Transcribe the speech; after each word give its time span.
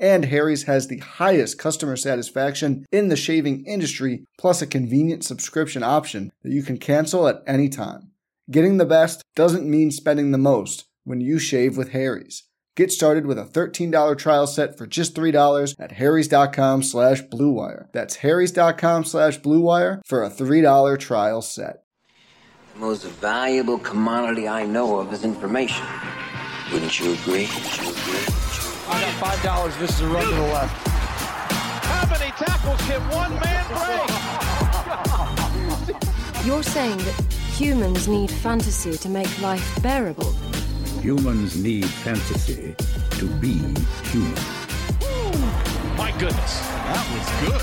And 0.00 0.24
Harry's 0.24 0.62
has 0.62 0.88
the 0.88 0.98
highest 0.98 1.58
customer 1.58 1.94
satisfaction 1.94 2.86
in 2.90 3.08
the 3.08 3.16
shaving 3.16 3.64
industry, 3.66 4.24
plus 4.38 4.62
a 4.62 4.66
convenient 4.66 5.24
subscription 5.24 5.82
option 5.82 6.32
that 6.42 6.52
you 6.52 6.62
can 6.62 6.78
cancel 6.78 7.28
at 7.28 7.42
any 7.46 7.68
time. 7.68 8.10
Getting 8.50 8.78
the 8.78 8.86
best 8.86 9.22
doesn't 9.36 9.68
mean 9.68 9.90
spending 9.90 10.30
the 10.30 10.38
most 10.38 10.86
when 11.04 11.20
you 11.20 11.38
shave 11.38 11.76
with 11.76 11.90
Harry's. 11.90 12.44
Get 12.76 12.90
started 12.90 13.26
with 13.26 13.38
a 13.38 13.44
$13 13.44 14.16
trial 14.16 14.46
set 14.46 14.78
for 14.78 14.86
just 14.86 15.14
$3 15.14 15.74
at 15.78 15.92
harrys.com 15.92 16.82
slash 16.82 17.22
bluewire. 17.24 17.88
That's 17.92 18.16
harrys.com 18.16 19.04
slash 19.04 19.38
bluewire 19.40 20.00
for 20.06 20.24
a 20.24 20.30
$3 20.30 20.98
trial 20.98 21.42
set. 21.42 21.82
The 22.72 22.80
most 22.80 23.04
valuable 23.04 23.78
commodity 23.78 24.48
I 24.48 24.64
know 24.64 24.98
of 25.00 25.12
is 25.12 25.24
information. 25.24 25.84
Wouldn't 26.72 26.98
you 26.98 27.12
agree? 27.12 27.48
Wouldn't 27.48 27.78
you 27.78 27.90
agree? 27.90 28.69
I 28.88 29.00
got 29.00 29.14
five 29.14 29.42
dollars. 29.42 29.76
This 29.78 29.90
is 29.90 30.00
a 30.00 30.08
run 30.08 30.24
to 30.24 30.34
the 30.34 30.40
left. 30.42 30.88
How 31.84 32.06
many 32.08 32.30
tackles 32.32 32.80
can 32.82 33.00
one 33.10 33.34
man 33.40 33.66
break? 33.68 34.10
You're 36.46 36.62
saying 36.62 36.98
that 36.98 37.20
humans 37.52 38.08
need 38.08 38.30
fantasy 38.30 38.96
to 38.96 39.08
make 39.08 39.40
life 39.40 39.82
bearable. 39.82 40.32
Humans 41.02 41.56
need 41.62 41.86
fantasy 41.86 42.74
to 43.18 43.26
be 43.26 43.58
human. 44.04 44.34
My 45.96 46.12
goodness, 46.18 46.60
that 46.60 47.06
was 47.12 47.28
good. 47.46 47.62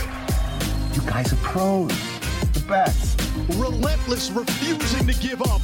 You 0.95 1.02
guys 1.09 1.33
are 1.33 1.37
pros. 1.37 1.89
The 2.53 2.63
best. 2.67 3.21
Relentless, 3.55 4.29
refusing 4.31 5.07
to 5.07 5.13
give 5.19 5.41
up. 5.41 5.61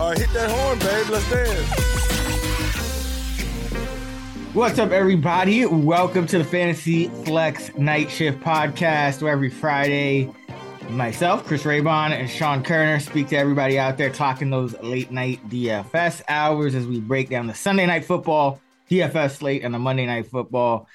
All 0.00 0.10
right, 0.10 0.18
hit 0.18 0.32
that 0.32 0.50
horn, 0.50 0.78
babe. 0.78 1.08
Let's 1.10 1.30
dance. 1.30 2.01
What's 4.54 4.78
up, 4.78 4.90
everybody? 4.90 5.64
Welcome 5.64 6.26
to 6.26 6.36
the 6.36 6.44
Fantasy 6.44 7.08
Flex 7.24 7.74
Night 7.74 8.10
Shift 8.10 8.38
Podcast, 8.40 9.22
where 9.22 9.32
every 9.32 9.48
Friday, 9.48 10.30
myself, 10.90 11.46
Chris 11.46 11.62
Raybon, 11.62 12.10
and 12.10 12.28
Sean 12.28 12.62
Koerner 12.62 13.00
speak 13.00 13.28
to 13.28 13.36
everybody 13.38 13.78
out 13.78 13.96
there 13.96 14.10
talking 14.10 14.50
those 14.50 14.78
late 14.82 15.10
night 15.10 15.40
DFS 15.48 16.20
hours 16.28 16.74
as 16.74 16.86
we 16.86 17.00
break 17.00 17.30
down 17.30 17.46
the 17.46 17.54
Sunday 17.54 17.86
night 17.86 18.04
football, 18.04 18.60
DFS 18.90 19.36
slate, 19.38 19.64
and 19.64 19.72
the 19.72 19.78
Monday 19.78 20.04
night 20.04 20.26
football, 20.26 20.86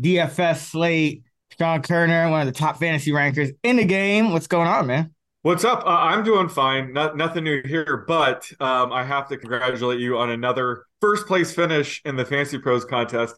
DFS 0.00 0.56
slate. 0.56 1.22
Sean 1.56 1.82
Koerner, 1.82 2.28
one 2.32 2.40
of 2.40 2.52
the 2.52 2.58
top 2.58 2.80
fantasy 2.80 3.12
rankers 3.12 3.50
in 3.62 3.76
the 3.76 3.84
game. 3.84 4.32
What's 4.32 4.48
going 4.48 4.66
on, 4.66 4.88
man? 4.88 5.14
What's 5.42 5.62
up? 5.62 5.84
Uh, 5.84 5.90
I'm 5.90 6.24
doing 6.24 6.48
fine. 6.48 6.92
Not, 6.92 7.16
nothing 7.16 7.44
new 7.44 7.62
here, 7.64 8.04
but 8.08 8.50
um, 8.58 8.92
I 8.92 9.04
have 9.04 9.28
to 9.28 9.36
congratulate 9.36 10.00
you 10.00 10.18
on 10.18 10.30
another 10.30 10.86
first 11.04 11.26
place 11.26 11.54
finish 11.54 12.00
in 12.06 12.16
the 12.16 12.24
Fantasy 12.24 12.56
Pros 12.56 12.82
contest. 12.82 13.36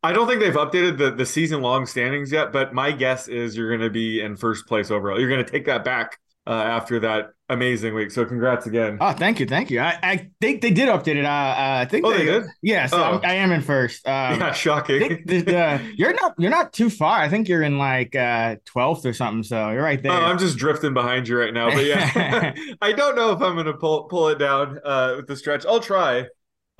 I 0.00 0.12
don't 0.12 0.28
think 0.28 0.38
they've 0.38 0.54
updated 0.54 0.96
the, 0.96 1.10
the 1.10 1.26
season 1.26 1.60
long 1.60 1.84
standings 1.84 2.30
yet, 2.30 2.52
but 2.52 2.72
my 2.72 2.92
guess 2.92 3.26
is 3.26 3.56
you're 3.56 3.68
going 3.68 3.80
to 3.80 3.90
be 3.90 4.20
in 4.20 4.36
first 4.36 4.68
place 4.68 4.92
overall. 4.92 5.18
You're 5.18 5.28
going 5.28 5.44
to 5.44 5.50
take 5.50 5.66
that 5.66 5.84
back 5.84 6.20
uh, 6.46 6.52
after 6.52 7.00
that 7.00 7.30
amazing 7.48 7.94
week. 7.94 8.12
So 8.12 8.24
congrats 8.24 8.66
again. 8.66 8.96
Oh, 9.00 9.10
thank 9.10 9.40
you, 9.40 9.46
thank 9.46 9.70
you. 9.70 9.80
I, 9.80 9.98
I 10.04 10.30
think 10.40 10.60
they 10.62 10.70
did 10.70 10.88
update 10.88 11.16
it. 11.16 11.24
Uh, 11.24 11.28
uh 11.28 11.78
I 11.80 11.84
think 11.84 12.06
oh, 12.06 12.12
they, 12.12 12.18
they 12.18 12.24
did. 12.26 12.44
Yeah, 12.62 12.86
so 12.86 12.96
Oh. 12.96 13.20
I 13.24 13.34
am 13.34 13.50
in 13.50 13.60
first. 13.60 14.06
Um, 14.06 14.38
yeah, 14.38 14.52
shocking. 14.52 15.24
uh, 15.28 15.78
you're 15.96 16.14
not 16.14 16.34
you're 16.38 16.50
not 16.50 16.72
too 16.72 16.90
far. 16.90 17.18
I 17.18 17.28
think 17.28 17.48
you're 17.48 17.62
in 17.62 17.76
like 17.76 18.14
uh 18.14 18.56
12th 18.72 19.04
or 19.04 19.12
something. 19.12 19.42
So 19.42 19.70
you're 19.70 19.82
right 19.82 20.00
there. 20.00 20.12
Oh, 20.12 20.24
I'm 20.26 20.38
just 20.38 20.58
drifting 20.58 20.94
behind 20.94 21.26
you 21.26 21.36
right 21.36 21.52
now, 21.52 21.70
but 21.70 21.84
yeah, 21.84 22.54
I 22.80 22.92
don't 22.92 23.16
know 23.16 23.32
if 23.32 23.42
I'm 23.42 23.54
going 23.54 23.66
to 23.66 23.74
pull 23.74 24.04
pull 24.04 24.28
it 24.28 24.38
down 24.38 24.78
uh, 24.84 25.14
with 25.16 25.26
the 25.26 25.36
stretch. 25.36 25.66
I'll 25.66 25.80
try, 25.80 26.26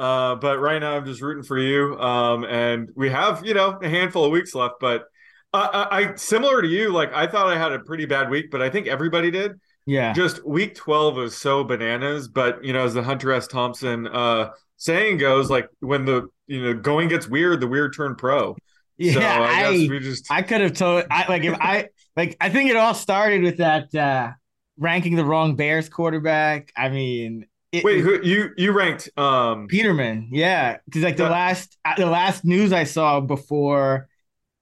uh, 0.01 0.35
but 0.37 0.59
right 0.61 0.79
now 0.79 0.97
I'm 0.97 1.05
just 1.05 1.21
rooting 1.21 1.45
for 1.45 1.59
you. 1.59 1.99
Um, 2.01 2.45
and 2.45 2.91
we 2.97 3.11
have 3.11 3.45
you 3.45 3.53
know 3.53 3.79
a 3.83 3.89
handful 3.89 4.25
of 4.25 4.31
weeks 4.33 4.55
left, 4.55 4.77
but 4.81 5.05
uh, 5.53 5.87
I, 5.91 5.99
I 5.99 6.15
similar 6.15 6.63
to 6.63 6.69
you. 6.69 6.91
Like 6.91 7.13
I 7.13 7.27
thought 7.27 7.49
I 7.49 7.59
had 7.59 7.73
a 7.73 7.81
pretty 7.81 8.07
bad 8.07 8.31
week, 8.31 8.51
but 8.51 8.63
I 8.63 8.71
think 8.71 8.87
everybody 8.87 9.31
did. 9.31 9.61
yeah. 9.85 10.15
Just 10.15 10.43
week 10.47 10.75
12 10.75 11.17
was 11.17 11.37
so 11.37 11.65
bananas, 11.65 12.29
but 12.29 12.65
you 12.65 12.73
know, 12.73 12.85
as 12.85 12.95
the 12.95 13.03
Hunter 13.03 13.31
S. 13.31 13.47
Thompson 13.47 14.07
uh, 14.07 14.53
saying 14.79 15.19
goes, 15.19 15.51
like 15.51 15.69
when 15.81 16.07
the 16.07 16.29
you 16.47 16.63
know 16.63 16.73
going 16.73 17.09
gets 17.09 17.29
weird, 17.29 17.61
the 17.61 17.69
weird 17.69 17.95
turn 17.95 18.15
pro. 18.15 18.57
Yeah, 18.97 19.13
so 19.13 19.21
I, 19.21 19.49
I, 19.49 19.77
guess 19.77 19.91
we 19.91 19.99
just 19.99 20.33
I 20.33 20.41
could 20.41 20.63
have 20.63 20.73
told 20.73 21.05
I 21.11 21.27
like 21.29 21.45
if 21.45 21.59
I 21.61 21.89
like 22.17 22.39
I 22.41 22.49
think 22.49 22.71
it 22.71 22.77
all 22.77 22.95
started 22.95 23.43
with 23.43 23.59
that 23.59 23.95
uh 23.95 24.31
ranking 24.79 25.17
the 25.17 25.27
wrong 25.27 25.57
Bears 25.57 25.91
quarterback. 25.91 26.73
I 26.75 26.89
mean 26.89 27.45
it, 27.73 27.85
wait. 27.85 28.01
Who 28.01 28.21
you 28.23 28.51
you 28.57 28.73
ranked? 28.73 29.09
Um, 29.17 29.67
Peterman, 29.69 30.29
yeah, 30.33 30.79
because 30.85 31.03
like 31.03 31.17
the 31.17 31.25
That- 31.25 31.31
last 31.33 31.79
uh, 31.85 31.95
the 31.97 32.07
last 32.07 32.45
news 32.45 32.73
I 32.73 32.85
saw 32.85 33.21
before, 33.21 34.09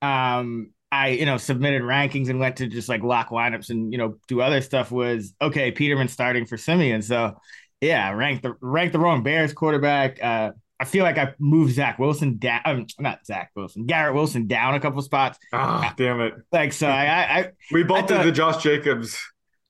um, 0.03 0.71
I 0.93 1.09
you 1.09 1.27
know 1.27 1.37
submitted 1.37 1.83
rankings 1.83 2.29
and 2.29 2.39
went 2.41 2.57
to 2.57 2.67
just 2.67 2.89
like 2.89 3.03
lock 3.03 3.29
lineups 3.31 3.71
and 3.71 3.93
you 3.93 3.99
know 3.99 4.17
do 4.29 4.41
other 4.41 4.61
stuff 4.61 4.91
was 4.91 5.35
okay. 5.41 5.71
Peterman 5.73 6.09
starting 6.09 6.47
for 6.47 6.57
Siemian, 6.57 7.03
so 7.03 7.39
yeah, 7.81 8.11
ranked 8.13 8.43
the 8.43 8.55
ranked 8.61 8.93
the 8.93 8.99
wrong 8.99 9.23
Bears 9.23 9.53
quarterback. 9.53 10.23
Uh, 10.23 10.53
I 10.81 10.85
feel 10.85 11.03
like 11.03 11.19
I 11.19 11.35
moved 11.41 11.75
Zach 11.75 11.99
Wilson 11.99 12.39
down, 12.39 12.61
um, 12.65 12.87
not 13.01 13.27
Zach 13.27 13.51
Wilson, 13.57 13.85
Garrett 13.87 14.15
Wilson 14.15 14.47
down 14.47 14.75
a 14.75 14.81
couple 14.81 15.03
spots. 15.03 15.37
ah, 15.53 15.93
damn 15.97 16.21
it. 16.21 16.35
Like 16.53 16.73
so, 16.73 16.87
I, 16.87 17.05
I, 17.07 17.39
I 17.41 17.49
We 17.73 17.83
both 17.83 18.09
thought- 18.09 18.19
did 18.19 18.27
the 18.27 18.33
Josh 18.33 18.63
Jacobs. 18.63 19.19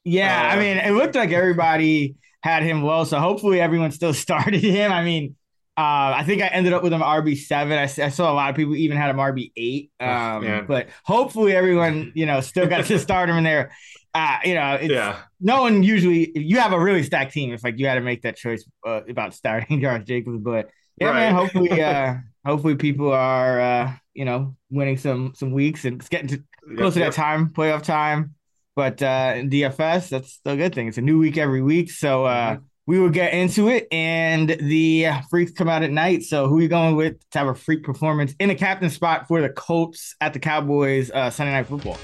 yeah, 0.04 0.50
I 0.52 0.56
Uh, 0.56 0.60
mean, 0.60 0.76
it 0.76 0.90
looked 0.92 1.14
like 1.14 1.30
everybody 1.32 2.16
had 2.48 2.62
him 2.62 2.82
low, 2.82 3.04
so 3.04 3.18
hopefully 3.18 3.60
everyone 3.60 3.90
still 3.92 4.14
started 4.26 4.62
him. 4.62 4.92
I 4.92 5.02
mean, 5.04 5.36
uh, 5.76 6.12
I 6.16 6.24
think 6.24 6.42
I 6.42 6.48
ended 6.48 6.72
up 6.72 6.82
with 6.82 6.92
him 6.92 7.00
RB 7.02 7.36
seven. 7.36 7.78
I 7.78 7.86
saw 7.86 8.32
a 8.32 8.34
lot 8.34 8.50
of 8.50 8.56
people 8.56 8.74
even 8.74 8.96
had 8.96 9.10
him 9.10 9.16
RB 9.16 9.52
eight. 9.56 9.90
Um, 10.00 10.42
man. 10.44 10.66
but 10.66 10.88
hopefully 11.04 11.54
everyone, 11.54 12.12
you 12.14 12.26
know, 12.26 12.40
still 12.40 12.66
got 12.66 12.84
to 12.86 12.98
start 12.98 13.30
him 13.30 13.36
in 13.36 13.44
there. 13.44 13.70
Uh, 14.14 14.38
you 14.44 14.54
know, 14.54 14.74
it's, 14.80 14.92
Yeah. 14.92 15.20
no 15.40 15.62
one 15.62 15.82
usually. 15.84 16.36
You 16.36 16.58
have 16.58 16.72
a 16.72 16.80
really 16.80 17.04
stacked 17.04 17.32
team, 17.32 17.52
it's 17.52 17.62
like 17.62 17.78
you 17.78 17.86
had 17.86 17.94
to 17.94 18.00
make 18.00 18.22
that 18.22 18.36
choice 18.36 18.64
uh, 18.84 19.02
about 19.08 19.34
starting 19.34 19.80
Josh 19.82 20.02
Jacobs. 20.04 20.38
But 20.42 20.70
yeah, 21.00 21.12
man, 21.12 21.34
hopefully, 21.34 21.80
uh, 21.80 22.14
hopefully 22.44 22.74
people 22.74 23.12
are, 23.12 23.60
uh, 23.60 23.92
you 24.14 24.24
know, 24.24 24.56
winning 24.70 24.96
some 24.96 25.32
some 25.36 25.52
weeks 25.52 25.84
and 25.84 26.00
it's 26.00 26.08
getting 26.08 26.28
to 26.28 26.42
close 26.76 26.94
to 26.94 27.00
Yep, 27.00 27.12
that 27.12 27.14
time, 27.16 27.50
playoff 27.50 27.82
time. 27.84 28.34
But 28.78 29.02
uh 29.02 29.42
DFS, 29.42 30.08
that's 30.08 30.38
the 30.44 30.54
good 30.54 30.72
thing. 30.72 30.86
It's 30.86 30.98
a 30.98 31.02
new 31.02 31.18
week 31.18 31.36
every 31.36 31.62
week. 31.62 31.90
So 31.90 32.26
uh 32.26 32.52
Mm-hmm. 32.54 32.62
we 32.86 33.00
will 33.00 33.10
get 33.10 33.34
into 33.34 33.66
it. 33.66 33.88
And 33.90 34.48
the 34.50 35.08
freaks 35.30 35.50
come 35.50 35.68
out 35.68 35.82
at 35.82 35.90
night. 35.90 36.22
So 36.22 36.46
who 36.46 36.58
are 36.58 36.62
you 36.62 36.68
going 36.68 36.94
with 36.94 37.16
to 37.32 37.38
have 37.40 37.48
a 37.48 37.56
freak 37.56 37.82
performance 37.82 38.36
in 38.38 38.50
a 38.50 38.54
captain 38.54 38.88
spot 38.88 39.26
for 39.26 39.40
the 39.40 39.48
Colts 39.48 40.14
at 40.20 40.32
the 40.32 40.38
Cowboys 40.38 41.10
uh 41.10 41.28
Sunday 41.28 41.54
night 41.54 41.66
football? 41.66 41.98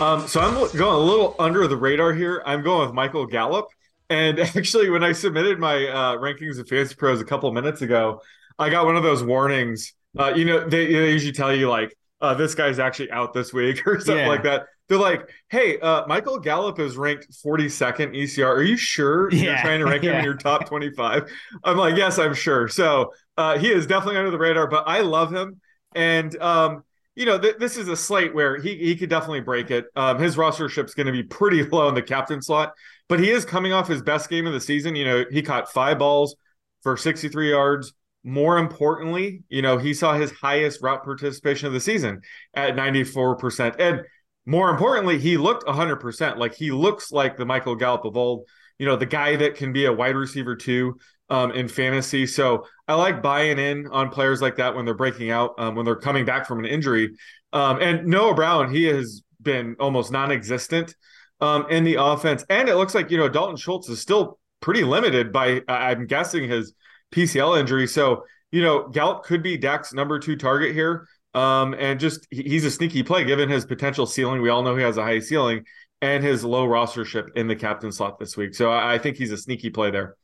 Um, 0.00 0.26
so 0.26 0.40
I'm 0.40 0.54
going 0.76 0.94
a 0.94 0.98
little 0.98 1.36
under 1.38 1.68
the 1.68 1.76
radar 1.76 2.12
here. 2.14 2.42
I'm 2.44 2.62
going 2.62 2.86
with 2.86 2.94
Michael 2.94 3.26
Gallup. 3.26 3.66
And 4.10 4.38
actually, 4.56 4.90
when 4.90 5.02
I 5.04 5.12
submitted 5.12 5.58
my 5.58 5.86
uh, 5.86 6.16
rankings 6.16 6.58
of 6.58 6.68
Fantasy 6.68 6.94
Pros 6.94 7.20
a 7.20 7.24
couple 7.24 7.50
minutes 7.52 7.82
ago, 7.82 8.20
I 8.58 8.70
got 8.70 8.86
one 8.86 8.96
of 8.96 9.02
those 9.02 9.22
warnings. 9.22 9.92
Uh, 10.18 10.32
you 10.34 10.44
know, 10.44 10.60
they, 10.68 10.86
they 10.86 11.12
usually 11.12 11.32
tell 11.32 11.54
you 11.54 11.68
like, 11.68 11.94
uh, 12.20 12.34
this 12.34 12.54
guy's 12.54 12.78
actually 12.78 13.10
out 13.10 13.32
this 13.32 13.52
week 13.52 13.82
or 13.86 14.00
something 14.00 14.24
Yeah. 14.24 14.28
like 14.28 14.42
that. 14.44 14.66
They're 14.88 14.98
like, 14.98 15.28
hey, 15.50 15.78
uh, 15.80 16.06
Michael 16.06 16.38
Gallup 16.38 16.78
is 16.78 16.96
ranked 16.96 17.28
42nd 17.30 18.16
ECR. 18.16 18.46
Are 18.48 18.62
you 18.62 18.76
sure 18.78 19.30
you're 19.30 19.58
trying 19.58 19.80
to 19.80 19.84
rank 19.84 20.02
him 20.02 20.12
yeah. 20.12 20.18
in 20.20 20.24
your 20.24 20.34
top 20.34 20.66
25? 20.66 21.30
I'm 21.62 21.76
like, 21.76 21.94
yes, 21.96 22.18
I'm 22.18 22.32
sure. 22.32 22.68
So 22.68 23.12
uh, 23.36 23.58
he 23.58 23.70
is 23.70 23.86
definitely 23.86 24.16
under 24.16 24.30
the 24.30 24.38
radar, 24.38 24.66
but 24.66 24.84
I 24.88 25.00
love 25.00 25.30
him. 25.30 25.60
And 25.94 26.34
um, 26.40 26.84
you 27.16 27.26
know, 27.26 27.38
th- 27.38 27.56
this 27.58 27.76
is 27.76 27.88
a 27.88 27.96
slate 27.96 28.34
where 28.34 28.56
he 28.56 28.76
he 28.76 28.96
could 28.96 29.10
definitely 29.10 29.40
break 29.40 29.70
it. 29.70 29.86
Um, 29.94 30.18
his 30.18 30.36
rostership's 30.36 30.94
going 30.94 31.06
to 31.06 31.12
be 31.12 31.22
pretty 31.22 31.62
low 31.64 31.88
in 31.88 31.94
the 31.94 32.02
captain 32.02 32.40
slot, 32.40 32.72
but 33.08 33.20
he 33.20 33.30
is 33.30 33.44
coming 33.44 33.72
off 33.72 33.88
his 33.88 34.02
best 34.02 34.28
game 34.28 34.46
of 34.46 34.52
the 34.52 34.60
season. 34.60 34.94
You 34.94 35.04
know, 35.04 35.24
he 35.30 35.42
caught 35.42 35.72
five 35.72 35.98
balls 35.98 36.36
for 36.82 36.96
63 36.96 37.50
yards. 37.50 37.92
More 38.24 38.58
importantly, 38.58 39.42
you 39.48 39.62
know, 39.62 39.78
he 39.78 39.94
saw 39.94 40.14
his 40.14 40.30
highest 40.30 40.82
route 40.82 41.04
participation 41.04 41.66
of 41.66 41.72
the 41.72 41.80
season 41.80 42.20
at 42.54 42.76
94%. 42.76 43.76
And 43.78 44.02
more 44.44 44.70
importantly, 44.70 45.18
he 45.18 45.36
looked 45.36 45.64
100%. 45.66 46.36
Like 46.36 46.54
he 46.54 46.70
looks 46.70 47.10
like 47.10 47.36
the 47.36 47.46
Michael 47.46 47.76
Gallup 47.76 48.04
of 48.04 48.16
old, 48.16 48.44
you 48.78 48.86
know, 48.86 48.96
the 48.96 49.06
guy 49.06 49.36
that 49.36 49.54
can 49.54 49.72
be 49.72 49.86
a 49.86 49.92
wide 49.92 50.16
receiver 50.16 50.56
too 50.56 50.98
um, 51.30 51.52
in 51.52 51.68
fantasy. 51.68 52.26
So 52.26 52.66
I 52.86 52.94
like 52.94 53.22
buying 53.22 53.58
in 53.58 53.86
on 53.86 54.10
players 54.10 54.42
like 54.42 54.56
that 54.56 54.74
when 54.74 54.84
they're 54.84 54.94
breaking 54.94 55.30
out, 55.30 55.54
um, 55.58 55.74
when 55.74 55.84
they're 55.84 55.96
coming 55.96 56.24
back 56.24 56.46
from 56.46 56.58
an 56.58 56.66
injury. 56.66 57.14
Um, 57.52 57.80
and 57.80 58.06
Noah 58.06 58.34
Brown, 58.34 58.72
he 58.72 58.84
has 58.84 59.22
been 59.40 59.76
almost 59.78 60.10
non 60.10 60.30
existent 60.32 60.94
um, 61.40 61.66
in 61.70 61.84
the 61.84 61.94
offense. 61.94 62.44
And 62.48 62.68
it 62.68 62.76
looks 62.76 62.94
like, 62.94 63.10
you 63.10 63.18
know, 63.18 63.28
Dalton 63.28 63.56
Schultz 63.56 63.88
is 63.88 64.00
still 64.00 64.38
pretty 64.60 64.84
limited 64.84 65.32
by, 65.32 65.62
I'm 65.68 66.06
guessing, 66.06 66.48
his 66.48 66.74
PCL 67.12 67.60
injury. 67.60 67.86
So, 67.86 68.24
you 68.50 68.62
know, 68.62 68.88
Gallup 68.88 69.24
could 69.24 69.42
be 69.42 69.56
Dak's 69.56 69.92
number 69.92 70.18
two 70.18 70.36
target 70.36 70.74
here. 70.74 71.06
Um, 71.34 71.74
and 71.78 72.00
just 72.00 72.26
he's 72.30 72.64
a 72.64 72.70
sneaky 72.70 73.02
play 73.02 73.24
given 73.24 73.48
his 73.48 73.64
potential 73.64 74.06
ceiling. 74.06 74.42
We 74.42 74.48
all 74.48 74.62
know 74.62 74.74
he 74.74 74.82
has 74.82 74.96
a 74.96 75.02
high 75.02 75.20
ceiling 75.20 75.64
and 76.00 76.24
his 76.24 76.44
low 76.44 76.66
rostership 76.66 77.28
in 77.36 77.48
the 77.48 77.56
captain 77.56 77.92
slot 77.92 78.18
this 78.18 78.36
week. 78.36 78.54
So 78.54 78.70
I, 78.70 78.94
I 78.94 78.98
think 78.98 79.16
he's 79.16 79.32
a 79.32 79.36
sneaky 79.36 79.70
play 79.70 79.90
there. 79.90 80.16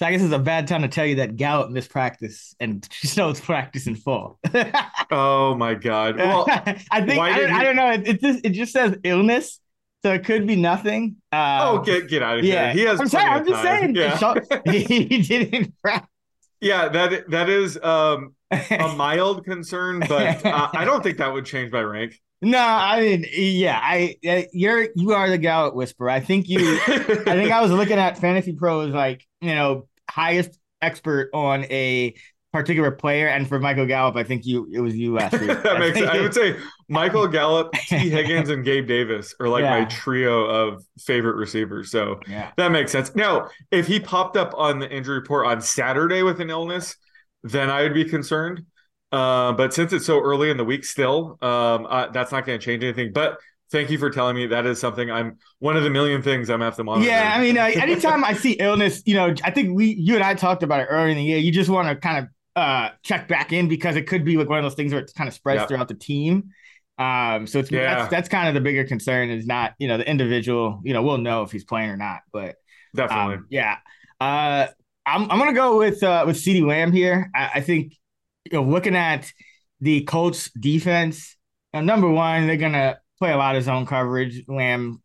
So 0.00 0.06
I 0.06 0.10
guess 0.10 0.22
it's 0.22 0.34
a 0.34 0.40
bad 0.40 0.66
time 0.66 0.82
to 0.82 0.88
tell 0.88 1.06
you 1.06 1.16
that 1.16 1.36
Gallup 1.36 1.70
missed 1.70 1.90
practice 1.90 2.56
and 2.58 2.86
Snow's 2.90 3.40
practice 3.40 3.86
in 3.86 3.94
full. 3.94 4.40
oh 5.10 5.54
my 5.54 5.74
god! 5.74 6.16
Well, 6.16 6.46
I 6.50 7.04
think 7.04 7.20
I 7.20 7.38
don't, 7.38 7.48
he... 7.48 7.54
I 7.54 7.62
don't, 7.62 7.76
know. 7.76 7.90
It, 7.92 8.08
it, 8.08 8.20
just 8.20 8.44
it 8.44 8.50
just 8.50 8.72
says 8.72 8.96
illness, 9.04 9.60
so 10.04 10.12
it 10.12 10.24
could 10.24 10.46
be 10.46 10.54
nothing. 10.54 11.16
Um, 11.32 11.60
oh, 11.62 11.78
get 11.78 12.08
get 12.08 12.22
out 12.22 12.38
of 12.38 12.44
here. 12.44 12.52
yeah. 12.54 12.72
He 12.74 12.82
has. 12.82 13.00
I'm 13.00 13.08
sorry. 13.08 13.24
I'm 13.24 13.46
just 13.46 13.62
saying. 13.62 13.94
Yeah. 13.94 14.34
he 14.70 15.22
didn't 15.22 15.72
practice. 15.80 16.10
Yeah, 16.60 16.88
that 16.88 17.30
that 17.30 17.48
is 17.48 17.78
um, 17.82 18.34
a 18.50 18.88
mild 18.96 19.44
concern, 19.44 20.00
but 20.00 20.44
uh, 20.44 20.68
I 20.74 20.84
don't 20.84 21.02
think 21.02 21.18
that 21.18 21.32
would 21.32 21.46
change 21.46 21.72
my 21.72 21.80
rank. 21.80 22.20
No, 22.42 22.58
I 22.58 23.00
mean, 23.00 23.24
yeah, 23.32 23.80
I 23.82 24.16
you're 24.52 24.88
you 24.94 25.12
are 25.14 25.30
the 25.30 25.38
Gallup 25.38 25.74
whisperer. 25.74 26.10
I 26.10 26.20
think 26.20 26.50
you. 26.50 26.78
I 26.86 26.98
think 26.98 27.50
I 27.50 27.62
was 27.62 27.70
looking 27.70 27.98
at 27.98 28.18
Fantasy 28.18 28.52
Pros 28.52 28.92
like 28.92 29.26
you 29.40 29.54
know 29.54 29.88
highest 30.10 30.58
expert 30.82 31.30
on 31.32 31.64
a 31.64 32.14
particular 32.54 32.92
player, 32.92 33.26
and 33.26 33.48
for 33.48 33.58
Michael 33.58 33.84
Gallup, 33.84 34.14
I 34.14 34.22
think 34.22 34.46
you 34.46 34.70
it 34.72 34.78
was 34.78 34.96
you 34.96 35.12
last 35.12 35.32
week. 35.40 35.60
that 35.64 35.80
makes 35.80 36.00
I 36.00 36.20
would 36.20 36.32
say 36.32 36.56
Michael 36.88 37.26
Gallup, 37.38 37.72
Tee 37.72 38.08
Higgins, 38.08 38.48
and 38.48 38.64
Gabe 38.64 38.86
Davis 38.86 39.34
are 39.40 39.48
like 39.48 39.62
yeah. 39.62 39.80
my 39.80 39.84
trio 39.86 40.44
of 40.44 40.84
favorite 41.00 41.34
receivers. 41.34 41.90
So 41.90 42.20
yeah. 42.28 42.52
that 42.56 42.70
makes 42.70 42.92
sense. 42.92 43.12
Now, 43.16 43.48
if 43.72 43.88
he 43.88 43.98
popped 43.98 44.36
up 44.36 44.54
on 44.56 44.78
the 44.78 44.88
injury 44.88 45.16
report 45.18 45.48
on 45.48 45.60
Saturday 45.60 46.22
with 46.22 46.40
an 46.40 46.48
illness, 46.48 46.94
then 47.42 47.70
I 47.70 47.82
would 47.82 47.94
be 47.94 48.04
concerned. 48.04 48.64
Uh, 49.10 49.52
but 49.52 49.74
since 49.74 49.92
it's 49.92 50.06
so 50.06 50.20
early 50.20 50.50
in 50.50 50.56
the 50.56 50.64
week 50.64 50.84
still, 50.84 51.38
um, 51.42 51.88
that's 52.12 52.30
not 52.30 52.46
going 52.46 52.58
to 52.58 52.64
change 52.64 52.84
anything. 52.84 53.12
But 53.12 53.38
thank 53.72 53.90
you 53.90 53.98
for 53.98 54.10
telling 54.10 54.36
me 54.36 54.46
that 54.46 54.64
is 54.66 54.78
something 54.78 55.10
I'm 55.10 55.38
one 55.58 55.76
of 55.76 55.82
the 55.82 55.90
million 55.90 56.22
things 56.22 56.48
I'm 56.48 56.60
have 56.60 56.76
to 56.76 56.84
monitor. 56.84 57.10
Yeah, 57.10 57.32
I 57.34 57.40
mean, 57.40 57.58
uh, 57.58 57.64
anytime 57.64 58.24
I 58.24 58.34
see 58.34 58.52
illness, 58.52 59.02
you 59.04 59.14
know, 59.14 59.34
I 59.42 59.50
think 59.50 59.74
we, 59.74 59.86
you 59.94 60.14
and 60.14 60.22
I 60.22 60.34
talked 60.34 60.62
about 60.62 60.80
it 60.80 60.84
earlier 60.84 61.08
in 61.08 61.16
the 61.16 61.24
year. 61.24 61.38
You 61.38 61.50
just 61.50 61.68
want 61.68 61.88
to 61.88 61.96
kind 61.96 62.18
of 62.18 62.28
uh, 62.56 62.90
check 63.02 63.28
back 63.28 63.52
in 63.52 63.68
because 63.68 63.96
it 63.96 64.06
could 64.06 64.24
be 64.24 64.36
like 64.36 64.48
one 64.48 64.58
of 64.58 64.64
those 64.64 64.74
things 64.74 64.92
where 64.92 65.02
it 65.02 65.12
kind 65.14 65.28
of 65.28 65.34
spreads 65.34 65.60
yep. 65.60 65.68
throughout 65.68 65.88
the 65.88 65.94
team. 65.94 66.50
Um, 66.98 67.46
so 67.46 67.58
it's 67.58 67.70
yeah. 67.70 67.96
that's, 67.96 68.10
that's 68.10 68.28
kind 68.28 68.48
of 68.48 68.54
the 68.54 68.60
bigger 68.60 68.84
concern 68.84 69.30
is 69.30 69.46
not 69.46 69.74
you 69.78 69.88
know 69.88 69.98
the 69.98 70.08
individual. 70.08 70.80
You 70.84 70.92
know, 70.92 71.02
we'll 71.02 71.18
know 71.18 71.42
if 71.42 71.50
he's 71.50 71.64
playing 71.64 71.90
or 71.90 71.96
not, 71.96 72.20
but 72.32 72.56
definitely, 72.94 73.36
um, 73.36 73.46
yeah. 73.50 73.78
Uh, 74.20 74.68
I'm 75.06 75.30
I'm 75.30 75.38
gonna 75.38 75.52
go 75.52 75.78
with 75.78 76.02
uh, 76.02 76.24
with 76.26 76.36
CeeDee 76.36 76.66
Lamb 76.66 76.92
here. 76.92 77.30
I, 77.34 77.50
I 77.56 77.60
think 77.60 77.96
you 78.44 78.58
know, 78.58 78.62
looking 78.62 78.94
at 78.94 79.32
the 79.80 80.02
Colts 80.02 80.50
defense, 80.52 81.36
number 81.72 82.08
one, 82.08 82.46
they're 82.46 82.56
gonna 82.56 82.98
play 83.18 83.32
a 83.32 83.36
lot 83.36 83.56
of 83.56 83.64
zone 83.64 83.86
coverage. 83.86 84.44
Lamb 84.46 85.02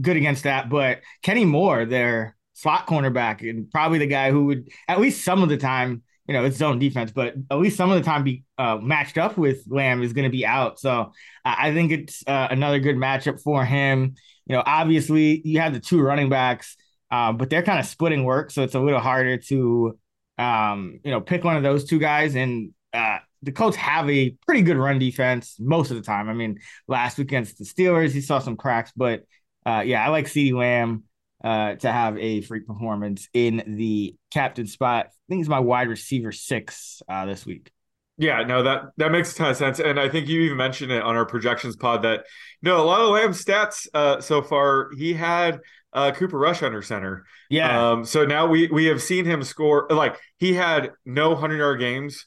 good 0.00 0.16
against 0.16 0.44
that, 0.44 0.70
but 0.70 1.00
Kenny 1.22 1.44
Moore, 1.44 1.84
their 1.84 2.36
slot 2.54 2.86
cornerback, 2.86 3.48
and 3.48 3.70
probably 3.70 3.98
the 3.98 4.06
guy 4.06 4.30
who 4.30 4.46
would 4.46 4.68
at 4.88 5.00
least 5.00 5.24
some 5.24 5.42
of 5.42 5.48
the 5.48 5.56
time, 5.56 6.02
you 6.26 6.34
know, 6.34 6.44
it's 6.44 6.56
zone 6.56 6.78
defense, 6.78 7.10
but 7.10 7.34
at 7.50 7.58
least 7.58 7.76
some 7.76 7.90
of 7.90 7.96
the 7.96 8.04
time 8.04 8.22
be 8.22 8.44
uh, 8.58 8.78
matched 8.80 9.18
up 9.18 9.36
with 9.36 9.64
Lamb 9.68 10.02
is 10.02 10.12
going 10.12 10.24
to 10.24 10.30
be 10.30 10.46
out. 10.46 10.78
So 10.78 11.12
I 11.44 11.72
think 11.72 11.90
it's 11.90 12.22
uh, 12.26 12.48
another 12.50 12.78
good 12.78 12.96
matchup 12.96 13.40
for 13.40 13.64
him. 13.64 14.14
You 14.46 14.56
know, 14.56 14.62
obviously 14.64 15.42
you 15.44 15.60
have 15.60 15.72
the 15.72 15.80
two 15.80 16.00
running 16.00 16.28
backs, 16.28 16.76
uh, 17.10 17.32
but 17.32 17.50
they're 17.50 17.62
kind 17.62 17.80
of 17.80 17.86
splitting 17.86 18.24
work, 18.24 18.50
so 18.50 18.62
it's 18.62 18.74
a 18.74 18.80
little 18.80 19.00
harder 19.00 19.36
to, 19.36 19.98
um, 20.38 21.00
you 21.04 21.10
know, 21.10 21.20
pick 21.20 21.44
one 21.44 21.56
of 21.56 21.62
those 21.62 21.84
two 21.84 21.98
guys. 21.98 22.36
And 22.36 22.72
uh, 22.92 23.18
the 23.42 23.52
Colts 23.52 23.76
have 23.76 24.08
a 24.08 24.30
pretty 24.46 24.62
good 24.62 24.76
run 24.76 24.98
defense 24.98 25.56
most 25.58 25.90
of 25.90 25.96
the 25.96 26.02
time. 26.02 26.28
I 26.28 26.34
mean, 26.34 26.60
last 26.86 27.18
week 27.18 27.28
against 27.28 27.58
the 27.58 27.64
Steelers, 27.64 28.12
he 28.12 28.20
saw 28.20 28.38
some 28.38 28.56
cracks, 28.56 28.92
but 28.96 29.24
uh, 29.66 29.82
yeah, 29.84 30.04
I 30.04 30.08
like 30.08 30.26
CeeDee 30.26 30.54
Lamb 30.54 31.04
uh, 31.42 31.74
to 31.76 31.90
have 31.90 32.16
a 32.18 32.40
free 32.42 32.60
performance 32.60 33.28
in 33.32 33.62
the 33.76 34.14
captain 34.30 34.66
spot. 34.66 35.06
I 35.06 35.10
think 35.28 35.40
he's 35.40 35.48
my 35.48 35.60
wide 35.60 35.88
receiver 35.88 36.32
six 36.32 37.02
uh, 37.08 37.26
this 37.26 37.44
week. 37.44 37.70
Yeah, 38.18 38.42
no, 38.42 38.62
that 38.62 38.90
that 38.98 39.10
makes 39.10 39.32
a 39.32 39.36
ton 39.36 39.50
of 39.50 39.56
sense, 39.56 39.80
and 39.80 39.98
I 39.98 40.08
think 40.08 40.28
you 40.28 40.42
even 40.42 40.56
mentioned 40.56 40.92
it 40.92 41.02
on 41.02 41.16
our 41.16 41.24
projections 41.24 41.76
pod 41.76 42.02
that 42.02 42.24
you 42.60 42.70
know 42.70 42.80
a 42.80 42.84
lot 42.84 43.00
of 43.00 43.08
Lamb's 43.10 43.42
stats 43.42 43.86
uh, 43.94 44.20
so 44.20 44.42
far. 44.42 44.90
He 44.96 45.14
had 45.14 45.60
uh, 45.92 46.12
Cooper 46.12 46.38
Rush 46.38 46.62
under 46.62 46.82
center. 46.82 47.24
Yeah. 47.50 47.90
Um, 47.90 48.04
so 48.04 48.24
now 48.24 48.46
we 48.46 48.68
we 48.68 48.86
have 48.86 49.02
seen 49.02 49.24
him 49.24 49.42
score 49.42 49.86
like 49.90 50.16
he 50.36 50.52
had 50.52 50.92
no 51.04 51.34
hundred 51.34 51.58
yard 51.58 51.80
games 51.80 52.26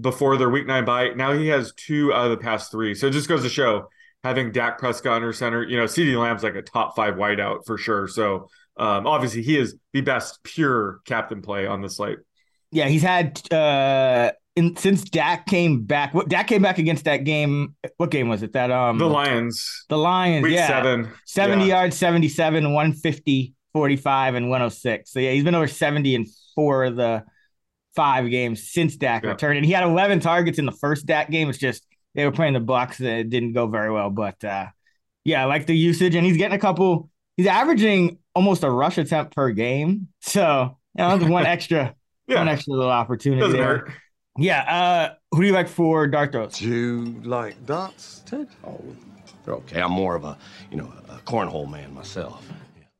before 0.00 0.36
their 0.36 0.50
week 0.50 0.66
nine 0.66 0.84
bye. 0.84 1.10
Now 1.10 1.32
he 1.32 1.48
has 1.48 1.72
two 1.74 2.12
out 2.12 2.24
of 2.24 2.30
the 2.30 2.42
past 2.42 2.70
three. 2.70 2.94
So 2.94 3.06
it 3.06 3.12
just 3.12 3.28
goes 3.28 3.42
to 3.42 3.48
show 3.48 3.88
having 4.26 4.52
Dak 4.52 4.78
Prescott 4.78 5.16
under 5.16 5.32
center, 5.32 5.62
you 5.62 5.76
know, 5.76 5.84
CeeDee 5.84 6.20
Lamb's 6.20 6.42
like 6.42 6.54
a 6.54 6.62
top 6.62 6.96
five 6.96 7.14
wideout 7.14 7.64
for 7.64 7.78
sure. 7.78 8.08
So 8.08 8.48
um, 8.76 9.06
obviously 9.06 9.42
he 9.42 9.56
is 9.56 9.76
the 9.92 10.00
best 10.00 10.42
pure 10.42 11.00
captain 11.04 11.42
play 11.42 11.66
on 11.66 11.80
the 11.80 11.88
slate. 11.88 12.18
Yeah, 12.72 12.88
he's 12.88 13.02
had 13.02 13.40
uh 13.52 14.32
in, 14.56 14.74
since 14.76 15.04
Dak 15.04 15.46
came 15.46 15.84
back. 15.84 16.14
What 16.14 16.28
Dak 16.28 16.48
came 16.48 16.62
back 16.62 16.78
against 16.78 17.04
that 17.04 17.18
game? 17.18 17.76
What 17.98 18.10
game 18.10 18.28
was 18.28 18.42
it? 18.42 18.52
That 18.52 18.70
um 18.70 18.98
the 18.98 19.06
Lions. 19.06 19.84
The 19.88 19.98
Lions. 19.98 20.42
Week 20.42 20.54
yeah, 20.54 20.66
seven. 20.66 21.10
Seventy 21.26 21.66
yeah. 21.66 21.80
yards, 21.80 21.96
77, 21.96 22.64
150, 22.64 23.54
45, 23.72 24.34
and 24.34 24.46
106. 24.46 25.12
So 25.12 25.20
yeah, 25.20 25.32
he's 25.32 25.44
been 25.44 25.54
over 25.54 25.68
70 25.68 26.14
in 26.14 26.26
four 26.54 26.84
of 26.84 26.96
the 26.96 27.24
five 27.94 28.28
games 28.30 28.70
since 28.70 28.96
Dak 28.96 29.22
yeah. 29.22 29.30
returned, 29.30 29.58
and 29.58 29.66
he 29.66 29.72
had 29.72 29.84
11 29.84 30.20
targets 30.20 30.58
in 30.58 30.66
the 30.66 30.72
first 30.72 31.06
Dak 31.06 31.30
game. 31.30 31.48
It's 31.48 31.58
just 31.58 31.85
they 32.16 32.24
were 32.24 32.32
playing 32.32 32.54
the 32.54 32.60
Bucs 32.60 32.98
and 32.98 33.08
it 33.08 33.30
didn't 33.30 33.52
go 33.52 33.66
very 33.66 33.92
well. 33.92 34.10
But 34.10 34.42
uh, 34.42 34.66
yeah, 35.24 35.42
I 35.42 35.44
like 35.44 35.66
the 35.66 35.76
usage, 35.76 36.14
and 36.14 36.26
he's 36.26 36.36
getting 36.36 36.56
a 36.56 36.60
couple. 36.60 37.10
He's 37.36 37.46
averaging 37.46 38.18
almost 38.34 38.64
a 38.64 38.70
rush 38.70 38.98
attempt 38.98 39.34
per 39.34 39.50
game, 39.50 40.08
so 40.20 40.78
you 40.96 41.04
know, 41.04 41.18
one 41.28 41.46
extra, 41.46 41.94
yeah. 42.26 42.38
one 42.38 42.48
extra 42.48 42.72
little 42.72 42.90
opportunity 42.90 43.40
Doesn't 43.40 43.58
there. 43.58 43.78
Hurt. 43.78 43.92
Yeah. 44.38 44.60
Uh, 44.62 45.14
who 45.32 45.42
do 45.42 45.46
you 45.46 45.52
like 45.52 45.68
for 45.68 46.06
dart 46.06 46.32
throws? 46.32 46.58
Do 46.58 46.68
you 46.68 47.20
like 47.24 47.64
darts, 47.66 48.22
Ted? 48.26 48.48
Oh, 48.64 48.80
they're 49.44 49.54
okay. 49.54 49.80
I'm 49.80 49.92
more 49.92 50.16
of 50.16 50.24
a 50.24 50.38
you 50.70 50.78
know 50.78 50.92
a 51.08 51.18
cornhole 51.18 51.70
man 51.70 51.94
myself. 51.94 52.46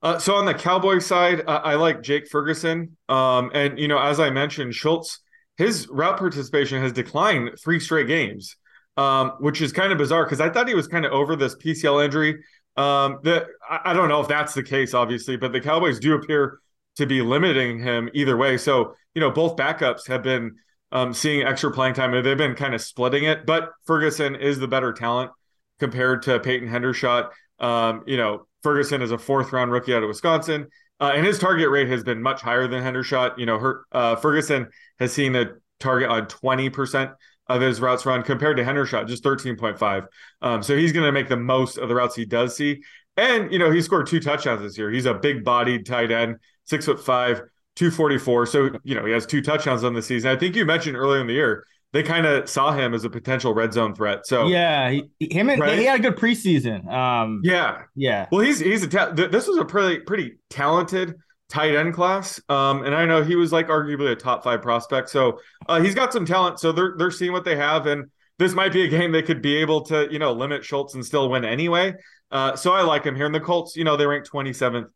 Uh, 0.02 0.18
so 0.18 0.34
on 0.34 0.44
the 0.44 0.54
Cowboy 0.54 0.98
side, 0.98 1.40
uh, 1.46 1.62
I 1.64 1.74
like 1.74 2.02
Jake 2.02 2.28
Ferguson. 2.28 2.96
Um, 3.08 3.50
and 3.54 3.78
you 3.78 3.88
know, 3.88 3.98
as 3.98 4.20
I 4.20 4.30
mentioned, 4.30 4.74
Schultz, 4.74 5.20
his 5.56 5.88
route 5.88 6.18
participation 6.18 6.82
has 6.82 6.92
declined 6.92 7.50
three 7.62 7.80
straight 7.80 8.06
games, 8.06 8.56
um, 8.96 9.32
which 9.40 9.60
is 9.60 9.72
kind 9.72 9.92
of 9.92 9.98
bizarre 9.98 10.24
because 10.24 10.40
I 10.40 10.50
thought 10.50 10.68
he 10.68 10.74
was 10.74 10.88
kind 10.88 11.04
of 11.04 11.12
over 11.12 11.36
this 11.36 11.54
PCL 11.56 12.04
injury. 12.04 12.42
Um, 12.76 13.20
I, 13.24 13.80
I 13.86 13.92
don't 13.92 14.08
know 14.08 14.20
if 14.20 14.28
that's 14.28 14.54
the 14.54 14.62
case, 14.62 14.94
obviously, 14.94 15.36
but 15.36 15.52
the 15.52 15.60
Cowboys 15.60 15.98
do 15.98 16.14
appear 16.14 16.58
to 16.96 17.06
be 17.06 17.22
limiting 17.22 17.78
him 17.78 18.08
either 18.14 18.36
way. 18.36 18.56
So 18.56 18.94
you 19.16 19.20
know, 19.20 19.30
both 19.30 19.56
backups 19.56 20.06
have 20.08 20.22
been 20.22 20.56
um, 20.92 21.12
seeing 21.12 21.42
extra 21.42 21.72
playing 21.72 21.94
time. 21.94 22.14
And 22.14 22.24
they've 22.24 22.36
been 22.36 22.54
kind 22.54 22.74
of 22.74 22.82
splitting 22.82 23.24
it, 23.24 23.46
but 23.46 23.70
Ferguson 23.86 24.36
is 24.36 24.58
the 24.58 24.68
better 24.68 24.92
talent 24.92 25.30
compared 25.78 26.22
to 26.22 26.38
Peyton 26.38 26.68
Hendershot. 26.68 27.30
Um, 27.58 28.04
you 28.06 28.18
know, 28.18 28.46
Ferguson 28.62 29.02
is 29.02 29.10
a 29.10 29.18
fourth 29.18 29.52
round 29.52 29.72
rookie 29.72 29.94
out 29.94 30.02
of 30.02 30.08
Wisconsin, 30.08 30.68
uh, 31.00 31.12
and 31.14 31.26
his 31.26 31.38
target 31.38 31.70
rate 31.70 31.88
has 31.88 32.04
been 32.04 32.22
much 32.22 32.42
higher 32.42 32.68
than 32.68 32.82
Hendershot. 32.82 33.38
You 33.38 33.46
know, 33.46 33.58
her, 33.58 33.84
uh, 33.90 34.16
Ferguson 34.16 34.68
has 34.98 35.12
seen 35.12 35.34
a 35.34 35.46
target 35.80 36.10
on 36.10 36.26
20% 36.26 37.14
of 37.48 37.60
his 37.60 37.80
routes 37.80 38.04
run 38.04 38.22
compared 38.22 38.56
to 38.56 38.64
Hendershot, 38.64 39.06
just 39.06 39.22
13.5. 39.22 40.06
Um, 40.42 40.62
so 40.62 40.76
he's 40.76 40.92
going 40.92 41.06
to 41.06 41.12
make 41.12 41.28
the 41.28 41.36
most 41.36 41.78
of 41.78 41.88
the 41.88 41.94
routes 41.94 42.16
he 42.16 42.24
does 42.24 42.56
see. 42.56 42.82
And, 43.16 43.52
you 43.52 43.58
know, 43.58 43.70
he 43.70 43.80
scored 43.82 44.06
two 44.06 44.20
touchdowns 44.20 44.62
this 44.62 44.76
year. 44.76 44.90
He's 44.90 45.06
a 45.06 45.14
big 45.14 45.44
bodied 45.44 45.86
tight 45.86 46.10
end, 46.10 46.36
six 46.64 46.86
foot 46.86 47.02
five, 47.02 47.42
244. 47.76 48.46
So, 48.46 48.70
you 48.84 48.94
know, 48.94 49.06
he 49.06 49.12
has 49.12 49.26
two 49.26 49.40
touchdowns 49.40 49.84
on 49.84 49.94
the 49.94 50.02
season. 50.02 50.30
I 50.30 50.36
think 50.36 50.56
you 50.56 50.64
mentioned 50.64 50.96
earlier 50.96 51.20
in 51.20 51.26
the 51.26 51.34
year 51.34 51.64
they 51.96 52.02
kind 52.02 52.26
of 52.26 52.48
saw 52.48 52.72
him 52.72 52.92
as 52.92 53.04
a 53.04 53.10
potential 53.10 53.54
red 53.54 53.72
zone 53.72 53.94
threat. 53.94 54.26
So 54.26 54.48
yeah, 54.48 54.90
he, 54.90 55.08
him 55.20 55.48
and 55.48 55.60
right? 55.60 55.78
he 55.78 55.84
had 55.86 56.00
a 56.00 56.02
good 56.02 56.16
preseason. 56.16 56.86
Um, 56.92 57.40
yeah, 57.42 57.82
yeah. 57.94 58.26
Well, 58.30 58.42
he's 58.42 58.58
he's 58.58 58.82
a 58.82 58.88
ta- 58.88 59.12
this 59.12 59.46
was 59.46 59.56
a 59.56 59.64
pretty 59.64 60.00
pretty 60.00 60.38
talented 60.50 61.14
tight 61.48 61.74
end 61.74 61.94
class. 61.94 62.40
Um, 62.48 62.84
and 62.84 62.94
I 62.94 63.04
know 63.04 63.22
he 63.22 63.36
was 63.36 63.52
like 63.52 63.68
arguably 63.68 64.10
a 64.12 64.16
top 64.16 64.44
five 64.44 64.62
prospect. 64.62 65.10
So 65.10 65.40
uh, 65.68 65.80
he's 65.80 65.94
got 65.94 66.12
some 66.12 66.26
talent. 66.26 66.60
So 66.60 66.72
they're 66.72 66.94
they're 66.96 67.10
seeing 67.10 67.32
what 67.32 67.44
they 67.44 67.56
have, 67.56 67.86
and 67.86 68.10
this 68.38 68.52
might 68.52 68.72
be 68.72 68.84
a 68.84 68.88
game 68.88 69.12
they 69.12 69.22
could 69.22 69.42
be 69.42 69.56
able 69.56 69.82
to 69.82 70.08
you 70.10 70.18
know 70.18 70.32
limit 70.32 70.64
Schultz 70.64 70.94
and 70.94 71.04
still 71.04 71.28
win 71.30 71.44
anyway. 71.44 71.94
Uh, 72.30 72.56
so 72.56 72.72
I 72.72 72.82
like 72.82 73.04
him 73.04 73.14
here. 73.14 73.26
And 73.26 73.34
the 73.34 73.40
Colts, 73.40 73.76
you 73.76 73.84
know, 73.84 73.96
they 73.96 74.06
rank 74.06 74.28
27th 74.28 74.86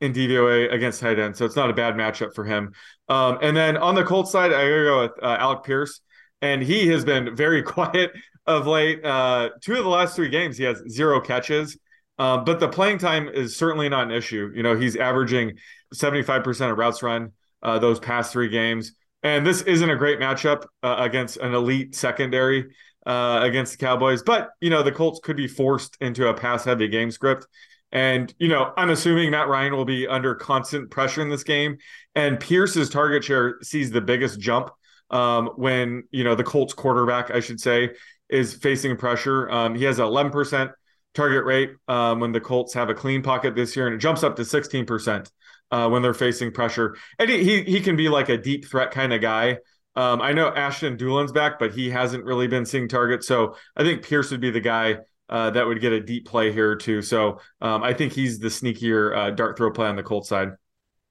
in 0.00 0.12
DVOA 0.12 0.72
against 0.72 1.00
tight 1.00 1.18
end, 1.18 1.36
so 1.36 1.44
it's 1.44 1.56
not 1.56 1.70
a 1.70 1.74
bad 1.74 1.94
matchup 1.94 2.34
for 2.34 2.44
him. 2.44 2.72
Um, 3.08 3.38
and 3.42 3.56
then 3.56 3.76
on 3.76 3.94
the 3.94 4.04
Colts 4.04 4.32
side, 4.32 4.52
I 4.52 4.66
go 4.66 5.02
with 5.02 5.12
uh, 5.22 5.36
Alec 5.38 5.62
Pierce, 5.64 6.00
and 6.42 6.62
he 6.62 6.88
has 6.88 7.04
been 7.04 7.36
very 7.36 7.62
quiet 7.76 8.10
of 8.46 8.66
late. 8.66 9.04
Uh, 9.04 9.50
two 9.60 9.76
of 9.76 9.84
the 9.84 9.90
last 9.90 10.16
three 10.16 10.30
games, 10.30 10.56
he 10.56 10.64
has 10.64 10.82
zero 10.88 11.20
catches. 11.20 11.78
Um, 12.18 12.44
but 12.44 12.60
the 12.60 12.68
playing 12.68 12.98
time 12.98 13.28
is 13.28 13.56
certainly 13.56 13.88
not 13.88 14.04
an 14.04 14.10
issue. 14.10 14.50
You 14.54 14.62
know, 14.62 14.76
he's 14.76 14.94
averaging 14.94 15.56
75% 15.94 16.70
of 16.70 16.78
routes 16.78 17.02
run 17.02 17.32
uh, 17.62 17.78
those 17.78 17.98
past 17.98 18.32
three 18.32 18.48
games. 18.48 18.92
And 19.22 19.46
this 19.46 19.62
isn't 19.62 19.90
a 19.90 19.96
great 19.96 20.18
matchup 20.18 20.64
uh, 20.82 20.96
against 20.98 21.36
an 21.38 21.54
elite 21.54 21.94
secondary 21.94 22.70
uh, 23.06 23.40
against 23.42 23.72
the 23.72 23.78
Cowboys. 23.84 24.22
But, 24.22 24.50
you 24.60 24.70
know, 24.70 24.82
the 24.82 24.92
Colts 24.92 25.20
could 25.22 25.36
be 25.36 25.46
forced 25.46 25.96
into 26.00 26.28
a 26.28 26.34
pass 26.34 26.64
heavy 26.64 26.88
game 26.88 27.10
script. 27.10 27.46
And, 27.92 28.32
you 28.38 28.48
know, 28.48 28.72
I'm 28.76 28.90
assuming 28.90 29.30
Matt 29.30 29.48
Ryan 29.48 29.74
will 29.74 29.84
be 29.84 30.06
under 30.06 30.34
constant 30.34 30.90
pressure 30.90 31.22
in 31.22 31.28
this 31.28 31.42
game. 31.42 31.78
And 32.14 32.38
Pierce's 32.38 32.88
target 32.88 33.24
share 33.24 33.58
sees 33.62 33.90
the 33.90 34.00
biggest 34.00 34.38
jump 34.38 34.70
um, 35.10 35.48
when, 35.56 36.04
you 36.10 36.22
know, 36.22 36.34
the 36.34 36.44
Colts 36.44 36.72
quarterback, 36.72 37.30
I 37.30 37.40
should 37.40 37.60
say, 37.60 37.90
is 38.28 38.54
facing 38.54 38.96
pressure. 38.96 39.50
Um, 39.50 39.74
he 39.74 39.84
has 39.84 39.98
11% 39.98 40.72
target 41.14 41.44
rate 41.44 41.72
um, 41.88 42.20
when 42.20 42.32
the 42.32 42.40
Colts 42.40 42.72
have 42.74 42.90
a 42.90 42.94
clean 42.94 43.22
pocket 43.22 43.56
this 43.56 43.74
year, 43.74 43.86
and 43.86 43.96
it 43.96 43.98
jumps 43.98 44.22
up 44.22 44.36
to 44.36 44.42
16% 44.42 45.30
uh, 45.70 45.88
when 45.88 46.02
they're 46.02 46.14
facing 46.14 46.52
pressure. 46.52 46.96
And 47.18 47.30
he, 47.30 47.62
he 47.62 47.80
can 47.80 47.96
be 47.96 48.08
like 48.08 48.28
a 48.28 48.36
deep 48.36 48.66
threat 48.66 48.90
kind 48.90 49.12
of 49.12 49.20
guy. 49.20 49.58
Um, 49.96 50.22
I 50.22 50.32
know 50.32 50.48
Ashton 50.48 50.96
Dulin's 50.96 51.32
back, 51.32 51.58
but 51.58 51.72
he 51.72 51.90
hasn't 51.90 52.24
really 52.24 52.46
been 52.46 52.64
seeing 52.64 52.88
targets. 52.88 53.26
So 53.26 53.56
I 53.76 53.82
think 53.82 54.04
Pierce 54.04 54.30
would 54.30 54.40
be 54.40 54.50
the 54.50 54.60
guy 54.60 54.98
uh, 55.28 55.50
that 55.50 55.66
would 55.66 55.80
get 55.80 55.92
a 55.92 56.00
deep 56.00 56.26
play 56.26 56.52
here 56.52 56.76
too. 56.76 57.02
So 57.02 57.40
um, 57.60 57.82
I 57.82 57.94
think 57.94 58.12
he's 58.12 58.38
the 58.38 58.48
sneakier 58.48 59.16
uh, 59.16 59.30
dart 59.30 59.56
throw 59.56 59.70
play 59.70 59.88
on 59.88 59.96
the 59.96 60.02
Colts 60.02 60.28
side. 60.28 60.50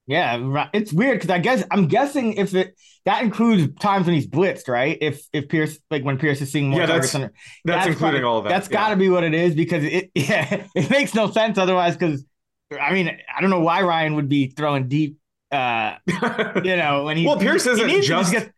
Yeah, 0.08 0.68
it's 0.74 0.92
weird 0.92 1.20
because 1.20 1.30
I 1.30 1.38
guess 1.38 1.64
I'm 1.70 1.88
guessing 1.88 2.34
if 2.34 2.56
it 2.56 2.76
that 3.06 3.22
includes 3.22 3.72
times 3.80 4.08
when 4.08 4.16
he's 4.16 4.26
blitzed, 4.26 4.68
right? 4.68 4.98
If 5.00 5.22
if 5.34 5.48
Pierce 5.50 5.78
like 5.92 6.04
when 6.04 6.18
Pierce 6.18 6.42
is 6.42 6.52
seeing 6.52 6.70
more 6.70 6.80
yeah, 6.80 6.88
targets, 6.88 7.12
that's, 7.12 7.24
that's, 7.24 7.34
that's 7.64 7.88
including 7.90 8.22
probably, 8.22 8.24
all 8.24 8.38
of 8.40 8.44
that. 8.46 8.50
That's 8.50 8.70
yeah. 8.70 8.74
got 8.74 8.90
to 8.90 8.96
be 8.96 9.10
what 9.10 9.24
it 9.24 9.36
is 9.36 9.54
because 9.54 9.84
it 9.84 10.10
yeah 10.16 10.66
it 10.74 10.90
makes 10.90 11.14
no 11.14 11.30
sense 11.30 11.60
otherwise. 11.60 11.96
Because 11.96 12.26
I 12.72 12.94
mean 12.94 13.08
I 13.36 13.42
don't 13.42 13.50
know 13.50 13.62
why 13.62 13.82
Ryan 13.82 14.16
would 14.16 14.30
be 14.30 14.48
throwing 14.48 14.88
deep. 14.88 15.18
Uh, 15.52 15.96
you 16.64 16.76
know 16.76 17.06
when 17.06 17.18
he 17.18 17.26
well 17.26 17.38
Pierce 17.38 17.64
he, 17.64 17.72
isn't 17.72 17.90
he 17.90 18.02
just. 18.02 18.32
Get, 18.32 18.52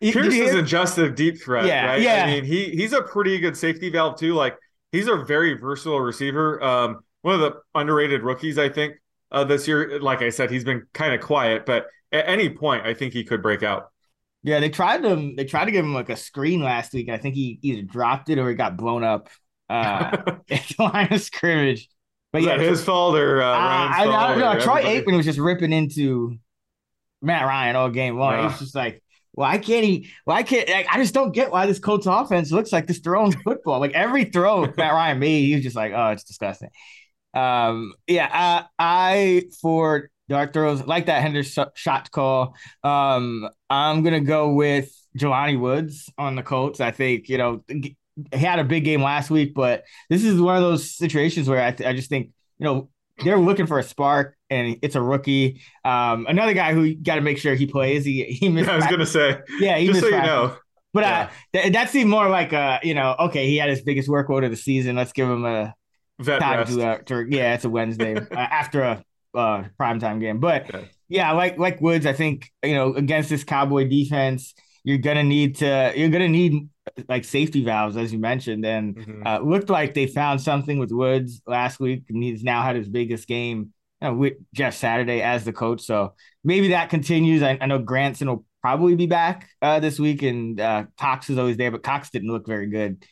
Pierce 0.00 0.34
isn't 0.34 0.66
just 0.66 0.98
a 0.98 1.08
deep 1.08 1.40
threat, 1.40 1.66
yeah, 1.66 1.86
right? 1.86 2.02
Yeah. 2.02 2.24
I 2.24 2.26
mean, 2.26 2.44
he 2.44 2.70
he's 2.70 2.92
a 2.92 3.02
pretty 3.02 3.38
good 3.38 3.56
safety 3.56 3.88
valve 3.88 4.18
too. 4.18 4.34
Like 4.34 4.56
he's 4.92 5.08
a 5.08 5.16
very 5.16 5.54
versatile 5.54 6.00
receiver. 6.00 6.62
Um, 6.62 7.00
one 7.22 7.34
of 7.34 7.40
the 7.40 7.60
underrated 7.74 8.22
rookies, 8.22 8.58
I 8.58 8.68
think, 8.68 8.96
uh, 9.32 9.44
this 9.44 9.66
year. 9.66 9.98
Like 10.00 10.20
I 10.20 10.28
said, 10.28 10.50
he's 10.50 10.64
been 10.64 10.86
kind 10.92 11.14
of 11.14 11.20
quiet, 11.20 11.64
but 11.64 11.86
at 12.12 12.28
any 12.28 12.50
point, 12.50 12.86
I 12.86 12.94
think 12.94 13.12
he 13.12 13.24
could 13.24 13.42
break 13.42 13.62
out. 13.62 13.90
Yeah, 14.42 14.60
they 14.60 14.68
tried 14.68 15.02
to 15.02 15.32
they 15.36 15.44
tried 15.44 15.64
to 15.66 15.70
give 15.70 15.84
him 15.84 15.94
like 15.94 16.10
a 16.10 16.16
screen 16.16 16.62
last 16.62 16.92
week. 16.92 17.08
I 17.08 17.16
think 17.16 17.34
he 17.34 17.58
either 17.62 17.82
dropped 17.82 18.28
it 18.28 18.38
or 18.38 18.48
he 18.48 18.54
got 18.54 18.76
blown 18.76 19.02
up 19.02 19.28
uh, 19.70 20.16
at 20.50 20.68
the 20.68 20.74
line 20.78 21.12
of 21.12 21.22
scrimmage. 21.22 21.88
But 22.34 22.42
yeah, 22.42 22.58
his 22.58 22.82
fault 22.82 23.14
or 23.14 23.40
uh, 23.40 23.52
Ryan's 23.52 23.94
I, 23.96 24.04
fault? 24.06 24.16
I, 24.16 24.54
no, 24.54 24.60
Troy 24.60 24.82
Aikman 24.82 25.16
was 25.16 25.24
just 25.24 25.38
ripping 25.38 25.72
into 25.72 26.36
Matt 27.22 27.46
Ryan 27.46 27.76
all 27.76 27.90
game 27.90 28.18
long. 28.18 28.34
Uh, 28.34 28.48
He's 28.48 28.58
just 28.58 28.74
like, 28.74 29.04
why 29.30 29.58
can't 29.58 29.84
he? 29.84 30.10
Why 30.24 30.42
can't 30.42 30.68
like, 30.68 30.88
I 30.90 30.98
just 30.98 31.14
don't 31.14 31.30
get 31.30 31.52
why 31.52 31.66
this 31.66 31.78
Colts 31.78 32.06
offense 32.06 32.50
looks 32.50 32.72
like 32.72 32.88
this 32.88 32.98
throwing 32.98 33.30
football. 33.44 33.78
Like 33.78 33.92
every 33.92 34.24
throw 34.24 34.62
Matt 34.62 34.94
Ryan 34.94 35.20
made, 35.20 35.44
he 35.44 35.54
was 35.54 35.62
just 35.62 35.76
like, 35.76 35.92
oh, 35.94 36.08
it's 36.08 36.24
disgusting. 36.24 36.70
Um, 37.34 37.92
yeah, 38.08 38.28
I, 38.32 38.64
I 38.80 39.42
for 39.62 40.10
dark 40.28 40.52
throws 40.52 40.84
like 40.84 41.06
that 41.06 41.24
Hendershot 41.24 42.10
call. 42.10 42.56
Um, 42.82 43.48
I'm 43.70 44.02
gonna 44.02 44.18
go 44.18 44.52
with 44.54 44.92
Jelani 45.16 45.56
Woods 45.56 46.10
on 46.18 46.34
the 46.34 46.42
Colts. 46.42 46.80
I 46.80 46.90
think 46.90 47.28
you 47.28 47.38
know 47.38 47.62
had 48.32 48.58
a 48.58 48.64
big 48.64 48.84
game 48.84 49.02
last 49.02 49.30
week, 49.30 49.54
but 49.54 49.84
this 50.08 50.24
is 50.24 50.40
one 50.40 50.56
of 50.56 50.62
those 50.62 50.90
situations 50.90 51.48
where 51.48 51.62
I, 51.62 51.72
th- 51.72 51.88
I 51.88 51.92
just 51.94 52.08
think 52.08 52.30
you 52.58 52.64
know 52.64 52.88
they're 53.22 53.38
looking 53.38 53.66
for 53.66 53.78
a 53.78 53.82
spark, 53.82 54.36
and 54.50 54.76
it's 54.82 54.94
a 54.94 55.02
rookie. 55.02 55.60
Um, 55.84 56.26
another 56.28 56.54
guy 56.54 56.72
who 56.72 56.94
got 56.94 57.16
to 57.16 57.20
make 57.20 57.38
sure 57.38 57.54
he 57.54 57.66
plays. 57.66 58.04
He 58.04 58.24
he 58.24 58.48
missed. 58.48 58.66
Yeah, 58.68 58.74
I 58.74 58.76
was 58.76 58.86
gonna 58.86 59.06
say. 59.06 59.38
Yeah, 59.58 59.78
he 59.78 59.88
just 59.88 60.00
so 60.00 60.08
practice. 60.08 60.30
you 60.30 60.34
know. 60.34 60.56
But 60.92 61.02
yeah. 61.02 61.20
uh, 61.20 61.30
th- 61.52 61.72
that 61.72 61.90
seemed 61.90 62.08
more 62.08 62.28
like 62.28 62.52
a 62.52 62.80
you 62.82 62.94
know 62.94 63.16
okay 63.18 63.48
he 63.48 63.56
had 63.56 63.68
his 63.68 63.82
biggest 63.82 64.08
workload 64.08 64.44
of 64.44 64.50
the 64.50 64.56
season. 64.56 64.96
Let's 64.96 65.12
give 65.12 65.28
him 65.28 65.44
a 65.44 65.74
Vet 66.20 66.40
time 66.40 66.58
rest. 66.60 66.72
to, 66.72 66.86
uh, 66.86 66.98
to 66.98 67.26
yeah 67.28 67.54
it's 67.54 67.64
a 67.64 67.70
Wednesday 67.70 68.16
uh, 68.30 68.36
after 68.36 68.82
a 68.82 69.04
uh, 69.34 69.64
primetime 69.78 70.20
game. 70.20 70.38
But 70.38 70.72
okay. 70.72 70.88
yeah, 71.08 71.32
like 71.32 71.58
like 71.58 71.80
Woods, 71.80 72.06
I 72.06 72.12
think 72.12 72.50
you 72.62 72.74
know 72.74 72.94
against 72.94 73.28
this 73.28 73.42
Cowboy 73.42 73.88
defense, 73.88 74.54
you're 74.84 74.98
gonna 74.98 75.24
need 75.24 75.56
to 75.56 75.92
you're 75.96 76.10
gonna 76.10 76.28
need 76.28 76.68
like 77.08 77.24
safety 77.24 77.64
valves 77.64 77.96
as 77.96 78.12
you 78.12 78.18
mentioned, 78.18 78.64
and 78.64 78.96
mm-hmm. 78.96 79.26
uh, 79.26 79.38
looked 79.38 79.70
like 79.70 79.94
they 79.94 80.06
found 80.06 80.40
something 80.40 80.78
with 80.78 80.92
Woods 80.92 81.42
last 81.46 81.80
week, 81.80 82.04
and 82.08 82.22
he's 82.22 82.42
now 82.42 82.62
had 82.62 82.76
his 82.76 82.88
biggest 82.88 83.26
game 83.26 83.72
you 84.00 84.08
know, 84.08 84.14
with 84.14 84.34
Jeff 84.54 84.74
Saturday 84.74 85.22
as 85.22 85.44
the 85.44 85.52
coach. 85.52 85.82
So 85.82 86.14
maybe 86.42 86.68
that 86.68 86.90
continues. 86.90 87.42
I, 87.42 87.58
I 87.60 87.66
know 87.66 87.78
Granson 87.78 88.28
will 88.28 88.44
probably 88.62 88.94
be 88.94 89.06
back 89.06 89.48
uh, 89.62 89.80
this 89.80 89.98
week, 89.98 90.22
and 90.22 90.60
uh, 90.60 90.84
Cox 90.98 91.30
is 91.30 91.38
always 91.38 91.56
there, 91.56 91.70
but 91.70 91.82
Cox 91.82 92.10
didn't 92.10 92.30
look 92.30 92.46
very 92.46 92.68
good 92.68 93.04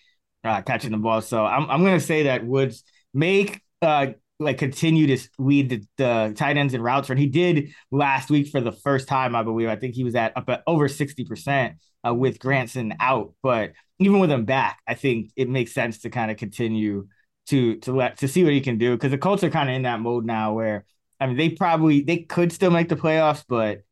uh, 0.44 0.62
catching 0.62 0.90
the 0.90 0.98
ball. 0.98 1.20
So 1.20 1.44
I'm 1.44 1.70
I'm 1.70 1.84
gonna 1.84 2.00
say 2.00 2.24
that 2.24 2.46
Woods 2.46 2.84
make 3.14 3.60
uh 3.80 4.08
like 4.38 4.58
continue 4.58 5.06
to 5.06 5.28
lead 5.38 5.70
the, 5.70 5.84
the 5.98 6.34
tight 6.36 6.56
ends 6.56 6.74
and 6.74 6.82
routes 6.82 7.08
and 7.10 7.18
He 7.18 7.26
did 7.26 7.70
last 7.90 8.30
week 8.30 8.48
for 8.48 8.60
the 8.60 8.72
first 8.72 9.08
time, 9.08 9.34
I 9.36 9.42
believe. 9.42 9.68
I 9.68 9.76
think 9.76 9.94
he 9.94 10.04
was 10.04 10.14
at 10.14 10.36
up 10.36 10.48
at 10.48 10.62
over 10.66 10.88
60% 10.88 11.74
uh, 12.06 12.14
with 12.14 12.38
Granson 12.38 12.94
out. 13.00 13.34
But 13.42 13.72
even 13.98 14.18
with 14.18 14.30
him 14.30 14.44
back, 14.44 14.80
I 14.86 14.94
think 14.94 15.30
it 15.36 15.48
makes 15.48 15.72
sense 15.72 15.98
to 16.00 16.10
kind 16.10 16.30
of 16.30 16.36
continue 16.36 17.08
to 17.46 17.76
to 17.76 17.92
let 17.92 18.18
to 18.18 18.28
see 18.28 18.44
what 18.44 18.52
he 18.52 18.60
can 18.60 18.78
do 18.78 18.92
because 18.92 19.10
the 19.10 19.18
Colts 19.18 19.42
are 19.42 19.50
kind 19.50 19.68
of 19.68 19.74
in 19.74 19.82
that 19.82 20.00
mode 20.00 20.24
now 20.24 20.54
where 20.54 20.84
I 21.18 21.26
mean 21.26 21.36
they 21.36 21.50
probably 21.50 22.02
they 22.02 22.18
could 22.18 22.52
still 22.52 22.70
make 22.70 22.88
the 22.88 22.96
playoffs, 22.96 23.44
but 23.48 23.82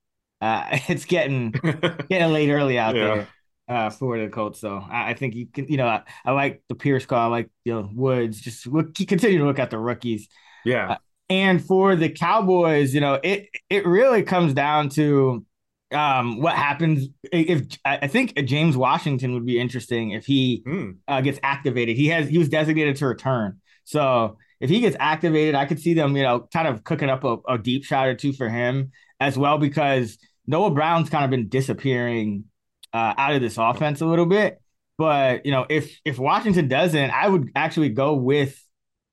uh, 0.40 0.64
it's 0.88 1.04
getting 1.04 1.50
getting 2.08 2.32
late 2.32 2.50
early 2.50 2.78
out 2.78 2.94
yeah. 2.94 3.14
there 3.14 3.28
uh, 3.68 3.90
for 3.90 4.18
the 4.18 4.28
Colts. 4.28 4.60
So 4.60 4.76
I, 4.76 5.10
I, 5.10 5.14
think 5.14 5.34
you 5.34 5.46
can, 5.46 5.68
you 5.68 5.76
know, 5.76 5.86
I, 5.86 6.02
I, 6.24 6.32
like 6.32 6.62
the 6.68 6.74
Pierce 6.74 7.06
call. 7.06 7.20
I 7.20 7.26
like 7.26 7.50
you 7.64 7.74
know 7.74 7.88
Woods. 7.92 8.40
Just 8.40 8.66
look, 8.66 8.94
continue 8.94 9.38
to 9.38 9.44
look 9.44 9.58
at 9.58 9.70
the 9.70 9.78
rookies. 9.78 10.28
Yeah. 10.64 10.92
Uh, 10.92 10.96
and 11.28 11.64
for 11.64 11.94
the 11.94 12.08
Cowboys, 12.08 12.92
you 12.92 13.00
know, 13.00 13.20
it 13.22 13.48
it 13.68 13.86
really 13.86 14.24
comes 14.24 14.52
down 14.52 14.88
to 14.90 15.46
um, 15.92 16.40
what 16.40 16.54
happens 16.54 17.08
if 17.32 17.66
I 17.84 18.06
think 18.06 18.34
James 18.44 18.76
Washington 18.76 19.34
would 19.34 19.46
be 19.46 19.58
interesting 19.58 20.10
if 20.12 20.24
he 20.26 20.62
mm. 20.66 20.96
uh, 21.08 21.20
gets 21.20 21.40
activated. 21.42 21.96
He 21.96 22.08
has 22.08 22.28
he 22.28 22.38
was 22.38 22.48
designated 22.48 22.96
to 22.96 23.06
return, 23.06 23.60
so 23.84 24.38
if 24.60 24.68
he 24.68 24.80
gets 24.80 24.96
activated, 25.00 25.54
I 25.54 25.64
could 25.64 25.80
see 25.80 25.94
them, 25.94 26.16
you 26.16 26.22
know, 26.22 26.46
kind 26.52 26.68
of 26.68 26.84
cooking 26.84 27.08
up 27.08 27.24
a, 27.24 27.38
a 27.48 27.58
deep 27.58 27.84
shot 27.84 28.06
or 28.06 28.14
two 28.14 28.32
for 28.32 28.48
him 28.48 28.92
as 29.18 29.36
well 29.36 29.58
because 29.58 30.18
Noah 30.46 30.70
Brown's 30.70 31.08
kind 31.08 31.24
of 31.24 31.30
been 31.30 31.48
disappearing 31.48 32.44
uh, 32.92 33.14
out 33.16 33.34
of 33.34 33.40
this 33.40 33.56
offense 33.56 34.00
a 34.00 34.06
little 34.06 34.26
bit. 34.26 34.60
But 34.98 35.46
you 35.46 35.52
know, 35.52 35.64
if 35.68 35.98
if 36.04 36.18
Washington 36.18 36.68
doesn't, 36.68 37.10
I 37.10 37.26
would 37.26 37.48
actually 37.56 37.88
go 37.88 38.14
with 38.14 38.62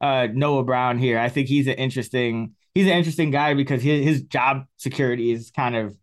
uh, 0.02 0.28
Noah 0.34 0.64
Brown 0.64 0.98
here. 0.98 1.18
I 1.18 1.30
think 1.30 1.48
he's 1.48 1.68
an 1.68 1.76
interesting 1.76 2.56
he's 2.76 2.88
an 2.88 2.94
interesting 2.94 3.32
guy 3.32 3.54
because 3.54 3.82
his 3.82 4.04
his 4.04 4.22
job 4.24 4.66
security 4.76 5.32
is 5.32 5.50
kind 5.52 5.76
of 5.76 5.96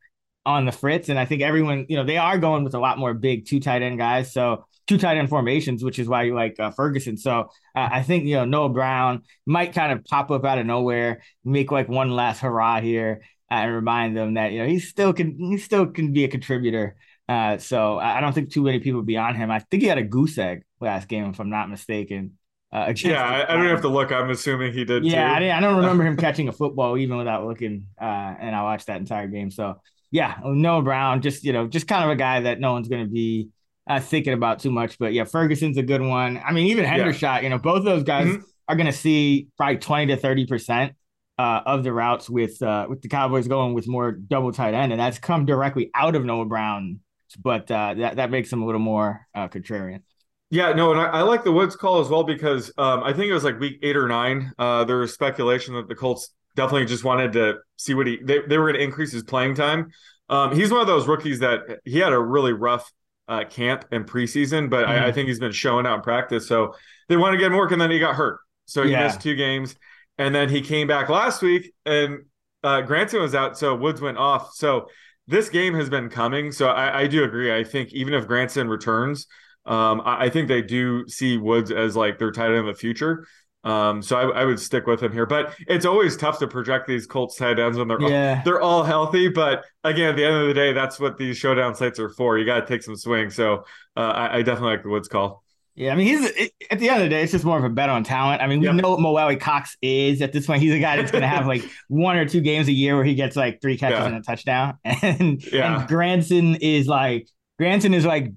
on 0.46 0.66
the 0.66 0.72
fritz, 0.72 1.08
and 1.08 1.18
I 1.18 1.24
think 1.24 1.42
everyone 1.42 1.86
you 1.88 1.96
know 1.96 2.04
they 2.04 2.18
are 2.18 2.38
going 2.38 2.64
with 2.64 2.74
a 2.74 2.78
lot 2.78 2.98
more 2.98 3.14
big 3.14 3.46
two 3.46 3.60
tight 3.60 3.82
end 3.82 3.98
guys. 3.98 4.32
So 4.32 4.66
two 4.86 4.98
tight 4.98 5.16
end 5.16 5.28
formations, 5.28 5.82
which 5.82 5.98
is 5.98 6.08
why 6.08 6.24
you 6.24 6.34
like 6.34 6.58
uh, 6.60 6.70
Ferguson. 6.70 7.16
So 7.16 7.50
uh, 7.74 7.88
I 7.90 8.02
think 8.02 8.24
you 8.24 8.36
know 8.36 8.44
Noah 8.44 8.68
Brown 8.68 9.22
might 9.46 9.74
kind 9.74 9.92
of 9.92 10.04
pop 10.04 10.30
up 10.30 10.44
out 10.44 10.58
of 10.58 10.66
nowhere, 10.66 11.22
make 11.44 11.70
like 11.70 11.88
one 11.88 12.10
last 12.10 12.40
hurrah 12.40 12.80
here, 12.80 13.22
uh, 13.50 13.54
and 13.54 13.74
remind 13.74 14.16
them 14.16 14.34
that 14.34 14.52
you 14.52 14.60
know 14.60 14.66
he 14.66 14.78
still 14.78 15.12
can 15.12 15.38
he 15.38 15.58
still 15.58 15.86
can 15.86 16.12
be 16.12 16.24
a 16.24 16.28
contributor. 16.28 16.96
Uh, 17.26 17.56
so 17.56 17.98
I 17.98 18.20
don't 18.20 18.34
think 18.34 18.52
too 18.52 18.62
many 18.62 18.80
people 18.80 19.02
beyond 19.02 19.38
him. 19.38 19.50
I 19.50 19.58
think 19.58 19.82
he 19.82 19.88
had 19.88 19.96
a 19.96 20.02
goose 20.02 20.36
egg 20.36 20.64
last 20.80 21.08
game, 21.08 21.30
if 21.30 21.40
I'm 21.40 21.48
not 21.48 21.70
mistaken. 21.70 22.32
Uh, 22.70 22.92
yeah, 22.96 23.24
I, 23.24 23.52
I, 23.52 23.56
don't 23.56 23.68
have 23.68 23.82
to 23.82 23.88
look. 23.88 24.12
I'm 24.12 24.28
assuming 24.30 24.72
he 24.72 24.84
did. 24.84 25.06
Yeah, 25.06 25.32
I, 25.32 25.56
I, 25.56 25.60
don't 25.60 25.76
remember 25.78 26.04
him 26.04 26.16
catching 26.16 26.48
a 26.48 26.52
football 26.52 26.98
even 26.98 27.16
without 27.16 27.46
looking. 27.46 27.86
Uh, 27.98 28.04
and 28.04 28.54
I 28.54 28.62
watched 28.62 28.88
that 28.88 28.98
entire 28.98 29.28
game. 29.28 29.50
So 29.50 29.80
yeah, 30.14 30.38
Noah 30.44 30.80
Brown, 30.82 31.22
just 31.22 31.42
you 31.42 31.52
know, 31.52 31.66
just 31.66 31.88
kind 31.88 32.04
of 32.04 32.10
a 32.10 32.14
guy 32.14 32.38
that 32.42 32.60
no 32.60 32.72
one's 32.72 32.86
going 32.86 33.04
to 33.04 33.10
be 33.10 33.48
uh, 33.90 33.98
thinking 33.98 34.32
about 34.32 34.60
too 34.60 34.70
much. 34.70 34.96
But 34.96 35.12
yeah, 35.12 35.24
Ferguson's 35.24 35.76
a 35.76 35.82
good 35.82 36.00
one. 36.00 36.40
I 36.46 36.52
mean, 36.52 36.68
even 36.68 36.84
Hendershot, 36.84 37.42
you 37.42 37.48
know, 37.48 37.58
both 37.58 37.78
of 37.78 37.84
those 37.84 38.04
guys 38.04 38.28
Mhm. 38.28 38.42
are 38.68 38.76
going 38.76 38.86
to 38.86 38.92
see 38.92 39.48
probably 39.56 39.78
20 39.78 40.14
to 40.14 40.16
30 40.16 40.46
percent 40.46 40.92
uh, 41.36 41.62
of 41.66 41.82
the 41.82 41.92
routes 41.92 42.30
with 42.30 42.62
uh, 42.62 42.86
with 42.88 43.02
the 43.02 43.08
Cowboys 43.08 43.48
going 43.48 43.74
with 43.74 43.88
more 43.88 44.12
double 44.12 44.52
tight 44.52 44.72
end, 44.72 44.92
and 44.92 45.00
that's 45.00 45.18
come 45.18 45.46
directly 45.46 45.90
out 45.96 46.14
of 46.14 46.24
Noah 46.24 46.44
Brown. 46.44 47.00
But 47.42 47.68
uh, 47.68 47.94
that 47.94 48.16
that 48.16 48.30
makes 48.30 48.50
them 48.50 48.62
a 48.62 48.66
little 48.66 48.80
more 48.80 49.26
uh, 49.34 49.48
contrarian. 49.48 50.02
Yeah, 50.50 50.74
no, 50.74 50.92
and 50.92 51.00
I, 51.00 51.06
I 51.06 51.22
like 51.22 51.42
the 51.42 51.50
Woods 51.50 51.74
call 51.74 51.98
as 51.98 52.08
well 52.08 52.22
because 52.22 52.70
um, 52.78 53.02
I 53.02 53.12
think 53.12 53.30
it 53.30 53.34
was 53.34 53.42
like 53.42 53.58
week 53.58 53.80
eight 53.82 53.96
or 53.96 54.06
nine. 54.06 54.52
Uh, 54.56 54.84
there 54.84 54.98
was 54.98 55.12
speculation 55.12 55.74
that 55.74 55.88
the 55.88 55.96
Colts 55.96 56.30
definitely 56.56 56.86
just 56.86 57.04
wanted 57.04 57.32
to 57.34 57.56
see 57.76 57.94
what 57.94 58.06
he 58.06 58.18
they, 58.22 58.40
they 58.48 58.58
were 58.58 58.66
going 58.70 58.78
to 58.80 58.84
increase 58.84 59.12
his 59.12 59.22
playing 59.22 59.54
time. 59.54 59.90
Um, 60.28 60.54
he's 60.54 60.70
one 60.70 60.80
of 60.80 60.86
those 60.86 61.06
rookies 61.06 61.40
that 61.40 61.60
he 61.84 61.98
had 61.98 62.12
a 62.12 62.18
really 62.18 62.52
rough 62.52 62.90
uh, 63.28 63.44
camp 63.44 63.84
and 63.90 64.06
preseason, 64.06 64.68
but 64.70 64.84
I, 64.84 65.08
I 65.08 65.10
Mhm. 65.10 65.14
think 65.14 65.28
he's 65.28 65.40
been 65.40 65.52
showing 65.52 65.86
out 65.86 65.96
in 65.96 66.00
practice. 66.02 66.46
So 66.48 66.74
they 67.08 67.16
want 67.16 67.34
to 67.34 67.38
get 67.38 67.50
him 67.52 67.56
work, 67.58 67.72
and 67.72 67.80
then 67.80 67.90
he 67.90 67.98
got 67.98 68.14
hurt, 68.14 68.38
so 68.66 68.82
he 68.82 68.90
Yeah. 68.92 68.98
missed 69.04 69.20
two 69.20 69.34
games, 69.34 69.74
and 70.18 70.34
then 70.34 70.48
he 70.48 70.60
came 70.60 70.86
back 70.86 71.08
last 71.08 71.42
week, 71.42 71.72
and 71.84 72.20
uh, 72.62 72.80
Granson 72.82 73.20
was 73.20 73.34
out, 73.34 73.58
so 73.58 73.74
Woods 73.74 74.00
went 74.00 74.16
off. 74.18 74.52
So 74.54 74.88
this 75.26 75.48
game 75.48 75.74
has 75.74 75.88
been 75.90 76.08
coming. 76.08 76.52
So 76.52 76.68
I, 76.68 77.00
I 77.00 77.06
do 77.06 77.24
agree. 77.24 77.54
I 77.54 77.64
think 77.64 77.92
even 77.92 78.14
if 78.14 78.26
Granson 78.26 78.68
returns, 78.68 79.26
um, 79.66 80.00
I, 80.04 80.24
I 80.26 80.30
think 80.30 80.48
they 80.48 80.62
do 80.62 81.06
see 81.08 81.36
Woods 81.38 81.70
as 81.70 81.96
like 81.96 82.18
their 82.18 82.30
tight 82.30 82.46
end 82.48 82.56
of 82.56 82.66
the 82.66 82.74
future. 82.74 83.26
Um, 83.64 84.02
so 84.02 84.16
I, 84.16 84.42
I 84.42 84.44
would 84.44 84.60
stick 84.60 84.86
with 84.86 85.02
him 85.02 85.12
here, 85.12 85.26
but 85.26 85.54
it's 85.66 85.86
always 85.86 86.16
tough 86.16 86.38
to 86.40 86.46
project 86.46 86.86
these 86.86 87.06
Colts 87.06 87.36
tight 87.36 87.58
ends 87.58 87.78
when 87.78 87.88
they're 87.88 88.00
Yeah. 88.00 88.42
they're 88.44 88.60
all 88.60 88.82
healthy. 88.84 89.28
But 89.28 89.64
again, 89.84 90.10
at 90.10 90.16
the 90.16 90.24
end 90.24 90.36
of 90.36 90.48
the 90.48 90.54
day, 90.54 90.72
that's 90.72 91.00
what 91.00 91.16
these 91.16 91.38
showdown 91.38 91.74
sites 91.74 91.98
are 91.98 92.10
for. 92.10 92.38
You 92.38 92.44
got 92.44 92.60
to 92.60 92.66
take 92.66 92.82
some 92.82 92.94
swings. 92.96 93.34
So 93.34 93.64
uh, 93.96 94.00
I, 94.00 94.36
I 94.36 94.42
definitely 94.42 94.72
like 94.72 94.82
the 94.82 94.90
Woods 94.90 95.08
call. 95.08 95.42
Yeah, 95.76 95.92
I 95.92 95.96
mean, 95.96 96.06
he's 96.06 96.30
it, 96.36 96.52
at 96.70 96.78
the 96.78 96.88
end 96.88 96.98
of 96.98 97.02
the 97.04 97.08
day, 97.08 97.22
it's 97.24 97.32
just 97.32 97.44
more 97.44 97.58
of 97.58 97.64
a 97.64 97.68
bet 97.68 97.88
on 97.88 98.04
talent. 98.04 98.40
I 98.40 98.46
mean, 98.46 98.60
we 98.60 98.66
Yep. 98.66 98.76
know 98.76 98.90
what 98.90 99.00
Mo 99.00 99.16
Alie-Cox 99.16 99.76
is 99.82 100.22
at 100.22 100.32
this 100.32 100.46
point. 100.46 100.62
He's 100.62 100.72
a 100.72 100.78
guy 100.78 100.94
that's 100.96 101.10
going 101.10 101.22
to 101.22 101.28
have 101.28 101.48
like 101.48 101.64
one 101.88 102.16
or 102.16 102.28
two 102.28 102.40
games 102.42 102.68
a 102.68 102.72
year 102.72 102.94
where 102.94 103.04
he 103.04 103.16
gets 103.16 103.34
like 103.34 103.60
three 103.60 103.76
catches 103.76 103.98
Yeah. 103.98 104.06
and 104.06 104.16
a 104.16 104.20
touchdown. 104.20 104.78
And, 104.84 105.44
Yeah. 105.52 105.80
and 105.80 105.88
Granson 105.88 106.54
is 106.56 106.86
like 106.86 107.26
Granson 107.58 107.92
is 107.92 108.04
like 108.06 108.30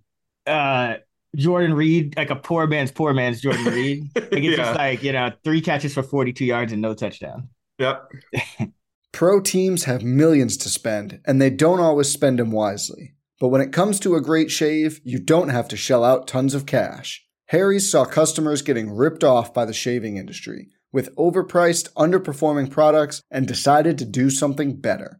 uh 0.48 0.96
Jordan 1.38 1.74
Reed, 1.74 2.16
like 2.18 2.30
a 2.32 2.36
poor 2.36 2.68
man's 2.68 2.92
poor 2.92 3.14
man's 3.14 3.40
Jordan 3.42 3.66
Reed. 3.74 4.10
Like 4.16 4.28
it's 4.32 4.46
Yeah. 4.46 4.56
just 4.58 4.76
like 4.76 5.04
you 5.04 5.12
know 5.14 5.32
three 5.44 5.62
catches 5.62 5.94
for 5.94 6.04
forty 6.04 6.34
two 6.34 6.46
yards 6.46 6.74
and 6.74 6.82
no 6.82 6.94
touchdown. 6.94 7.50
Yep. 7.80 8.12
Pro 9.14 9.40
teams 9.40 9.86
have 9.86 10.04
millions 10.04 10.58
to 10.58 10.70
spend, 10.70 11.22
and 11.26 11.42
they 11.42 11.50
don't 11.50 11.80
always 11.80 12.10
spend 12.10 12.40
them 12.40 12.52
wisely. 12.52 13.14
But 13.40 13.48
when 13.50 13.62
it 13.62 13.72
comes 13.72 14.00
to 14.02 14.16
a 14.16 14.22
great 14.22 14.52
shave, 14.52 15.00
you 15.04 15.20
don't 15.20 15.50
have 15.50 15.68
to 15.70 15.78
shell 15.78 16.04
out 16.04 16.28
tons 16.28 16.54
of 16.54 16.66
cash. 16.66 17.24
Harry's 17.48 17.90
saw 17.90 18.04
customers 18.06 18.62
getting 18.62 18.92
ripped 18.92 19.24
off 19.24 19.54
by 19.54 19.64
the 19.66 19.74
shaving 19.74 20.18
industry 20.18 20.68
with 20.92 21.16
overpriced, 21.16 21.92
underperforming 21.94 22.70
products 22.70 23.22
and 23.32 23.48
decided 23.48 23.98
to 23.98 24.06
do 24.06 24.30
something 24.30 24.76
better. 24.80 25.20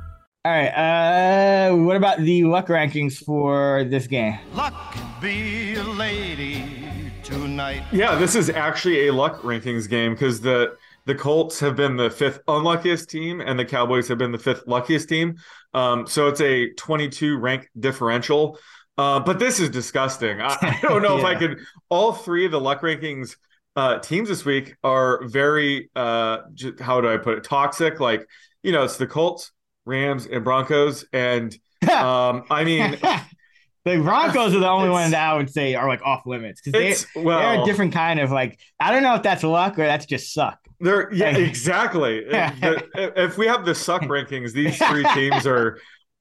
All 0.43 0.51
right, 0.51 0.69
uh, 0.69 1.75
what 1.75 1.95
about 1.95 2.17
the 2.17 2.45
luck 2.45 2.65
rankings 2.65 3.23
for 3.23 3.83
this 3.83 4.07
game? 4.07 4.39
Luck 4.55 4.73
be 5.21 5.75
a 5.75 5.83
lady 5.83 7.11
tonight. 7.23 7.83
Yeah, 7.91 8.15
this 8.15 8.33
is 8.33 8.49
actually 8.49 9.07
a 9.07 9.13
luck 9.13 9.43
rankings 9.43 9.87
game 9.87 10.13
because 10.13 10.41
the 10.41 10.75
the 11.05 11.13
Colts 11.13 11.59
have 11.59 11.75
been 11.75 11.95
the 11.95 12.09
fifth 12.09 12.39
unluckiest 12.47 13.07
team 13.07 13.39
and 13.39 13.59
the 13.59 13.65
Cowboys 13.65 14.07
have 14.07 14.17
been 14.17 14.31
the 14.31 14.39
fifth 14.39 14.63
luckiest 14.65 15.07
team. 15.09 15.35
Um, 15.75 16.07
so 16.07 16.27
it's 16.27 16.41
a 16.41 16.73
22 16.73 17.37
rank 17.37 17.69
differential. 17.79 18.57
Uh, 18.97 19.19
but 19.19 19.37
this 19.37 19.59
is 19.59 19.69
disgusting. 19.69 20.41
I, 20.41 20.57
I 20.59 20.79
don't 20.81 21.03
know 21.03 21.19
if 21.19 21.23
I 21.23 21.35
could. 21.39 21.59
All 21.89 22.13
three 22.13 22.45
of 22.45 22.51
the 22.51 22.59
luck 22.59 22.81
rankings 22.81 23.35
uh, 23.75 23.99
teams 23.99 24.27
this 24.27 24.43
week 24.43 24.75
are 24.83 25.23
very, 25.27 25.91
uh, 25.95 26.39
j- 26.55 26.73
how 26.79 26.99
do 26.99 27.09
I 27.09 27.17
put 27.17 27.37
it? 27.37 27.43
Toxic. 27.43 27.99
Like, 27.99 28.27
you 28.63 28.71
know, 28.71 28.83
it's 28.83 28.97
the 28.97 29.07
Colts, 29.07 29.51
Rams, 29.85 30.25
and 30.25 30.43
Broncos. 30.43 31.05
And 31.13 31.53
um, 31.89 32.43
I 32.49 32.63
mean, 32.63 32.91
the 33.85 33.97
Broncos 33.97 34.53
are 34.53 34.59
the 34.59 34.69
only 34.69 34.89
one 34.89 35.11
that 35.11 35.29
I 35.31 35.35
would 35.35 35.49
say 35.49 35.75
are 35.75 35.87
like 35.87 36.01
off 36.03 36.25
limits 36.25 36.61
because 36.61 37.05
they, 37.13 37.21
well- 37.21 37.39
they're 37.39 37.61
a 37.61 37.65
different 37.65 37.93
kind 37.93 38.19
of 38.19 38.31
like 38.31 38.59
I 38.79 38.91
don't 38.91 39.03
know 39.03 39.15
if 39.15 39.23
that's 39.23 39.43
luck 39.43 39.79
or 39.79 39.83
that's 39.83 40.05
just 40.05 40.33
suck. 40.33 40.59
They're 40.79 41.13
yeah, 41.13 41.37
exactly. 41.37 42.25
The- 42.29 43.13
if 43.15 43.37
we 43.37 43.47
have 43.47 43.65
the 43.65 43.75
suck 43.75 44.03
rankings, 44.03 44.53
these 44.53 44.77
three 44.77 45.05
teams 45.13 45.45
are 45.45 45.79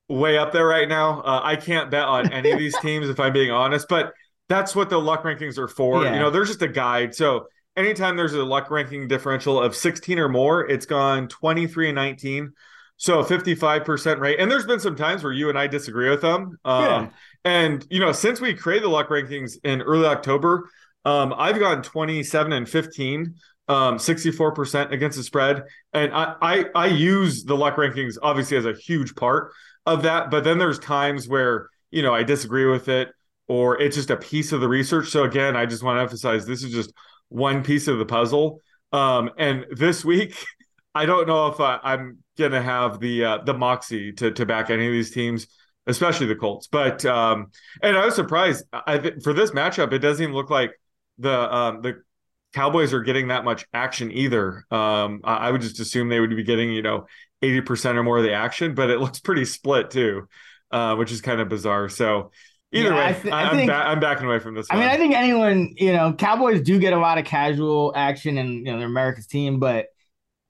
way 0.09 0.37
up 0.37 0.53
there 0.53 0.67
right 0.67 0.89
now. 0.89 1.21
Uh, 1.23 1.41
I 1.43 1.57
can't 1.57 1.91
bet 1.91 2.05
on 2.05 2.33
any 2.33 2.51
of 2.51 2.59
these 2.59 2.77
teams 2.81 3.09
if 3.09 3.21
I'm 3.21 3.33
being 3.33 3.51
honest, 3.51 3.87
but 3.89 4.13
that's 4.49 4.75
what 4.75 4.91
the 4.91 4.99
luck 4.99 5.23
rankings 5.23 5.57
are 5.57 5.69
for. 5.69 6.03
Yeah. 6.03 6.15
You 6.15 6.19
know, 6.21 6.31
they're 6.31 6.45
just 6.45 6.61
a 6.63 6.69
guide. 6.69 7.15
So 7.15 7.47
anytime 7.77 8.17
there's 8.17 8.35
a 8.35 8.43
luck 8.45 8.71
ranking 8.71 9.07
differential 9.07 9.61
of 9.63 9.77
16 9.77 10.19
or 10.19 10.29
more, 10.29 10.69
it's 10.69 10.87
gone 10.87 11.29
23 11.29 11.91
and 11.91 11.95
19. 11.95 12.53
So 13.01 13.25
55% 13.25 14.21
rate. 14.21 14.39
And 14.39 14.51
there's 14.51 14.67
been 14.67 14.79
some 14.79 14.95
times 14.95 15.25
where 15.25 15.33
you 15.33 15.49
and 15.49 15.59
I 15.59 15.67
disagree 15.67 16.11
with 16.11 16.21
them. 16.21 16.59
Um, 16.67 16.85
Yeah. 16.85 17.09
And, 17.47 17.87
you 17.89 17.99
know, 17.99 18.13
since 18.13 18.43
we 18.43 18.53
created 18.53 18.85
the 18.85 18.91
luck 18.91 19.09
rankings 19.09 19.57
in 19.65 19.81
early 19.81 20.05
October, 20.05 20.69
um, 21.07 21.33
I've 21.35 21.59
gone 21.59 21.83
27 21.83 22.53
and 22.53 22.69
15 22.69 23.35
um 23.69 23.99
64% 23.99 24.91
against 24.91 25.17
the 25.17 25.23
spread 25.23 25.63
and 25.93 26.13
I, 26.13 26.35
I 26.43 26.65
i 26.75 26.87
use 26.87 27.45
the 27.45 27.57
luck 27.57 27.77
rankings 27.77 28.17
obviously 28.21 28.57
as 28.57 28.67
a 28.67 28.73
huge 28.73 29.15
part 29.15 29.53
of 29.87 30.03
that 30.03 30.29
but 30.29 30.43
then 30.43 30.59
there's 30.59 30.81
times 30.81 31.29
where 31.29 31.69
you 31.93 32.03
know 32.03 32.13
i 32.13 32.25
disagree 32.25 32.67
with 32.67 32.89
it 32.89 33.11
or 33.47 33.81
it's 33.81 33.95
just 33.95 34.11
a 34.11 34.17
piece 34.17 34.51
of 34.51 34.61
the 34.61 34.67
research 34.67 35.11
so 35.11 35.23
again 35.23 35.55
i 35.57 35.67
just 35.67 35.85
want 35.85 35.99
to 35.99 36.03
emphasize 36.03 36.47
this 36.47 36.65
is 36.65 36.73
just 36.73 36.93
one 37.29 37.63
piece 37.63 37.87
of 37.87 37.99
the 37.99 38.05
puzzle 38.07 38.61
um 38.93 39.31
and 39.39 39.65
this 39.71 40.05
week 40.05 40.35
i 40.95 41.07
don't 41.07 41.27
know 41.27 41.47
if 41.49 41.61
I, 41.61 41.79
i'm 41.83 42.19
gonna 42.39 42.63
have 42.63 43.01
the 43.01 43.25
uh, 43.25 43.39
the 43.45 43.55
moxie 43.55 44.13
to 44.15 44.31
to 44.33 44.47
back 44.47 44.71
any 44.71 44.87
of 44.87 44.93
these 44.93 45.11
teams 45.11 45.47
especially 45.87 46.27
the 46.27 46.37
colts 46.37 46.67
but 46.67 47.05
um 47.05 47.51
and 47.83 47.97
i 47.97 48.05
was 48.05 48.15
surprised 48.15 48.65
i 48.73 48.99
think 48.99 49.23
for 49.23 49.33
this 49.33 49.51
matchup 49.53 49.93
it 49.93 49.99
doesn't 50.01 50.23
even 50.23 50.35
look 50.35 50.51
like 50.51 50.73
the 51.19 51.55
um 51.55 51.83
the 51.83 52.03
Cowboys 52.53 52.93
are 52.93 53.01
getting 53.03 53.29
that 53.29 53.45
much 53.45 53.65
action 53.73 54.11
either. 54.11 54.65
Um, 54.73 55.21
I, 55.23 55.37
I 55.37 55.51
would 55.53 55.61
just 55.61 55.79
assume 55.79 56.09
they 56.09 56.19
would 56.19 56.35
be 56.35 56.43
getting, 56.43 56.73
you 56.73 56.83
know, 56.83 57.07
80% 57.45 57.95
or 57.95 58.03
more 58.03 58.19
of 58.19 58.25
the 58.25 58.33
action, 58.33 58.75
but 58.75 58.91
it 58.91 58.99
looks 59.05 59.21
pretty 59.21 59.45
split 59.45 59.93
too, 59.93 60.27
uh, 60.73 60.97
which 60.97 61.13
is 61.13 61.21
kind 61.21 61.41
of 61.41 61.49
bizarre. 61.49 61.89
So, 61.89 62.33
Either 62.73 62.89
Yeah, 62.89 62.95
way, 62.97 63.05
I 63.05 63.13
th- 63.13 63.33
I 63.33 63.43
am 63.51 63.55
think- 63.57 63.71
ba- 63.71 63.87
I'm 63.87 64.01
backing 64.01 64.27
away 64.27 64.41
from 64.41 64.57
this. 64.57 64.67
I 64.69 64.75
mean. 64.81 64.89
I 64.89 64.97
think 64.97 65.15
anyone, 65.15 65.75
you 65.77 65.93
know, 65.93 66.13
Cowboys 66.13 66.61
do 66.63 66.81
get 66.81 66.93
a 66.93 66.99
lot 66.99 67.19
of 67.19 67.25
casual 67.25 67.93
action 67.95 68.37
and, 68.37 68.51
you 68.67 68.73
know, 68.73 68.79
they're 68.79 68.89
America's 68.89 69.29
team, 69.29 69.61
but 69.61 69.87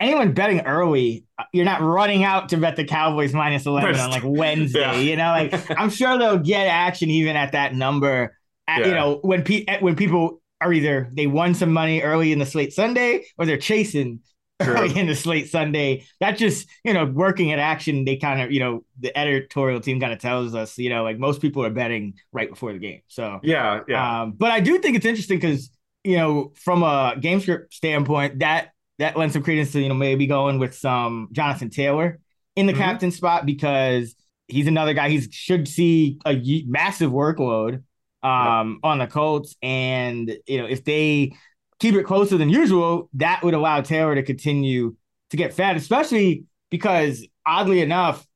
anyone 0.01 0.33
betting 0.33 0.61
early, 0.63 1.27
uh, 1.39 1.45
you're 1.53 1.65
not 1.65 1.81
running 1.83 2.25
out 2.25 2.49
to 2.51 2.57
bet 2.57 2.77
the 2.77 2.85
Cowboys 2.85 3.33
minus 3.35 3.67
11 3.67 3.95
on 4.01 4.11
like 4.11 4.23
Wednesday, 4.25 4.81
Yeah. 4.81 4.95
you 4.97 5.17
know, 5.17 5.29
like 5.31 5.71
I'm 5.79 5.91
sure 5.91 6.19
they'll 6.19 6.39
get 6.39 6.67
action 6.67 7.11
even 7.11 7.37
at 7.37 7.53
that 7.53 7.75
number, 7.75 8.37
at, 8.67 8.87
you 8.87 8.93
know, 8.93 9.19
when, 9.23 9.43
pe- 9.45 9.67
when 9.81 9.97
people 9.97 10.41
are 10.61 10.73
either 10.73 11.09
they 11.13 11.27
won 11.27 11.55
some 11.55 11.73
money 11.73 12.01
early 12.03 12.33
in 12.33 12.39
the 12.39 12.47
slate 12.47 12.73
Sunday 12.73 13.25
or 13.39 13.47
they're 13.47 13.57
chasing 13.57 14.21
True. 14.63 14.75
early 14.75 14.99
in 14.99 15.07
the 15.07 15.15
slate 15.17 15.49
Sunday. 15.49 16.05
That 16.21 16.37
just, 16.37 16.69
you 16.85 16.93
know, 16.93 17.07
working 17.07 17.51
at 17.53 17.59
action, 17.59 18.05
they 18.05 18.17
kind 18.17 18.43
of, 18.43 18.53
you 18.53 18.61
know, 18.61 18.85
the 18.99 19.17
editorial 19.19 19.81
team 19.81 20.01
kind 20.01 20.13
of 20.13 20.19
tells 20.19 20.55
us, 20.55 20.77
you 20.77 20.91
know, 20.91 21.03
like 21.03 21.19
most 21.19 21.41
people 21.41 21.65
are 21.65 21.71
betting 21.71 22.15
right 22.33 22.51
before 22.51 22.73
the 22.75 22.79
game. 22.79 23.01
So, 23.09 23.41
yeah, 23.43 23.81
yeah, 23.89 24.23
um, 24.23 24.33
but 24.33 24.51
I 24.51 24.61
do 24.61 24.79
think 24.79 24.97
it's 24.97 25.07
interesting 25.07 25.39
because 25.39 25.71
you 26.05 26.17
know, 26.17 26.53
from 26.57 26.83
a 26.83 27.15
game 27.21 27.41
script 27.41 27.75
standpoint, 27.75 28.39
that 28.39 28.71
that 29.01 29.17
lends 29.17 29.33
some 29.33 29.43
credence 29.43 29.73
to 29.73 29.81
you 29.81 29.89
know 29.89 29.95
maybe 29.95 30.27
going 30.27 30.59
with 30.61 30.75
some 30.75 31.29
Jonathan 31.33 31.71
Taylor 31.71 32.21
in 32.55 32.67
the 32.67 32.73
Mhm. 32.73 32.77
captain 32.77 33.11
spot 33.11 33.45
because 33.47 34.15
he's 34.47 34.67
another 34.69 34.95
guy 34.95 35.09
he 35.09 35.21
should 35.31 35.67
see 35.67 36.19
a 36.25 36.41
massive 36.67 37.11
workload 37.11 37.83
um, 38.23 38.81
on 38.83 38.99
the 38.99 39.07
Colts, 39.07 39.57
and 39.63 40.31
you 40.47 40.59
know 40.59 40.67
if 40.67 40.85
they 40.85 41.33
keep 41.81 41.95
it 41.95 42.05
closer 42.05 42.37
than 42.37 42.51
usual, 42.51 43.09
that 43.15 43.43
would 43.43 43.55
allow 43.55 43.81
Taylor 43.81 44.15
to 44.15 44.23
continue 44.23 44.95
to 45.31 45.37
get 45.39 45.55
fed, 45.55 45.77
especially 45.77 46.45
because 46.71 47.27
oddly 47.47 47.81
enough, 47.81 48.27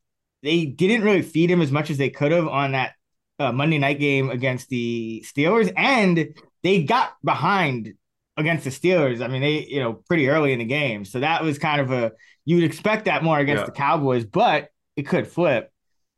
they 0.43 0.65
didn't 0.65 1.03
really 1.05 1.21
feed 1.21 1.51
him 1.51 1.61
as 1.61 1.71
much 1.71 1.91
as 1.91 1.99
they 1.99 2.09
could 2.09 2.33
have 2.33 2.49
on 2.49 2.73
that 2.73 2.93
uh, 3.39 3.53
Monday 3.53 3.77
night 3.79 3.99
game 3.99 4.31
against 4.31 4.71
the 4.71 5.23
Steelers, 5.27 5.71
and 5.77 6.35
they 6.63 6.83
got 6.85 7.13
behind 7.23 7.93
against 8.37 8.65
the 8.65 8.71
Steelers. 8.71 9.23
I 9.23 9.29
mean, 9.29 9.43
they 9.43 9.65
you 9.67 9.81
know 9.81 9.95
pretty 10.09 10.29
early 10.29 10.53
in 10.53 10.59
the 10.59 10.65
game, 10.65 11.05
so 11.05 11.21
that 11.21 11.43
was 11.43 11.59
kind 11.59 11.81
of 11.81 11.91
a 11.93 12.13
you 12.45 12.57
would 12.57 12.65
expect 12.65 13.07
that 13.07 13.23
more 13.25 13.39
against 13.39 13.63
Yeah. 13.63 13.67
the 13.67 13.73
Cowboys, 13.73 14.25
but 14.25 14.69
it 14.97 15.05
could 15.05 15.27
flip. 15.27 15.71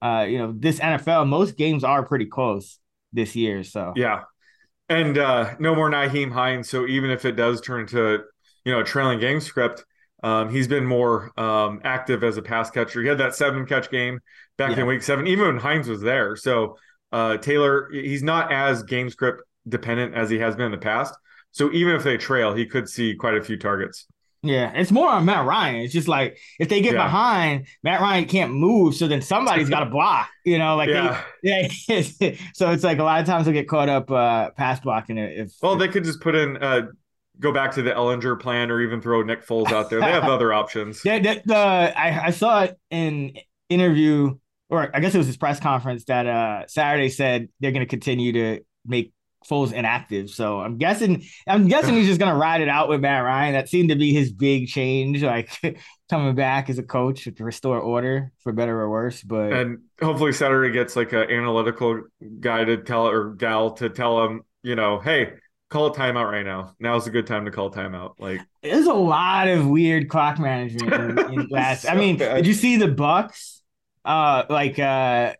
Uh, 0.02 0.26
you 0.28 0.38
know, 0.38 0.52
this 0.56 0.78
NFL, 0.78 1.26
most 1.26 1.56
games 1.56 1.82
are 1.84 2.04
pretty 2.04 2.26
close 2.26 2.78
this 3.12 3.34
year, 3.36 3.62
so 3.64 3.92
yeah. 3.96 4.22
And 4.88 5.18
uh, 5.18 5.54
no 5.58 5.74
more 5.74 5.90
Nyheim 5.90 6.30
Hines. 6.32 6.68
So 6.68 6.86
even 6.86 7.10
if 7.10 7.24
it 7.24 7.32
does 7.32 7.60
turn 7.60 7.86
to 7.88 8.20
you 8.64 8.72
know 8.72 8.80
a 8.80 8.84
trailing 8.84 9.18
game 9.18 9.40
script, 9.40 9.84
um, 10.22 10.50
he's 10.50 10.68
been 10.68 10.84
more 10.84 11.32
um, 11.38 11.80
active 11.84 12.22
as 12.22 12.36
a 12.36 12.42
pass 12.42 12.70
catcher. 12.70 13.02
He 13.02 13.08
had 13.08 13.18
that 13.18 13.34
seven 13.34 13.66
catch 13.66 13.90
game 13.90 14.20
back 14.58 14.72
Yeah. 14.72 14.80
in 14.82 14.86
week 14.86 15.02
seven, 15.02 15.26
even 15.26 15.46
when 15.46 15.58
Hines 15.58 15.88
was 15.88 16.00
there. 16.02 16.36
So 16.36 16.76
uh, 17.12 17.36
Taylor, 17.38 17.88
he's 17.92 18.22
not 18.22 18.52
as 18.52 18.82
game 18.82 19.10
script 19.10 19.42
dependent 19.68 20.14
as 20.14 20.30
he 20.30 20.38
has 20.38 20.54
been 20.56 20.66
in 20.66 20.72
the 20.72 20.78
past. 20.78 21.14
So 21.56 21.72
even 21.72 21.94
if 21.94 22.04
they 22.04 22.18
trail, 22.18 22.52
he 22.52 22.66
could 22.66 22.86
see 22.86 23.14
quite 23.14 23.34
a 23.34 23.42
few 23.42 23.56
targets. 23.56 24.04
Yeah, 24.42 24.72
it's 24.74 24.90
more 24.92 25.08
on 25.08 25.24
Matt 25.24 25.46
Ryan. 25.46 25.76
It's 25.76 25.92
just 25.94 26.06
like 26.06 26.36
if 26.60 26.68
they 26.68 26.82
get 26.82 26.92
Yeah. 26.92 27.04
behind, 27.04 27.66
Matt 27.82 28.02
Ryan 28.02 28.26
can't 28.26 28.52
move, 28.52 28.94
so 28.94 29.08
then 29.08 29.22
somebody's 29.22 29.70
got 29.70 29.80
to 29.80 29.86
block. 29.86 30.28
You 30.44 30.58
know, 30.58 30.76
like 30.76 30.90
Yeah. 30.90 31.22
they, 31.42 31.70
yeah. 31.88 32.32
so 32.54 32.72
it's 32.72 32.84
like 32.84 32.98
a 32.98 33.04
lot 33.04 33.20
of 33.20 33.26
times 33.26 33.46
they'll 33.46 33.54
get 33.54 33.68
caught 33.68 33.88
up 33.88 34.10
uh, 34.10 34.50
pass 34.50 34.80
blocking 34.80 35.16
it. 35.16 35.38
If 35.38 35.54
Well, 35.62 35.76
they 35.76 35.88
could 35.88 36.04
just 36.04 36.20
put 36.20 36.34
in, 36.34 36.58
uh, 36.58 36.88
go 37.40 37.52
back 37.52 37.72
to 37.76 37.82
the 37.82 37.92
Ehlinger 37.92 38.38
plan, 38.38 38.70
or 38.70 38.82
even 38.82 39.00
throw 39.00 39.22
Nick 39.22 39.46
Foles 39.46 39.72
out 39.72 39.88
there. 39.88 40.00
They 40.00 40.12
have 40.12 40.24
other 40.28 40.52
options. 40.52 41.00
Yeah, 41.06 41.20
the, 41.20 41.40
the 41.46 41.56
I, 41.56 42.26
I 42.26 42.30
saw 42.32 42.64
it 42.64 42.78
in 42.90 43.32
interview, 43.70 44.36
or 44.68 44.94
I 44.94 45.00
guess 45.00 45.14
it 45.14 45.18
was 45.18 45.26
his 45.26 45.38
press 45.38 45.58
conference 45.58 46.04
that 46.04 46.26
uh 46.26 46.66
Saturday 46.66 47.08
said 47.08 47.48
they're 47.60 47.72
going 47.72 47.80
to 47.80 47.88
continue 47.88 48.32
to 48.32 48.60
make 48.84 49.14
Foles 49.48 49.72
inactive. 49.72 50.30
So 50.30 50.60
I'm 50.60 50.76
guessing 50.78 51.24
I'm 51.46 51.68
guessing 51.68 51.94
he's 51.94 52.06
just 52.06 52.20
going 52.20 52.32
to 52.32 52.38
ride 52.38 52.60
it 52.60 52.68
out 52.68 52.88
with 52.88 53.00
Matt 53.00 53.24
Ryan. 53.24 53.54
That 53.54 53.68
seemed 53.68 53.90
to 53.90 53.96
be 53.96 54.12
his 54.12 54.32
big 54.32 54.68
change, 54.68 55.22
like 55.22 55.50
coming 56.10 56.34
back 56.34 56.70
as 56.70 56.78
a 56.78 56.82
coach 56.82 57.24
to 57.24 57.44
restore 57.44 57.78
order 57.78 58.32
for 58.42 58.52
better 58.52 58.80
or 58.80 58.90
worse. 58.90 59.22
But 59.22 59.52
And 59.52 59.78
hopefully 60.00 60.32
Saturday 60.32 60.72
gets 60.72 60.96
like 60.96 61.12
an 61.12 61.30
analytical 61.30 62.02
guy 62.40 62.64
to 62.64 62.78
tell 62.78 63.08
or 63.08 63.34
gal 63.34 63.72
to 63.72 63.88
tell 63.88 64.24
him, 64.24 64.42
you 64.62 64.74
know, 64.74 64.98
hey, 64.98 65.34
call 65.68 65.86
a 65.86 65.94
timeout 65.94 66.30
right 66.30 66.44
now. 66.44 66.74
Now's 66.78 67.06
a 67.06 67.10
good 67.10 67.26
time 67.26 67.44
to 67.44 67.50
call 67.50 67.70
timeout. 67.70 68.14
Like, 68.18 68.40
there's 68.62 68.86
a 68.86 68.94
lot 68.94 69.48
of 69.48 69.66
weird 69.66 70.08
clock 70.08 70.38
management 70.38 70.92
in, 70.92 71.32
in 71.32 71.46
last. 71.50 71.86
I 71.86 71.96
mean, 71.96 72.18
bad. 72.18 72.36
did 72.36 72.46
you 72.46 72.54
see 72.54 72.76
the 72.76 72.86
Bucs? 72.86 73.60
Uh, 74.04 74.44
like 74.48 74.78
uh, 74.78 75.34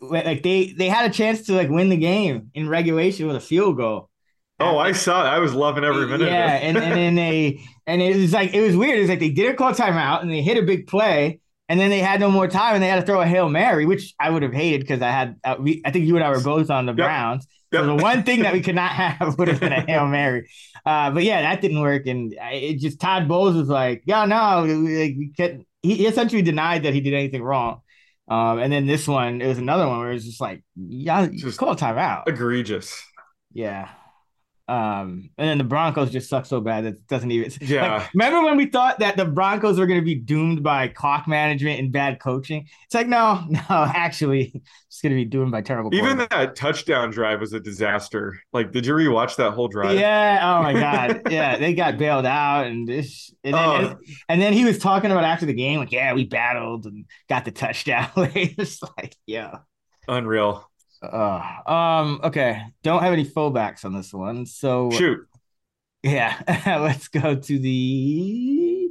like 0.00 0.42
they 0.42 0.72
they 0.76 0.88
had 0.88 1.10
a 1.10 1.14
chance 1.14 1.42
to 1.46 1.52
like 1.52 1.68
win 1.68 1.88
the 1.88 1.96
game 1.96 2.50
in 2.54 2.68
regulation 2.68 3.26
with 3.26 3.36
a 3.36 3.40
field 3.40 3.76
goal. 3.76 4.10
oh, 4.58 4.78
I 4.78 4.92
saw 4.92 5.24
it. 5.24 5.28
I 5.28 5.38
was 5.38 5.54
loving 5.54 5.84
every 5.84 6.06
minute. 6.06 6.28
Yeah, 6.28 6.56
of 6.56 6.62
it. 6.62 6.66
and 6.66 6.76
and 6.78 6.92
then 6.96 7.14
they 7.14 7.60
and 7.86 8.02
it 8.02 8.16
was 8.16 8.32
like 8.32 8.54
it 8.54 8.62
was 8.62 8.76
weird. 8.76 8.98
It 8.98 9.02
was 9.02 9.10
like 9.10 9.20
they 9.20 9.30
didn't 9.30 9.56
call 9.56 9.72
timeout 9.72 10.22
and 10.22 10.30
they 10.30 10.42
hit 10.42 10.56
a 10.58 10.62
big 10.62 10.86
play. 10.86 11.40
And 11.68 11.80
then 11.80 11.90
they 11.90 11.98
had 11.98 12.20
no 12.20 12.30
more 12.30 12.46
time, 12.46 12.74
and 12.74 12.82
they 12.82 12.86
had 12.86 13.00
to 13.00 13.02
throw 13.06 13.20
a 13.20 13.26
hail 13.26 13.48
mary, 13.48 13.86
which 13.86 14.14
I 14.20 14.30
would 14.30 14.44
have 14.44 14.52
hated 14.52 14.82
because 14.82 15.02
I 15.02 15.10
had. 15.10 15.34
Uh, 15.42 15.56
we, 15.58 15.82
I 15.84 15.90
think 15.90 16.04
you 16.06 16.14
and 16.14 16.24
I 16.24 16.30
were 16.30 16.40
both 16.40 16.70
on 16.70 16.86
the 16.86 16.92
Browns. 16.92 17.44
So 17.74 17.84
the 17.84 17.96
one 17.96 18.22
thing 18.22 18.42
that 18.42 18.52
we 18.52 18.60
could 18.60 18.76
not 18.76 18.92
have 19.02 19.36
would 19.36 19.48
have 19.48 19.58
been 19.58 19.72
a 19.72 19.80
hail 19.80 20.06
mary. 20.06 20.48
Uh, 20.84 21.10
but 21.10 21.24
yeah, 21.24 21.42
that 21.42 21.60
didn't 21.60 21.80
work, 21.80 22.06
and 22.06 22.32
I- 22.40 22.52
it 22.52 22.78
just 22.78 23.00
Todd 23.00 23.26
Bowles 23.26 23.56
was 23.56 23.66
like, 23.68 24.04
"Yeah, 24.06 24.26
no, 24.26 24.62
we- 24.62 24.74
like 25.08 25.14
we 25.18 25.32
couldn't." 25.36 25.66
He 25.82 25.96
he 25.96 26.06
essentially 26.06 26.40
denied 26.40 26.84
that 26.84 26.94
he 26.94 27.00
did 27.00 27.14
anything 27.14 27.42
wrong. 27.42 27.80
Um, 28.28 28.58
and 28.58 28.72
then 28.72 28.86
this 28.86 29.06
one, 29.06 29.40
it 29.40 29.46
was 29.46 29.58
another 29.58 29.86
one 29.86 30.00
where 30.00 30.10
it 30.10 30.14
was 30.14 30.24
just 30.24 30.40
like, 30.40 30.64
"Yeah, 30.74 31.26
just 31.26 31.58
call 31.58 31.72
a 31.72 31.76
timeout." 31.76 32.24
egregious. 32.26 33.04
Yeah. 33.52 33.88
Um, 34.68 35.30
and 35.38 35.48
then 35.48 35.58
the 35.58 35.64
Broncos 35.64 36.10
just 36.10 36.28
suck 36.28 36.44
so 36.44 36.60
bad 36.60 36.84
that 36.84 36.94
it 36.94 37.06
doesn't 37.06 37.30
even. 37.30 37.52
Yeah. 37.60 37.98
Like, 37.98 38.14
remember 38.14 38.42
when 38.42 38.56
we 38.56 38.66
thought 38.66 38.98
that 38.98 39.16
the 39.16 39.24
Broncos 39.24 39.78
were 39.78 39.86
going 39.86 40.00
to 40.00 40.04
be 40.04 40.16
doomed 40.16 40.62
by 40.62 40.88
clock 40.88 41.28
management 41.28 41.78
and 41.78 41.92
bad 41.92 42.18
coaching? 42.18 42.66
It's 42.84 42.94
like, 42.94 43.06
no, 43.06 43.44
no, 43.48 43.60
actually, 43.70 44.60
it's 44.96 45.02
going 45.02 45.10
to 45.10 45.16
be 45.16 45.26
doing 45.26 45.50
by 45.50 45.60
terrible. 45.60 45.94
Even 45.94 46.16
that 46.30 46.56
touchdown 46.56 47.10
drive 47.10 47.40
was 47.40 47.52
a 47.52 47.60
disaster. 47.60 48.40
Like, 48.54 48.72
did 48.72 48.86
you 48.86 48.94
rewatch 48.94 49.36
that 49.36 49.50
whole 49.50 49.68
drive? 49.68 49.98
Yeah. 49.98 50.40
Oh 50.42 50.62
my 50.62 50.72
God. 50.72 51.20
yeah. 51.30 51.58
They 51.58 51.74
got 51.74 51.98
bailed 51.98 52.24
out, 52.24 52.66
and 52.66 52.88
this, 52.88 53.30
and 53.44 53.52
then, 53.52 53.62
Oh. 53.62 53.74
and, 53.74 53.98
and 54.30 54.40
then 54.40 54.54
he 54.54 54.64
was 54.64 54.78
talking 54.78 55.10
about 55.10 55.24
after 55.24 55.44
the 55.44 55.52
game, 55.52 55.80
like, 55.80 55.92
yeah, 55.92 56.14
we 56.14 56.24
battled 56.24 56.86
and 56.86 57.04
got 57.28 57.44
the 57.44 57.50
touchdown. 57.50 58.08
it's 58.16 58.82
like, 58.96 59.14
yeah. 59.26 59.58
Unreal. 60.08 60.66
Uh, 61.02 61.42
um. 61.66 62.20
Okay. 62.24 62.62
Don't 62.82 63.02
have 63.02 63.12
any 63.12 63.26
fullbacks 63.26 63.84
on 63.84 63.92
this 63.92 64.14
one, 64.14 64.46
so 64.46 64.90
Shoot. 64.92 65.28
Yeah, 66.02 66.40
let's 66.80 67.08
go 67.08 67.34
to 67.34 67.58
the 67.58 68.88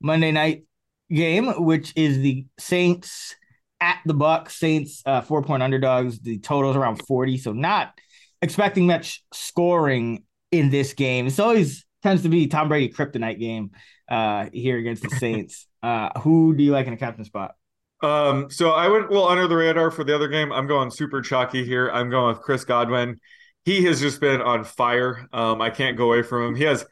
Monday 0.00 0.32
night 0.32 0.64
game, 1.10 1.48
which 1.64 1.92
is 1.96 2.20
the 2.20 2.46
Saints 2.58 3.36
at 3.84 4.00
the 4.06 4.14
Buck 4.14 4.48
Saints 4.48 5.02
uh, 5.04 5.20
four 5.20 5.42
point 5.42 5.62
underdogs. 5.62 6.18
The 6.20 6.38
total 6.38 6.70
is 6.70 6.76
around 6.76 6.96
forty, 7.06 7.36
so 7.36 7.52
not 7.52 7.92
expecting 8.40 8.86
much 8.86 9.22
scoring 9.32 10.24
in 10.50 10.70
this 10.70 10.94
game. 10.94 11.26
It's 11.26 11.38
always 11.38 11.84
tends 12.02 12.22
to 12.22 12.30
be 12.30 12.46
Tom 12.46 12.68
Brady 12.68 12.92
kryptonite 12.92 13.38
game 13.38 13.72
uh, 14.08 14.46
here 14.52 14.78
against 14.78 15.02
the 15.02 15.10
Saints. 15.10 15.66
uh, 15.82 16.18
who 16.20 16.54
do 16.56 16.64
you 16.64 16.72
like 16.72 16.86
in 16.86 16.94
a 16.94 16.96
captain 16.96 17.24
spot? 17.24 17.52
Um, 18.02 18.50
so 18.50 18.70
I 18.70 18.88
went 18.88 19.10
well 19.10 19.28
under 19.28 19.46
the 19.46 19.56
radar 19.56 19.90
for 19.90 20.04
the 20.04 20.14
other 20.14 20.28
game. 20.28 20.52
I'm 20.52 20.66
going 20.66 20.90
super 20.90 21.20
chalky 21.20 21.64
here. 21.64 21.90
I'm 21.90 22.10
going 22.10 22.34
with 22.34 22.42
Chris 22.42 22.64
Godwin. 22.64 23.18
He 23.64 23.84
has 23.84 24.00
just 24.00 24.20
been 24.20 24.42
on 24.42 24.64
fire. 24.64 25.26
Um, 25.32 25.60
I 25.60 25.70
can't 25.70 25.96
go 25.96 26.06
away 26.06 26.22
from 26.22 26.48
him. 26.48 26.54
He 26.54 26.64
has 26.64 26.84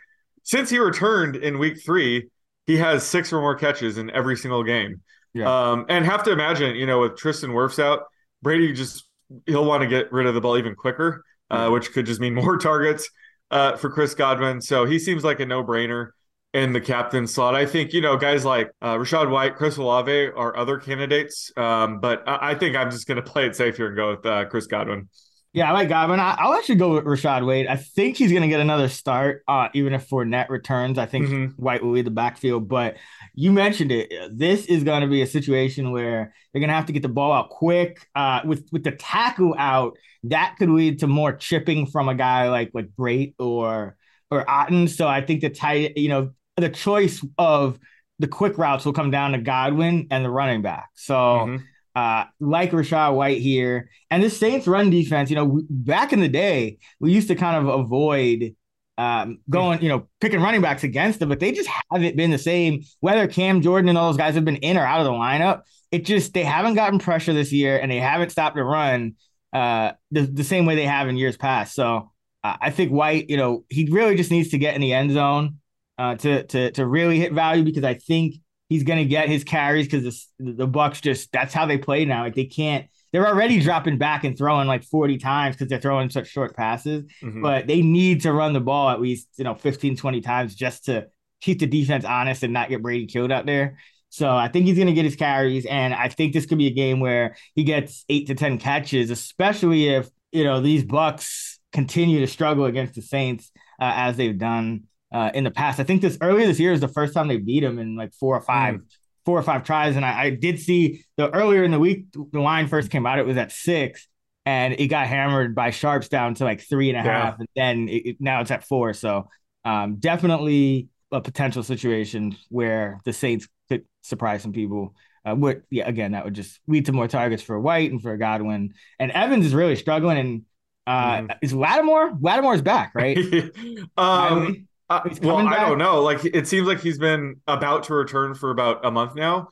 since 0.42 0.68
he 0.70 0.78
returned 0.78 1.36
in 1.36 1.58
week 1.58 1.82
three, 1.82 2.28
he 2.66 2.76
has 2.78 3.04
six 3.04 3.32
or 3.32 3.40
more 3.40 3.56
catches 3.56 3.98
in 3.98 4.10
every 4.10 4.36
single 4.36 4.62
game. 4.62 5.00
Yeah. 5.34 5.70
Um, 5.70 5.86
and 5.88 6.04
have 6.04 6.24
to 6.24 6.32
imagine, 6.32 6.76
you 6.76 6.86
know, 6.86 7.00
with 7.00 7.16
Tristan 7.16 7.50
Wirfs 7.50 7.82
out, 7.82 8.04
Brady 8.42 8.72
just 8.72 9.06
he'll 9.46 9.64
want 9.64 9.82
to 9.82 9.88
get 9.88 10.12
rid 10.12 10.26
of 10.26 10.34
the 10.34 10.40
ball 10.40 10.58
even 10.58 10.74
quicker, 10.74 11.24
uh, 11.50 11.70
which 11.70 11.92
could 11.92 12.06
just 12.06 12.20
mean 12.20 12.34
more 12.42 12.58
targets 12.58 13.08
uh, 13.50 13.76
for 13.76 13.90
Chris 13.90 14.14
Godwin. 14.14 14.60
So 14.60 14.84
he 14.84 14.98
seems 14.98 15.24
like 15.24 15.40
a 15.40 15.46
no 15.46 15.64
brainer 15.64 16.10
in 16.52 16.72
the 16.72 16.80
captain 16.80 17.26
slot. 17.26 17.54
I 17.54 17.64
think, 17.64 17.92
you 17.92 18.00
know, 18.00 18.16
guys 18.16 18.44
like 18.44 18.70
uh, 18.82 18.96
Rachaad 18.96 19.30
White, 19.30 19.56
Chris 19.56 19.78
Olave 19.78 20.28
are 20.36 20.56
other 20.56 20.78
candidates. 20.78 21.50
Um, 21.56 22.00
but 22.00 22.22
I, 22.28 22.50
I 22.50 22.54
think 22.54 22.76
I'm 22.76 22.90
just 22.90 23.06
going 23.06 23.16
to 23.22 23.30
play 23.30 23.46
it 23.46 23.56
safe 23.56 23.76
here 23.76 23.86
and 23.86 23.96
go 23.96 24.10
with 24.10 24.26
uh, 24.26 24.44
Chris 24.46 24.66
Godwin. 24.66 25.08
Yeah, 25.54 25.68
I 25.68 25.72
like 25.72 25.90
Godwin. 25.90 26.18
I, 26.18 26.34
I'll 26.38 26.54
actually 26.54 26.76
go 26.76 26.94
with 26.94 27.04
Rachaad 27.04 27.44
White. 27.44 27.68
I 27.68 27.76
think 27.76 28.16
he's 28.16 28.30
going 28.30 28.40
to 28.42 28.48
get 28.48 28.60
another 28.60 28.88
start, 28.88 29.42
uh, 29.46 29.68
even 29.74 29.92
if 29.92 30.08
Fournette 30.08 30.48
returns. 30.48 30.96
I 30.96 31.04
think 31.04 31.26
Mhm. 31.28 31.52
White 31.58 31.82
will 31.82 31.90
lead 31.90 32.06
the 32.06 32.10
backfield. 32.10 32.68
But 32.68 32.96
you 33.34 33.52
mentioned 33.52 33.92
it. 33.92 34.10
This 34.32 34.64
is 34.64 34.82
going 34.82 35.02
to 35.02 35.08
be 35.08 35.20
a 35.20 35.26
situation 35.26 35.90
where 35.90 36.32
they're 36.52 36.60
going 36.60 36.70
to 36.70 36.74
have 36.74 36.86
to 36.86 36.92
get 36.94 37.02
the 37.02 37.10
ball 37.10 37.32
out 37.32 37.50
quick. 37.50 37.98
Uh, 38.14 38.40
with 38.46 38.66
with 38.72 38.82
the 38.82 38.92
tackle 38.92 39.54
out, 39.58 39.98
that 40.24 40.54
could 40.58 40.70
lead 40.70 41.00
to 41.00 41.06
more 41.06 41.34
chipping 41.34 41.86
from 41.86 42.08
a 42.08 42.14
guy 42.14 42.48
like 42.48 42.70
like 42.72 42.88
Brate 42.98 43.34
or 43.38 43.96
or 44.30 44.46
Otton. 44.46 44.88
So 44.88 45.06
I 45.06 45.20
think 45.20 45.42
the 45.42 45.50
tight, 45.50 45.98
you 45.98 46.08
know, 46.08 46.30
the 46.56 46.70
choice 46.70 47.22
of 47.36 47.78
the 48.18 48.26
quick 48.26 48.56
routes 48.56 48.86
will 48.86 48.94
come 48.94 49.10
down 49.10 49.32
to 49.32 49.38
Godwin 49.38 50.06
and 50.10 50.24
the 50.24 50.30
running 50.30 50.62
back. 50.62 50.88
So. 50.94 51.14
Mhm. 51.14 51.62
Uh, 51.94 52.24
like 52.40 52.70
Rachaad 52.70 53.14
White 53.14 53.42
here. 53.42 53.90
And 54.10 54.22
the 54.22 54.30
Saints 54.30 54.66
run 54.66 54.88
defense, 54.88 55.28
you 55.28 55.36
know, 55.36 55.60
back 55.68 56.14
in 56.14 56.20
the 56.20 56.28
day, 56.28 56.78
we 57.00 57.12
used 57.12 57.28
to 57.28 57.34
kind 57.34 57.66
of 57.66 57.80
avoid 57.80 58.54
um, 58.98 59.38
going, 59.48 59.82
you 59.82 59.88
know, 59.88 60.08
picking 60.20 60.40
running 60.40 60.60
backs 60.60 60.84
against 60.84 61.18
them, 61.18 61.28
but 61.28 61.40
they 61.40 61.52
just 61.52 61.68
haven't 61.90 62.16
been 62.16 62.30
the 62.30 62.38
same. 62.38 62.82
Whether 63.00 63.26
Cam 63.26 63.60
Jordan 63.60 63.88
and 63.88 63.98
all 63.98 64.08
those 64.08 64.16
guys 64.16 64.34
have 64.34 64.44
been 64.44 64.56
in 64.56 64.76
or 64.76 64.86
out 64.86 65.00
of 65.00 65.06
the 65.06 65.12
lineup, 65.12 65.62
it 65.90 66.04
just 66.04 66.32
they 66.34 66.44
haven't 66.44 66.74
gotten 66.74 66.98
pressure 66.98 67.32
this 67.32 67.52
year 67.52 67.78
and 67.78 67.90
they 67.90 68.00
haven't 68.00 68.30
stopped 68.30 68.56
the 68.56 68.64
run 68.64 69.14
uh, 69.52 69.92
the, 70.10 70.22
the 70.22 70.44
same 70.44 70.66
way 70.66 70.74
they 70.74 70.86
have 70.86 71.08
in 71.08 71.16
years 71.16 71.36
past. 71.36 71.74
So 71.74 72.10
uh, 72.44 72.56
I 72.60 72.70
think 72.70 72.90
White, 72.90 73.28
you 73.28 73.36
know, 73.36 73.64
he 73.68 73.88
really 73.90 74.16
just 74.16 74.30
needs 74.30 74.50
to 74.50 74.58
get 74.58 74.74
in 74.74 74.80
the 74.80 74.92
end 74.92 75.10
zone 75.10 75.58
uh, 75.98 76.16
to 76.16 76.44
to 76.44 76.70
to 76.72 76.86
really 76.86 77.18
hit 77.18 77.32
value 77.32 77.64
because 77.64 77.84
I 77.84 77.94
think 77.94 78.36
he's 78.72 78.84
going 78.84 78.98
to 78.98 79.04
get 79.04 79.28
his 79.28 79.44
carries 79.44 79.86
because 79.86 80.26
the, 80.38 80.52
the 80.52 80.66
Bucs 80.66 81.02
just 81.02 81.30
that's 81.30 81.52
how 81.52 81.66
they 81.66 81.76
play 81.76 82.06
now. 82.06 82.22
Like 82.22 82.34
they 82.34 82.46
can't. 82.46 82.86
They're 83.12 83.26
already 83.26 83.60
dropping 83.60 83.98
back 83.98 84.24
and 84.24 84.36
throwing 84.36 84.66
like 84.66 84.84
40 84.84 85.18
times 85.18 85.54
because 85.54 85.68
they're 85.68 85.80
throwing 85.80 86.08
such 86.08 86.28
short 86.28 86.56
passes, 86.56 87.04
mm-hmm. 87.22 87.42
but 87.42 87.66
they 87.66 87.82
need 87.82 88.22
to 88.22 88.32
run 88.32 88.54
the 88.54 88.60
ball 88.60 88.88
at 88.88 89.02
least, 89.02 89.28
you 89.36 89.44
know, 89.44 89.54
15, 89.54 89.98
20 89.98 90.20
times 90.22 90.54
just 90.54 90.86
to 90.86 91.08
keep 91.42 91.58
the 91.58 91.66
defense 91.66 92.06
honest 92.06 92.42
and 92.42 92.54
not 92.54 92.70
get 92.70 92.80
Brady 92.80 93.04
killed 93.04 93.30
out 93.30 93.44
there. 93.44 93.76
So 94.08 94.30
I 94.30 94.48
think 94.48 94.64
he's 94.64 94.76
going 94.76 94.88
to 94.88 94.94
get 94.94 95.04
his 95.04 95.16
carries, 95.16 95.66
and 95.66 95.92
I 95.92 96.08
think 96.08 96.32
this 96.32 96.46
could 96.46 96.58
be 96.58 96.68
a 96.68 96.72
game 96.72 97.00
where 97.00 97.36
he 97.54 97.64
gets 97.64 98.04
eight 98.08 98.28
to 98.28 98.34
ten 98.34 98.58
catches, 98.58 99.10
especially 99.10 99.88
if 99.88 100.08
you 100.32 100.44
know 100.44 100.60
these 100.60 100.84
Bucs 100.84 101.58
continue 101.72 102.20
to 102.20 102.26
struggle 102.26 102.66
against 102.66 102.94
the 102.94 103.02
Saints 103.02 103.50
uh, 103.80 103.92
as 103.94 104.16
they've 104.16 104.36
done 104.36 104.84
uh, 105.12 105.30
in 105.34 105.44
the 105.44 105.50
past. 105.50 105.78
I 105.78 105.84
think 105.84 106.02
this 106.02 106.18
earlier 106.20 106.46
this 106.46 106.58
year 106.58 106.72
is 106.72 106.80
the 106.80 106.88
first 106.88 107.14
time 107.14 107.28
they 107.28 107.36
beat 107.36 107.62
him 107.62 107.78
in 107.78 107.96
like 107.96 108.14
four 108.14 108.36
or 108.36 108.40
five, 108.40 108.76
mm. 108.76 108.82
four 109.24 109.38
or 109.38 109.42
five 109.42 109.64
tries. 109.64 109.96
And 109.96 110.04
I, 110.04 110.22
I, 110.22 110.30
did 110.30 110.58
see 110.58 111.04
the 111.16 111.30
earlier 111.30 111.64
in 111.64 111.70
the 111.70 111.78
week 111.78 112.06
the 112.12 112.40
line 112.40 112.68
first 112.68 112.90
came 112.90 113.06
out, 113.06 113.18
it 113.18 113.26
was 113.26 113.36
at 113.36 113.52
six, 113.52 114.08
and 114.46 114.74
it 114.74 114.88
got 114.88 115.06
hammered 115.06 115.54
by 115.54 115.70
sharps 115.70 116.08
down 116.08 116.34
to 116.34 116.44
like 116.44 116.62
three 116.62 116.88
and 116.90 116.98
a 116.98 117.04
yeah. 117.04 117.24
half, 117.24 117.38
and 117.38 117.48
then 117.54 117.88
it, 117.88 118.06
it, 118.06 118.16
now 118.20 118.40
it's 118.40 118.50
at 118.50 118.66
four. 118.66 118.94
So 118.94 119.28
um, 119.64 119.96
definitely 119.96 120.88
a 121.12 121.20
potential 121.20 121.62
situation 121.62 122.36
where 122.48 123.00
the 123.04 123.12
Saints 123.12 123.46
could 123.68 123.84
surprise 124.00 124.42
some 124.42 124.52
people. 124.52 124.94
Uh, 125.28 125.36
would 125.36 125.62
yeah, 125.70 125.86
again, 125.86 126.12
that 126.12 126.24
would 126.24 126.34
just 126.34 126.58
lead 126.66 126.86
to 126.86 126.92
more 126.92 127.06
targets 127.06 127.42
for 127.42 127.60
White 127.60 127.92
and 127.92 128.02
for 128.02 128.16
Godwin. 128.16 128.74
And 128.98 129.12
Evans 129.12 129.46
is 129.46 129.54
really 129.54 129.76
struggling. 129.76 130.16
And 130.16 130.42
uh, 130.86 131.18
mm. 131.18 131.36
is 131.42 131.54
Lattimore? 131.54 132.18
Lattimore's 132.20 132.62
back, 132.62 132.92
right? 132.94 133.16
um, 133.96 134.66
uh, 134.96 135.14
well, 135.22 135.48
I 135.48 135.68
don't 135.68 135.78
know. 135.78 136.02
Like 136.02 136.24
it 136.24 136.46
seems 136.46 136.66
like 136.66 136.80
he's 136.80 136.98
been 136.98 137.36
about 137.46 137.84
to 137.84 137.94
return 137.94 138.34
for 138.34 138.50
about 138.50 138.84
a 138.84 138.90
month 138.90 139.14
now. 139.14 139.48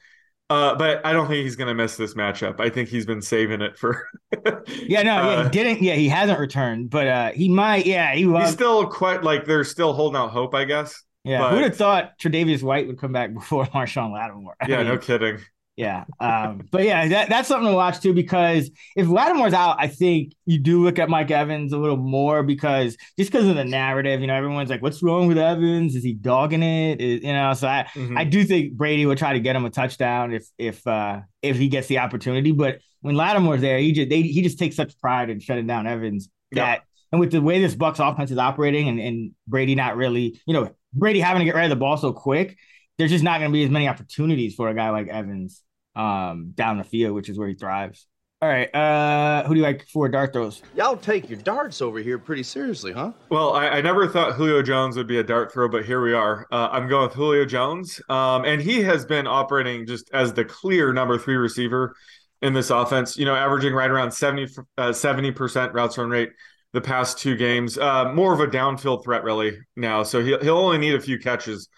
Uh, 0.51 0.75
but 0.75 1.07
I 1.07 1.13
don't 1.13 1.29
think 1.29 1.45
he's 1.45 1.55
going 1.55 1.69
to 1.69 1.75
miss 1.75 1.97
this 1.97 2.15
matchup. 2.15 2.59
I 2.59 2.71
think 2.71 2.89
he's 2.89 3.07
been 3.07 3.23
saving 3.23 3.61
it 3.63 3.79
for. 3.79 4.09
yeah, 4.83 5.03
no, 5.03 5.17
uh, 5.17 5.25
yeah, 5.25 5.45
he 5.45 5.51
didn't. 5.51 5.83
Yeah, 5.83 5.95
he 5.95 6.09
hasn't 6.09 6.41
returned, 6.41 6.91
but 6.91 7.07
uh, 7.07 7.31
he 7.31 7.49
might. 7.49 7.87
Yeah, 7.87 8.13
he 8.15 8.27
was. 8.27 8.47
He's 8.47 8.55
still 8.55 8.89
quite 8.89 9.23
like 9.23 9.45
they're 9.45 9.63
still 9.63 9.93
holding 9.93 10.17
out 10.17 10.31
hope, 10.31 10.53
I 10.57 10.65
guess. 10.65 11.05
Yeah, 11.23 11.39
but... 11.39 11.53
who'd 11.53 11.63
have 11.63 11.77
thought 11.77 12.19
Tre'Davious 12.19 12.65
White 12.65 12.89
would 12.89 12.99
come 12.99 13.13
back 13.13 13.33
before 13.33 13.65
Marshon 13.75 14.13
Lattimore? 14.13 14.57
I 14.61 14.67
yeah, 14.67 14.79
mean, 14.79 14.89
no 14.89 14.99
kidding. 14.99 15.39
Yeah. 15.81 16.05
Um, 16.21 16.69
but 16.71 16.85
yeah, 16.85 17.09
that, 17.09 17.31
that's 17.31 17.49
something 17.49 17.71
to 17.71 17.75
watch 17.75 18.01
too, 18.01 18.13
because 18.13 18.71
if 18.97 19.07
Lattimore's 19.07 19.55
out, 19.55 19.77
I 19.79 19.87
think 19.87 20.35
you 20.45 20.59
do 20.59 20.85
look 20.85 20.99
at 20.99 21.09
Mike 21.09 21.31
Evans 21.31 21.73
a 21.73 21.79
little 21.79 21.97
more 21.97 22.43
because 22.43 22.99
just 23.19 23.33
because 23.33 23.49
of 23.49 23.57
the 23.57 23.65
narrative, 23.65 24.21
you 24.21 24.27
know, 24.27 24.35
everyone's 24.35 24.69
like, 24.69 24.83
what's 24.83 25.03
wrong 25.03 25.27
with 25.27 25.39
Evans? 25.39 25.97
Is 25.97 26.05
he 26.05 26.13
dogging 26.13 26.63
it? 26.63 27.01
Is, 27.01 27.23
you 27.23 27.33
know, 27.33 27.55
so 27.55 27.67
I, 27.67 27.87
mm-hmm. 27.95 28.19
I 28.19 28.25
do 28.25 28.45
think 28.45 28.75
Brady 28.75 29.07
would 29.07 29.17
try 29.17 29.33
to 29.33 29.41
get 29.41 29.57
him 29.57 29.65
a 29.65 29.71
touchdown 29.71 30.35
if, 30.35 30.47
if, 30.59 30.87
uh, 30.87 31.21
if 31.41 31.57
he 31.57 31.69
gets 31.69 31.87
the 31.87 32.01
opportunity. 32.01 32.53
But 32.53 32.81
when 33.01 33.15
Lattimore's 33.15 33.63
there, 33.63 33.79
he 33.79 33.93
just, 33.93 34.11
they, 34.11 34.21
he 34.21 34.43
just 34.43 34.59
takes 34.59 34.77
such 34.77 34.99
pride 35.01 35.31
in 35.31 35.41
shutting 35.41 35.67
down 35.67 35.87
Evans 35.87 36.29
that, 36.53 36.83
and 37.11 37.21
with 37.21 37.33
the 37.33 37.41
way 37.41 37.59
this 37.59 37.75
Bucs 37.75 38.07
offense 38.07 38.31
is 38.31 38.37
operating 38.37 38.87
and, 38.91 39.01
and 39.01 39.33
Brady 39.49 39.75
not 39.75 39.97
really, 39.97 40.39
you 40.47 40.53
know, 40.53 40.75
Brady 40.93 41.21
having 41.21 41.41
to 41.41 41.47
get 41.47 41.55
rid 41.55 41.65
of 41.65 41.71
the 41.71 41.77
ball 41.77 41.97
so 41.97 42.13
quick, 42.13 42.59
there's 42.99 43.11
just 43.11 43.25
not 43.25 43.39
going 43.39 43.51
to 43.51 43.53
be 43.55 43.65
as 43.65 43.71
many 43.71 43.89
opportunities 43.89 44.55
for 44.55 44.69
a 44.69 44.75
guy 44.75 44.91
like 44.91 45.09
Evans 45.09 45.63
um, 45.97 46.53
down 46.55 46.79
the 46.79 46.85
field, 46.85 47.15
which 47.15 47.29
is 47.29 47.39
where 47.39 47.49
he 47.49 47.55
thrives. 47.55 48.07
All 48.43 48.49
right. 48.49 48.75
Uh, 48.75 49.45
who 49.45 49.53
do 49.53 49.61
you 49.61 49.67
like 49.67 49.87
for 49.89 50.09
dart 50.09 50.33
throws? 50.33 50.63
Y'all 50.75 50.97
take 50.97 51.29
your 51.29 51.39
darts 51.41 51.83
over 51.83 51.99
here 51.99 52.19
pretty 52.19 52.43
seriously, 52.43 52.91
huh? 52.91 53.13
Well, 53.29 53.53
I, 53.53 53.69
I 53.69 53.81
never 53.83 54.09
thought 54.09 54.33
Julio 54.33 54.63
Jones 54.63 54.97
would 54.97 55.07
be 55.07 55.19
a 55.19 55.23
dart 55.23 55.53
throw, 55.53 55.69
but 55.69 55.85
here 55.85 56.01
we 56.01 56.15
are. 56.15 56.47
Uh, 56.51 56.71
I'm 56.73 56.89
going 56.89 57.03
with 57.09 57.13
Julio 57.13 57.45
Jones. 57.45 58.01
Um, 58.09 58.47
and 58.47 58.63
he 58.63 58.81
has 58.81 59.05
been 59.05 59.27
operating 59.27 59.87
just 59.87 60.09
as 60.15 60.33
the 60.33 60.47
clear 60.47 60.95
number 60.95 61.19
three 61.19 61.37
receiver 61.37 61.95
in 62.41 62.55
this 62.55 62.71
offense, 62.71 63.19
you 63.19 63.27
know, 63.27 63.35
averaging 63.35 63.75
right 63.75 63.91
around 63.91 64.11
70, 64.11 64.45
uh, 64.79 64.89
70% 64.89 65.75
routes 65.75 65.99
run 65.99 66.09
rate 66.09 66.31
the 66.73 66.81
past 66.81 67.19
two 67.19 67.37
games. 67.37 67.77
Uh, 67.77 68.11
more 68.15 68.33
of 68.33 68.41
a 68.41 68.47
downfield 68.47 69.05
threat, 69.05 69.23
really, 69.23 69.59
now. 69.77 70.03
So 70.03 70.23
he'll, 70.23 70.41
he'll 70.41 70.57
only 70.57 70.79
need 70.79 70.95
a 70.95 71.01
few 71.01 71.19
catches 71.19 71.69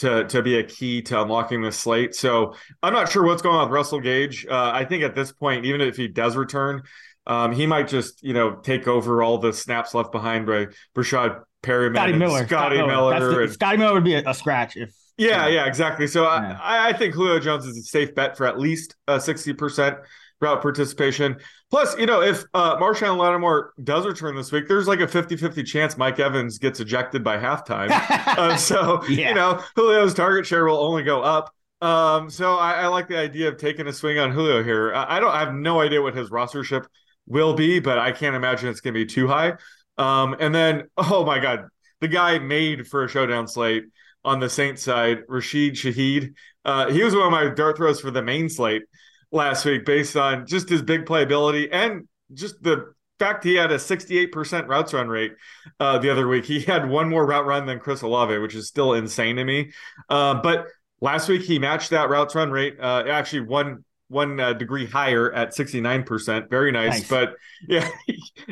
to 0.00 0.24
to 0.24 0.42
be 0.42 0.58
a 0.58 0.64
key 0.64 1.02
to 1.02 1.22
unlocking 1.22 1.62
the 1.62 1.72
slate. 1.72 2.14
So 2.14 2.54
I'm 2.82 2.92
not 2.92 3.10
sure 3.10 3.24
what's 3.24 3.42
going 3.42 3.56
on 3.56 3.68
with 3.68 3.74
Russell 3.74 4.00
Gage. 4.00 4.46
Uh, 4.50 4.70
I 4.74 4.84
think 4.84 5.02
at 5.02 5.14
this 5.14 5.32
point, 5.32 5.64
even 5.64 5.80
if 5.80 5.96
he 5.96 6.08
does 6.08 6.36
return, 6.36 6.82
um, 7.26 7.52
he 7.52 7.66
might 7.66 7.88
just 7.88 8.22
you 8.22 8.32
know 8.32 8.56
take 8.56 8.88
over 8.88 9.22
all 9.22 9.38
the 9.38 9.52
snaps 9.52 9.94
left 9.94 10.10
behind 10.12 10.46
by 10.46 10.66
Breshad 10.96 11.42
Perriman, 11.62 11.94
Scotty 11.94 12.12
Miller, 12.14 12.46
Scotty 12.46 12.76
Scott 12.76 12.88
Miller. 12.88 13.20
Miller 13.20 13.46
the, 13.46 13.52
Scotty 13.52 13.76
Miller 13.78 13.94
would 13.94 14.04
be 14.04 14.14
a, 14.14 14.28
a 14.28 14.34
scratch 14.34 14.76
if. 14.76 14.94
Yeah, 15.18 15.48
yeah, 15.48 15.66
exactly. 15.66 16.06
So 16.06 16.22
yeah. 16.22 16.58
I, 16.62 16.88
I 16.88 16.92
think 16.94 17.12
Julio 17.12 17.38
Jones 17.38 17.66
is 17.66 17.76
a 17.76 17.82
safe 17.82 18.14
bet 18.14 18.38
for 18.38 18.46
at 18.46 18.58
least 18.58 18.96
a 19.06 19.20
sixty 19.20 19.52
percent 19.52 19.98
route 20.40 20.62
participation. 20.62 21.36
Plus, 21.70 21.96
you 21.98 22.06
know, 22.06 22.22
if 22.22 22.44
uh, 22.54 22.76
Marshon 22.76 23.16
Lattimore 23.16 23.72
does 23.82 24.06
return 24.06 24.34
this 24.34 24.50
week, 24.50 24.68
there's 24.68 24.88
like 24.88 25.00
a 25.00 25.08
50 25.08 25.36
50 25.36 25.62
chance 25.62 25.96
Mike 25.96 26.18
Evans 26.18 26.58
gets 26.58 26.80
ejected 26.80 27.22
by 27.22 27.36
halftime. 27.36 27.90
uh, 27.90 28.56
so, 28.56 29.04
yeah. 29.08 29.28
you 29.28 29.34
know, 29.34 29.62
Julio's 29.76 30.14
target 30.14 30.46
share 30.46 30.64
will 30.64 30.78
only 30.78 31.02
go 31.02 31.22
up. 31.22 31.54
Um, 31.82 32.28
so 32.28 32.56
I, 32.56 32.72
I, 32.72 32.86
like 32.88 33.08
the 33.08 33.18
idea 33.18 33.48
of 33.48 33.56
taking 33.56 33.86
a 33.86 33.92
swing 33.92 34.18
on 34.18 34.32
Julio 34.32 34.62
here. 34.62 34.92
I, 34.94 35.16
I, 35.16 35.20
don't 35.20 35.30
I 35.30 35.40
have 35.40 35.54
no 35.54 35.80
idea 35.80 36.02
what 36.02 36.14
his 36.14 36.28
rostership 36.28 36.84
will 37.26 37.54
be, 37.54 37.80
but 37.80 37.98
I 37.98 38.12
can't 38.12 38.36
imagine 38.36 38.68
it's 38.68 38.80
going 38.80 38.92
to 38.92 39.00
be 39.00 39.06
too 39.06 39.26
high. 39.26 39.54
Um, 39.96 40.36
and 40.38 40.54
then, 40.54 40.88
oh 40.96 41.24
my 41.24 41.38
God, 41.38 41.68
the 42.00 42.08
guy 42.08 42.38
made 42.38 42.86
for 42.86 43.04
a 43.04 43.08
showdown 43.08 43.48
slate 43.48 43.84
on 44.24 44.40
the 44.40 44.50
Saints 44.50 44.82
side, 44.82 45.22
Rashid 45.28 45.74
Shaheed. 45.74 46.34
Uh, 46.64 46.90
he 46.90 47.02
was 47.02 47.14
one 47.14 47.24
of 47.24 47.32
my 47.32 47.48
dart 47.48 47.78
throws 47.78 48.00
for 48.00 48.10
the 48.10 48.22
main 48.22 48.50
slate 48.50 48.82
last 49.32 49.64
week 49.64 49.84
based 49.84 50.16
on 50.16 50.46
just 50.46 50.68
his 50.68 50.82
big 50.82 51.04
playability 51.04 51.68
and 51.70 52.08
just 52.34 52.62
the 52.62 52.92
fact 53.18 53.44
he 53.44 53.54
had 53.54 53.70
a 53.70 53.76
68% 53.76 54.66
routes 54.66 54.92
run 54.94 55.08
rate 55.08 55.32
uh, 55.78 55.98
the 55.98 56.10
other 56.10 56.26
week. 56.26 56.44
He 56.44 56.60
had 56.60 56.88
one 56.88 57.08
more 57.08 57.26
route 57.26 57.46
run 57.46 57.66
than 57.66 57.78
Chris 57.78 58.02
Olave, 58.02 58.38
which 58.38 58.54
is 58.54 58.66
still 58.66 58.94
insane 58.94 59.36
to 59.36 59.44
me. 59.44 59.72
Uh, 60.08 60.34
but 60.42 60.66
last 61.00 61.28
week 61.28 61.42
he 61.42 61.58
matched 61.58 61.90
that 61.90 62.08
routes 62.08 62.34
run 62.34 62.50
rate, 62.50 62.78
uh, 62.80 63.04
actually 63.08 63.42
one 63.42 63.84
one 64.08 64.40
uh, 64.40 64.52
degree 64.52 64.86
higher 64.86 65.32
at 65.32 65.54
69%. 65.54 66.50
Very 66.50 66.72
nice. 66.72 66.90
nice. 66.90 67.08
But 67.08 67.36
yeah, 67.68 67.88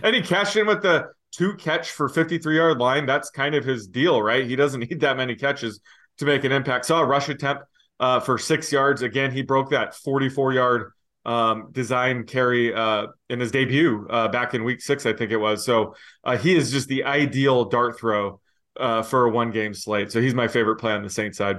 and 0.05 0.15
he 0.15 0.23
cashed 0.23 0.55
in 0.55 0.69
with 0.69 0.83
the 0.83 1.09
two 1.33 1.57
catch 1.57 1.91
for 1.91 2.09
53 2.09 2.57
yard 2.57 2.79
line. 2.79 3.07
That's 3.07 3.31
kind 3.31 3.55
of 3.57 3.65
his 3.65 3.89
deal, 3.89 4.23
right? 4.23 4.47
He 4.47 4.55
doesn't 4.55 4.81
need 4.81 5.01
that 5.01 5.17
many 5.17 5.35
catches 5.35 5.81
to 6.19 6.25
make 6.25 6.45
an 6.45 6.53
impact. 6.53 6.87
Saw 6.87 7.01
a 7.01 7.07
rush 7.07 7.29
attempt 7.29 7.65
uh, 8.01 8.21
for 8.21 8.39
six 8.39 8.71
yards. 8.73 9.03
Again, 9.03 9.31
he 9.31 9.43
broke 9.43 9.71
that 9.71 9.95
44 9.95 10.53
yard 10.53 10.93
um, 11.25 11.69
design 11.73 12.25
carry 12.25 12.73
uh, 12.73 13.09
in 13.29 13.41
his 13.41 13.51
debut 13.51 14.07
uh, 14.09 14.29
back 14.29 14.55
in 14.55 14.65
week 14.65 14.81
six, 14.81 15.05
I 15.05 15.13
think 15.13 15.31
it 15.31 15.37
was. 15.37 15.65
So 15.65 15.95
uh, 16.25 16.39
he 16.39 16.55
is 16.55 16.71
just 16.71 16.89
the 16.89 17.05
ideal 17.05 17.67
dart 17.67 17.99
throw 17.99 18.41
uh, 18.79 19.03
for 19.03 19.27
a 19.27 19.31
one 19.31 19.51
game 19.51 19.75
slate. 19.75 20.11
So 20.11 20.21
he's 20.21 20.35
my 20.35 20.49
favorite 20.49 20.77
play 20.77 20.93
on 20.93 21.03
the 21.03 21.11
Saints 21.11 21.37
side. 21.39 21.59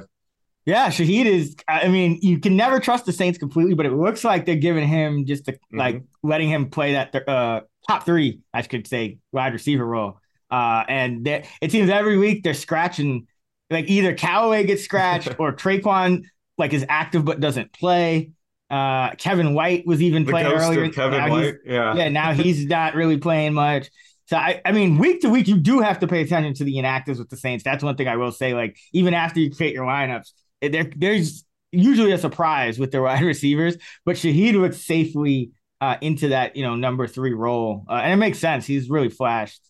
Yeah, 0.66 0.90
Shaheed 0.90 1.26
is. 1.26 1.56
I 1.68 1.88
mean, 1.88 2.20
you 2.22 2.40
can 2.40 2.56
never 2.56 2.80
trust 2.80 3.06
the 3.06 3.14
Saints 3.14 3.38
completely, 3.38 3.74
but 3.74 3.86
it 3.86 3.94
looks 3.94 4.24
like 4.24 4.46
they're 4.46 4.56
giving 4.56 4.88
him 4.88 5.26
just 5.26 5.46
to, 5.46 5.54
mm-hmm. 5.54 5.78
like 5.78 6.04
letting 6.22 6.50
him 6.50 6.70
play 6.70 6.94
that 6.94 7.28
uh, 7.28 7.62
top 7.88 8.06
three, 8.06 8.40
I 8.54 8.62
could 8.64 8.88
say, 8.88 9.20
wide 9.32 9.54
receiver 9.54 9.86
role. 9.86 10.20
Uh, 10.52 10.84
and 10.88 11.28
it 11.28 11.72
seems 11.72 11.90
every 11.90 12.18
week 12.18 12.44
they're 12.44 12.54
scratching 12.56 13.28
like 13.70 13.90
either 13.90 14.14
Callaway 14.14 14.64
gets 14.66 14.84
scratched 14.84 15.36
or 15.40 15.54
Tre'Quan 15.54 16.24
like 16.58 16.74
is 16.74 16.86
active 16.90 17.26
but 17.26 17.40
doesn't 17.40 17.74
play. 17.74 18.32
Uh, 18.70 19.16
Kevin 19.16 19.56
White 19.56 19.88
was 19.88 20.02
even 20.02 20.26
the 20.26 20.32
playing 20.32 20.48
earlier. 20.48 20.90
Kevin 20.90 21.30
White, 21.30 21.56
yeah, 21.66 21.96
yeah. 21.96 22.10
Now 22.10 22.34
he's 22.34 22.66
not 22.66 22.94
really 22.94 23.18
playing 23.18 23.54
much. 23.54 23.90
So 24.28 24.38
I, 24.38 24.62
I 24.64 24.74
mean, 24.74 25.00
week 25.00 25.22
to 25.22 25.30
week, 25.30 25.48
you 25.48 25.58
do 25.58 25.80
have 25.80 26.00
to 26.00 26.08
pay 26.08 26.22
attention 26.22 26.54
to 26.56 26.64
the 26.64 26.76
inactives 26.76 27.18
with 27.18 27.30
the 27.30 27.38
Saints. 27.38 27.64
That's 27.64 27.84
one 27.84 27.96
thing 27.96 28.08
I 28.08 28.18
will 28.18 28.32
say. 28.32 28.54
Like 28.54 28.78
even 28.94 29.16
after 29.16 29.40
you 29.40 29.52
create 29.52 29.74
your 29.74 29.86
lineups, 29.86 30.32
there 30.62 30.92
there's 30.96 31.46
usually 31.72 32.12
a 32.12 32.18
surprise 32.18 32.78
with 32.78 32.92
the 32.92 33.02
wide 33.02 33.24
receivers, 33.24 33.76
but 34.06 34.16
Shaheed 34.18 34.54
looks 34.54 34.86
safely 34.86 35.52
uh, 35.82 35.96
into 36.02 36.30
that 36.30 36.56
you 36.56 36.64
know 36.64 36.76
number 36.76 37.08
three 37.08 37.34
role, 37.34 37.86
uh, 37.90 37.94
and 37.94 38.14
it 38.14 38.18
makes 38.18 38.38
sense. 38.38 38.68
He's 38.68 38.88
really 38.88 39.10
flashed 39.10 39.62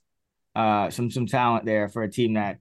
uh, 0.56 0.90
some 0.90 1.10
some 1.10 1.26
talent 1.26 1.66
there 1.66 1.88
for 1.88 2.04
a 2.04 2.12
team 2.12 2.34
that. 2.34 2.60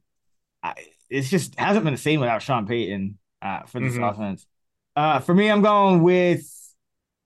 It's 1.10 1.30
just 1.30 1.58
hasn't 1.58 1.84
been 1.84 1.94
the 1.94 1.98
same 1.98 2.20
without 2.20 2.42
Sean 2.42 2.66
Payton 2.66 3.18
uh, 3.42 3.62
for 3.62 3.80
this 3.80 3.94
mm-hmm. 3.94 4.04
offense. 4.04 4.46
Uh, 4.94 5.20
for 5.20 5.34
me, 5.34 5.50
I'm 5.50 5.62
going 5.62 6.02
with 6.02 6.42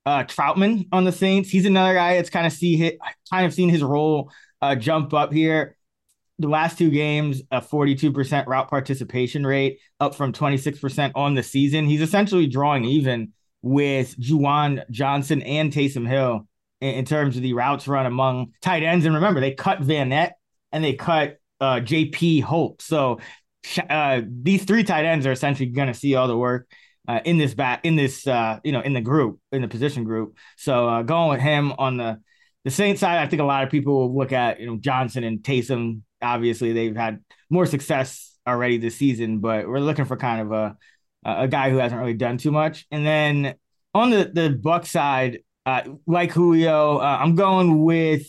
uh, 0.05 0.25
Trautman 0.25 0.89
on 0.93 1.05
the 1.05 1.13
Saints. 1.13 1.51
He's 1.51 1.67
another 1.67 1.95
guy 1.95 2.17
that's 2.17 2.31
kind 2.31 2.47
of 2.47 2.53
see 2.53 2.77
hit, 2.77 2.99
kind 3.31 3.47
of 3.47 3.55
seen 3.55 3.69
his 3.69 3.83
role 3.83 4.31
uh, 4.61 4.77
jump 4.77 5.15
up 5.15 5.33
here. 5.33 5.77
The 6.39 6.49
last 6.49 6.79
two 6.79 6.91
games, 6.91 7.43
a 7.51 7.61
42% 7.61 8.47
route 8.47 8.69
participation 8.69 9.47
rate, 9.47 9.79
up 10.01 10.15
from 10.15 10.33
26% 10.33 11.13
on 11.15 11.35
the 11.35 11.43
season. 11.43 11.87
He's 11.87 12.01
essentially 12.01 12.47
drawing 12.47 12.85
even 12.85 13.33
with 13.63 14.19
Juwan 14.19 14.83
Johnson 14.91 15.43
and 15.43 15.73
Taysom 15.73 16.09
Hill 16.09 16.47
in, 16.81 16.95
in 16.97 17.05
terms 17.05 17.37
of 17.37 17.43
the 17.43 17.53
routes 17.53 17.87
run 17.87 18.07
among 18.07 18.53
tight 18.61 18.83
ends. 18.83 19.07
And 19.07 19.15
remember, 19.15 19.41
they 19.41 19.53
cut 19.53 19.81
Vannett 19.81 20.33
and 20.73 20.83
they 20.83 20.95
cut 20.95 21.39
uh, 21.63 21.81
JP 21.81 22.43
Holtz. 22.43 22.85
So 22.85 23.21
uh, 23.89 24.23
these 24.27 24.65
three 24.65 24.83
tight 24.83 25.05
ends 25.05 25.27
are 25.27 25.33
essentially 25.33 25.69
going 25.69 25.89
to 25.89 25.95
see 25.95 26.17
all 26.17 26.27
the 26.27 26.37
work 26.37 26.69
uh, 27.07 27.21
in 27.25 27.39
this 27.39 27.55
bat 27.55 27.81
in 27.85 27.97
this 27.97 28.27
uh, 28.27 28.59
you 28.65 28.73
know 28.73 28.81
in 28.81 28.93
the 28.93 29.01
group 29.01 29.39
in 29.53 29.63
the 29.63 29.69
position 29.69 30.05
group. 30.05 30.37
So 30.57 30.89
uh, 30.89 31.03
going 31.03 31.31
with 31.31 31.41
him 31.41 31.73
on 31.79 31.97
the 31.97 32.21
the 32.65 32.71
Saints 32.71 33.01
side, 33.01 33.19
I 33.19 33.27
think 33.27 33.43
a 33.43 33.45
lot 33.45 33.65
of 33.65 33.71
people 33.71 33.95
will 33.95 34.17
look 34.17 34.33
at 34.33 34.61
you 34.61 34.67
know 34.67 34.77
Johnson 34.77 35.25
and 35.25 35.39
Taysom. 35.39 36.03
Obviously, 36.21 36.73
they've 36.73 36.97
had 36.97 37.21
more 37.49 37.67
success 37.67 38.37
already 38.47 38.79
this 38.79 38.97
season, 38.97 39.39
but 39.39 39.69
we're 39.69 39.81
looking 39.81 40.05
for 40.05 40.17
kind 40.17 40.41
of 40.43 40.53
a 40.53 40.77
a 41.25 41.47
guy 41.47 41.71
who 41.71 41.77
hasn't 41.77 42.01
really 42.01 42.15
done 42.15 42.39
too 42.39 42.51
much. 42.51 42.87
And 42.91 43.07
then 43.07 43.55
on 43.95 44.11
the 44.11 44.31
the 44.33 44.51
Buck 44.51 44.87
side, 44.87 45.41
uh, 45.65 45.83
like 46.07 46.33
Julio, 46.33 46.99
uh, 46.99 47.19
I'm 47.21 47.37
going 47.37 47.85
with 47.85 48.27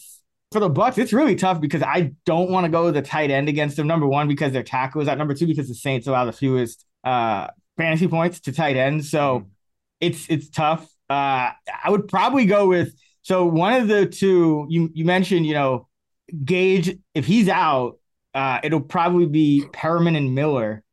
for 0.53 0.59
the 0.59 0.69
Bucs. 0.69 0.97
It's 0.97 1.13
really 1.13 1.35
tough 1.35 1.59
because 1.59 1.81
I 1.81 2.13
don't 2.25 2.49
want 2.49 2.65
to 2.65 2.71
go 2.71 2.91
the 2.91 3.01
tight 3.01 3.31
end 3.31 3.49
against 3.49 3.75
them. 3.75 3.87
Number 3.87 4.07
one, 4.07 4.27
because 4.27 4.53
their 4.53 4.63
tackle 4.63 5.01
is 5.01 5.07
at 5.07 5.17
number 5.17 5.33
two, 5.33 5.47
because 5.47 5.67
the 5.67 5.75
Saints 5.75 6.07
allow 6.07 6.25
the 6.25 6.31
fewest 6.31 6.85
uh, 7.03 7.47
fantasy 7.77 8.07
points 8.07 8.39
to 8.41 8.51
tight 8.51 8.77
ends. 8.77 9.09
So 9.09 9.39
mm-hmm. 9.39 9.47
it's 9.99 10.29
it's 10.29 10.49
tough. 10.49 10.87
Uh, 11.09 11.51
I 11.83 11.89
would 11.89 12.07
probably 12.07 12.45
go 12.45 12.67
with 12.67 12.93
so 13.21 13.45
one 13.45 13.73
of 13.73 13.87
the 13.87 14.05
two 14.05 14.67
you 14.69 14.89
you 14.93 15.05
mentioned. 15.05 15.45
You 15.45 15.53
know, 15.53 15.87
Gage. 16.45 16.97
If 17.13 17.25
he's 17.25 17.49
out, 17.49 17.97
uh, 18.33 18.59
it'll 18.63 18.81
probably 18.81 19.25
be 19.25 19.65
Perriman 19.73 20.15
and 20.15 20.35
Miller 20.35 20.83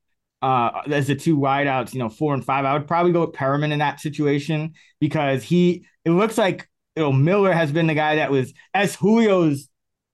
uh, 0.42 0.83
as 0.90 1.09
the 1.09 1.14
two 1.14 1.37
wideouts. 1.37 1.92
You 1.92 2.01
know, 2.01 2.09
four 2.09 2.35
and 2.35 2.44
five. 2.44 2.64
I 2.64 2.73
would 2.73 2.88
probably 2.88 3.12
go 3.12 3.27
with 3.27 3.35
Perriman 3.35 3.73
in 3.73 3.81
that 3.81 4.01
situation 4.01 4.75
because 5.01 5.42
he. 5.42 5.87
It 6.07 6.11
looks 6.12 6.38
like 6.38 6.66
you 7.01 7.07
know 7.07 7.13
Miller 7.13 7.53
has 7.53 7.73
been 7.73 7.87
the 7.87 7.95
guy 7.95 8.17
that 8.17 8.31
was 8.31 8.53
as 8.75 8.95
Julio's 8.97 9.69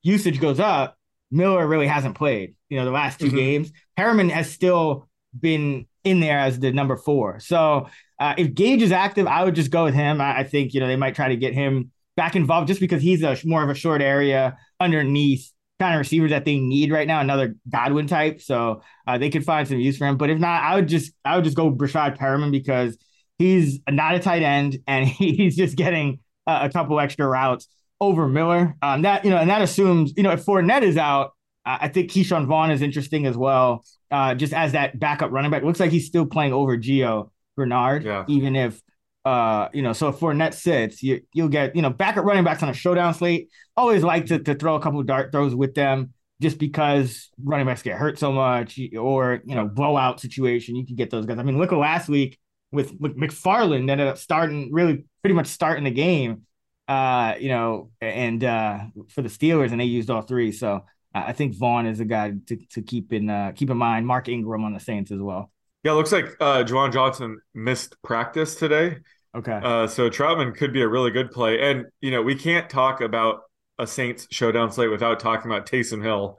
usage 0.05 0.41
goes 0.41 0.61
up. 0.61 0.97
Miller 1.33 1.67
really 1.67 1.89
hasn't 1.89 2.15
played. 2.15 2.55
You 2.69 2.79
know, 2.79 2.85
the 2.85 2.93
last 2.93 3.19
2 3.19 3.27
mm-hmm. 3.27 3.37
games. 3.37 3.73
Perriman 3.99 4.31
has 4.31 4.49
still 4.49 5.09
been 5.39 5.87
in 6.05 6.21
there 6.21 6.39
as 6.39 6.61
the 6.61 6.71
number 6.71 6.97
four. 6.97 7.41
So 7.41 7.89
uh, 8.21 8.35
if 8.39 8.55
Gage 8.55 8.83
is 8.83 8.93
active, 8.93 9.27
I 9.27 9.43
would 9.43 9.57
just 9.57 9.73
go 9.73 9.85
with 9.85 9.95
him. 9.95 10.21
I, 10.21 10.39
I, 10.39 10.45
think 10.45 10.75
you 10.75 10.81
know 10.81 10.87
they 10.87 10.95
might 10.95 11.17
try 11.17 11.29
to 11.29 11.37
get 11.37 11.55
him 11.55 11.91
back 12.17 12.37
involved 12.37 12.69
just 12.69 12.79
because 12.79 13.03
he's 13.03 13.25
a 13.25 13.37
more 13.45 13.65
of 13.65 13.69
a 13.69 13.75
short 13.75 14.01
area 14.01 14.57
underneath 14.79 15.51
kind 15.81 15.95
of 15.95 15.99
receivers 15.99 16.31
that 16.31 16.45
they 16.45 16.61
need 16.61 16.93
right 16.93 17.09
now. 17.09 17.21
Another 17.21 17.57
Godwin 17.69 18.07
type, 18.07 18.41
so 18.41 18.83
uh, 19.09 19.19
they 19.19 19.29
could 19.29 19.45
find 19.45 19.67
some 19.67 19.81
use 19.81 19.99
for 19.99 20.07
him. 20.07 20.17
But 20.17 20.31
if 20.31 20.39
not, 20.39 20.63
I 20.63 20.77
would 20.77 20.87
just 20.87 21.13
I 21.25 21.35
would 21.35 21.45
just 21.45 21.57
go 21.57 21.73
Breshad 21.73 22.17
Perriman 22.17 22.53
because 22.53 22.97
he's 23.39 23.81
not 23.91 24.15
a 24.15 24.21
tight 24.21 24.43
end 24.43 24.79
and 24.87 25.05
he's 25.09 25.57
just 25.57 25.77
getting 25.77 26.21
uh, 26.47 26.61
a 26.63 26.71
couple 26.71 26.99
extra 27.01 27.27
routes 27.27 27.69
over 28.01 28.29
Miller. 28.29 28.75
Um, 28.83 29.03
that 29.03 29.25
you 29.25 29.31
know, 29.31 29.39
and 29.39 29.51
that 29.51 29.63
assumes 29.63 30.13
you 30.17 30.23
know 30.23 30.33
if 30.33 30.45
Fournette 30.45 30.83
is 30.83 30.97
out, 30.97 31.33
I 31.65 31.89
think 31.89 32.11
Ke'Shawn 32.11 32.47
Vaughn 32.47 32.71
is 32.71 32.83
interesting 32.83 33.27
as 33.27 33.37
well 33.37 33.85
uh, 34.11 34.35
just 34.35 34.53
as 34.53 34.73
that 34.73 34.99
backup 34.99 35.31
running 35.33 35.51
back. 35.51 35.63
Looks 35.63 35.81
like 35.81 35.91
he's 35.91 36.07
still 36.07 36.27
playing 36.27 36.53
over 36.53 36.77
Gio 36.77 37.31
Bernard, 37.57 38.05
yeah. 38.05 38.25
even 38.29 38.57
if 38.57 38.81
uh, 39.25 39.69
you 39.73 39.83
know, 39.83 39.93
so 39.93 40.09
if 40.09 40.21
Fournette 40.21 40.55
sits, 40.55 41.03
you 41.03 41.21
you'll 41.33 41.49
get, 41.49 41.75
you 41.75 41.83
know, 41.83 41.91
backup 41.91 42.25
running 42.25 42.45
backs 42.45 42.63
on 42.63 42.69
a 42.69 42.75
showdown 42.75 43.13
slate. 43.13 43.51
Always 43.77 44.05
like 44.05 44.27
to, 44.27 44.39
to 44.39 44.55
throw 44.55 44.77
a 44.77 44.81
couple 44.81 45.03
dart 45.03 45.33
throws 45.33 45.53
with 45.53 45.75
them 45.75 46.13
just 46.41 46.59
because 46.59 47.29
running 47.43 47.67
backs 47.67 47.83
get 47.83 47.99
hurt 47.99 48.21
so 48.21 48.31
much 48.31 48.79
or, 48.97 49.41
you 49.45 49.57
know, 49.57 49.67
blowout 49.67 50.21
situation. 50.21 50.77
You 50.77 50.87
can 50.87 50.95
get 50.95 51.11
those 51.11 51.27
guys. 51.27 51.41
I 51.41 51.43
mean, 51.43 51.59
look 51.59 51.73
at 51.73 51.79
last 51.79 52.09
week 52.09 52.39
with, 52.77 53.01
McFarland 53.01 53.91
ended 53.91 54.07
up 54.07 54.19
starting 54.19 54.73
really 54.73 55.05
pretty 55.23 55.35
much 55.35 55.49
starting 55.49 55.85
the 55.85 55.91
game. 55.91 56.43
Uh, 56.87 57.35
you 57.41 57.49
know, 57.49 57.91
and 58.01 58.45
uh 58.45 58.79
for 59.09 59.23
the 59.23 59.29
Steelers 59.29 59.73
and 59.73 59.81
they 59.81 59.87
used 59.87 60.09
all 60.09 60.23
three. 60.23 60.53
So 60.53 60.85
I 61.17 61.33
think 61.33 61.57
Vaughn 61.57 61.87
is 61.87 62.01
a 62.01 62.05
guy 62.05 62.35
to, 62.47 62.57
to 62.57 62.83
keep 62.83 63.13
in 63.13 63.31
uh, 63.31 63.53
keep 63.55 63.71
in 63.71 63.77
mind. 63.77 64.07
Mark 64.07 64.29
Ingram 64.29 64.65
on 64.65 64.73
the 64.73 64.81
Saints 64.81 65.11
as 65.11 65.19
well. 65.19 65.51
Yeah, 65.83 65.93
looks 65.93 66.13
like 66.13 66.37
uh, 66.41 66.65
Juwan 66.65 66.93
Johnson 66.93 67.39
missed 67.55 68.01
practice 68.03 68.57
today. 68.57 68.99
Okay. 69.35 69.61
Uh, 69.63 69.87
so 69.87 70.11
Trautman 70.11 70.55
could 70.55 70.73
be 70.73 70.83
a 70.83 70.89
really 70.89 71.11
good 71.11 71.31
play, 71.31 71.71
and 71.71 71.87
you 72.01 72.11
know 72.11 72.23
we 72.23 72.35
can't 72.35 72.69
talk 72.69 73.01
about 73.01 73.41
a 73.79 73.87
Saints 73.87 74.27
showdown 74.31 74.73
slate 74.73 74.91
without 74.91 75.21
talking 75.21 75.51
about 75.51 75.67
Taysom 75.67 76.03
Hill. 76.03 76.39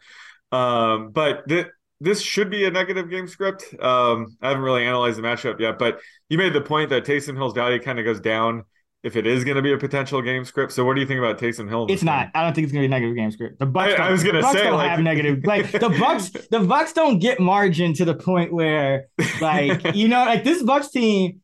Um, 0.52 1.10
but 1.12 1.48
th- 1.48 1.68
this 2.00 2.22
should 2.22 2.50
be 2.50 2.66
a 2.66 2.72
negative 2.72 3.10
game 3.10 3.28
script. 3.28 3.64
Um, 3.80 4.38
I 4.42 4.50
haven't 4.50 4.64
really 4.64 4.86
analyzed 4.86 5.18
the 5.18 5.24
matchup 5.24 5.60
yet, 5.60 5.80
but 5.80 6.00
you 6.30 6.38
made 6.38 6.54
the 6.54 6.62
point 6.62 6.90
that 6.92 7.06
Taysom 7.06 7.36
Hill's 7.36 7.54
value 7.54 7.80
kind 7.80 7.98
of 8.00 8.06
goes 8.06 8.20
down 8.20 8.64
if 9.04 9.16
it 9.16 9.26
is 9.26 9.44
going 9.44 9.56
to 9.56 9.62
be 9.62 9.72
a 9.72 9.78
potential 9.78 10.22
game 10.22 10.44
script. 10.46 10.74
So 10.74 10.84
what 10.86 10.96
do 10.96 11.02
you 11.02 11.08
think 11.08 11.20
about 11.20 11.40
Taysom 11.40 11.68
Hill? 11.70 11.88
It's 11.90 12.04
not. 12.04 12.26
Game? 12.26 12.32
I 12.36 12.44
don't 12.44 12.54
think 12.54 12.66
it's 12.66 12.74
going 12.74 12.84
to 12.84 12.88
be 12.88 12.94
a 12.94 13.00
negative 13.00 13.16
game 13.16 13.32
script. 13.32 13.60
The 13.60 13.66
Bucs. 13.66 14.00
I, 14.00 14.10
I 14.10 14.12
was 14.12 14.24
going 14.24 14.36
to 14.36 14.44
say 14.44 14.64
don't 14.64 14.74
like... 14.74 14.90
have 14.90 15.00
negative. 15.00 15.40
Like 15.46 15.72
the 15.72 15.90
Bucs. 15.90 16.32
the 16.50 16.60
Bucs 16.60 16.94
don't 16.94 17.20
get 17.20 17.40
margin 17.40 17.94
to 17.94 18.06
the 18.06 18.16
point 18.16 18.52
where 18.52 19.06
like 19.42 19.96
you 19.96 20.08
know 20.08 20.26
like 20.26 20.44
this 20.44 20.62
Bucs 20.62 20.92
team. 20.92 21.42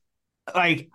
Like 0.53 0.89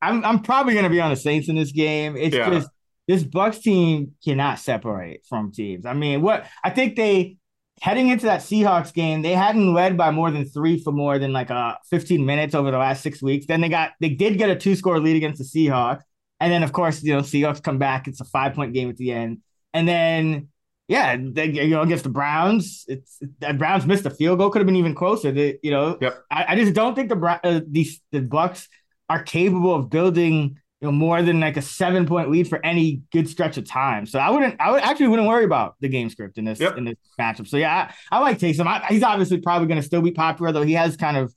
I'm 0.00 0.24
I'm 0.24 0.42
probably 0.42 0.72
going 0.72 0.84
to 0.84 0.90
be 0.90 1.00
on 1.00 1.10
the 1.10 1.16
Saints 1.16 1.48
in 1.48 1.54
this 1.54 1.72
game. 1.72 2.16
It's 2.16 2.34
yeah. 2.34 2.50
just 2.50 2.70
this 3.06 3.22
Bucs 3.22 3.60
team 3.60 4.12
cannot 4.24 4.58
separate 4.58 5.24
from 5.28 5.52
teams. 5.52 5.86
I 5.86 5.92
mean, 5.92 6.22
what 6.22 6.46
I 6.64 6.70
think 6.70 6.96
they 6.96 7.36
heading 7.80 8.08
into 8.08 8.26
that 8.26 8.40
Seahawks 8.40 8.92
game, 8.92 9.22
they 9.22 9.32
hadn't 9.32 9.74
led 9.74 9.96
by 9.96 10.10
more 10.10 10.30
than 10.30 10.44
three 10.44 10.82
for 10.82 10.92
more 10.92 11.18
than 11.18 11.32
like 11.32 11.50
uh 11.50 11.74
15 11.90 12.24
minutes 12.24 12.54
over 12.54 12.70
the 12.70 12.78
last 12.78 13.02
six 13.02 13.22
weeks. 13.22 13.46
Then 13.46 13.60
they 13.60 13.68
got 13.68 13.92
they 14.00 14.08
did 14.08 14.38
get 14.38 14.50
a 14.50 14.56
two 14.56 14.74
score 14.76 15.00
lead 15.00 15.16
against 15.16 15.38
the 15.38 15.44
Seahawks. 15.44 16.02
And 16.40 16.52
then 16.52 16.62
of 16.62 16.72
course, 16.72 17.02
you 17.02 17.14
know, 17.14 17.20
Seahawks 17.20 17.62
come 17.62 17.78
back. 17.78 18.08
It's 18.08 18.20
a 18.20 18.24
five 18.24 18.54
point 18.54 18.72
game 18.72 18.88
at 18.90 18.96
the 18.96 19.12
end. 19.12 19.40
And 19.74 19.86
then 19.86 20.48
yeah, 20.88 21.16
they, 21.20 21.46
you 21.46 21.70
know, 21.70 21.82
against 21.82 22.04
the 22.04 22.10
Browns, 22.10 22.84
it's 22.86 23.18
the 23.40 23.52
Browns 23.54 23.86
missed 23.86 24.06
a 24.06 24.10
field 24.10 24.38
goal, 24.38 24.50
could 24.50 24.60
have 24.60 24.66
been 24.66 24.76
even 24.76 24.94
closer. 24.94 25.32
They, 25.32 25.58
you 25.62 25.72
know, 25.72 25.98
yep. 26.00 26.22
I, 26.30 26.44
I 26.50 26.56
just 26.56 26.74
don't 26.74 26.94
think 26.94 27.08
the 27.08 27.40
uh, 27.42 27.60
these 27.66 28.00
the 28.12 28.20
Bucs 28.20 28.68
are 29.08 29.22
capable 29.22 29.74
of 29.74 29.90
building 29.90 30.58
you 30.80 30.88
know 30.88 30.92
more 30.92 31.22
than 31.22 31.40
like 31.40 31.56
a 31.56 31.62
seven 31.62 32.06
point 32.06 32.30
lead 32.30 32.48
for 32.48 32.64
any 32.64 33.00
good 33.10 33.28
stretch 33.28 33.56
of 33.56 33.66
time. 33.66 34.04
So 34.04 34.18
I 34.18 34.28
wouldn't, 34.30 34.60
I 34.60 34.70
would 34.70 34.82
actually 34.82 35.08
wouldn't 35.08 35.26
worry 35.26 35.44
about 35.44 35.76
the 35.80 35.88
game 35.88 36.10
script 36.10 36.36
in 36.36 36.44
this 36.44 36.60
yep. 36.60 36.76
in 36.76 36.84
this 36.84 36.96
matchup. 37.18 37.48
So 37.48 37.56
yeah, 37.56 37.90
I, 38.10 38.16
I 38.16 38.20
like 38.20 38.38
Taysom. 38.38 38.66
I, 38.66 38.84
he's 38.88 39.02
obviously 39.02 39.38
probably 39.38 39.68
going 39.68 39.80
to 39.80 39.86
still 39.86 40.02
be 40.02 40.10
popular, 40.10 40.52
though 40.52 40.62
he 40.62 40.74
has 40.74 40.96
kind 40.96 41.16
of 41.16 41.34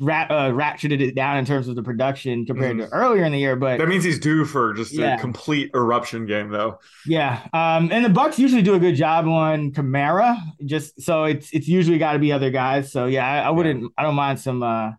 rat, 0.00 0.30
uh, 0.30 0.50
ratcheted 0.50 1.00
it 1.00 1.14
down 1.14 1.36
in 1.36 1.44
terms 1.44 1.68
of 1.68 1.76
the 1.76 1.82
production 1.84 2.44
compared 2.46 2.76
mm. 2.76 2.88
to 2.88 2.92
earlier 2.92 3.22
in 3.22 3.30
the 3.30 3.38
year. 3.38 3.54
But 3.54 3.78
that 3.78 3.86
means 3.86 4.02
he's 4.02 4.18
due 4.18 4.44
for 4.44 4.72
just 4.72 4.92
yeah. 4.92 5.14
a 5.14 5.20
complete 5.20 5.70
eruption 5.72 6.26
game, 6.26 6.50
though. 6.50 6.80
Yeah, 7.06 7.40
um, 7.52 7.92
and 7.92 8.04
the 8.04 8.08
Bucs 8.08 8.38
usually 8.38 8.62
do 8.62 8.74
a 8.74 8.80
good 8.80 8.96
job 8.96 9.28
on 9.28 9.70
Kamara. 9.70 10.36
Just 10.64 11.00
so 11.00 11.24
it's 11.24 11.52
it's 11.52 11.68
usually 11.68 11.98
got 11.98 12.14
to 12.14 12.18
be 12.18 12.32
other 12.32 12.50
guys. 12.50 12.90
So 12.90 13.06
yeah, 13.06 13.24
I, 13.24 13.38
I 13.46 13.50
wouldn't. 13.50 13.82
Yeah. 13.82 13.88
I 13.98 14.02
don't 14.02 14.16
mind 14.16 14.40
some. 14.40 14.64
uh 14.64 14.92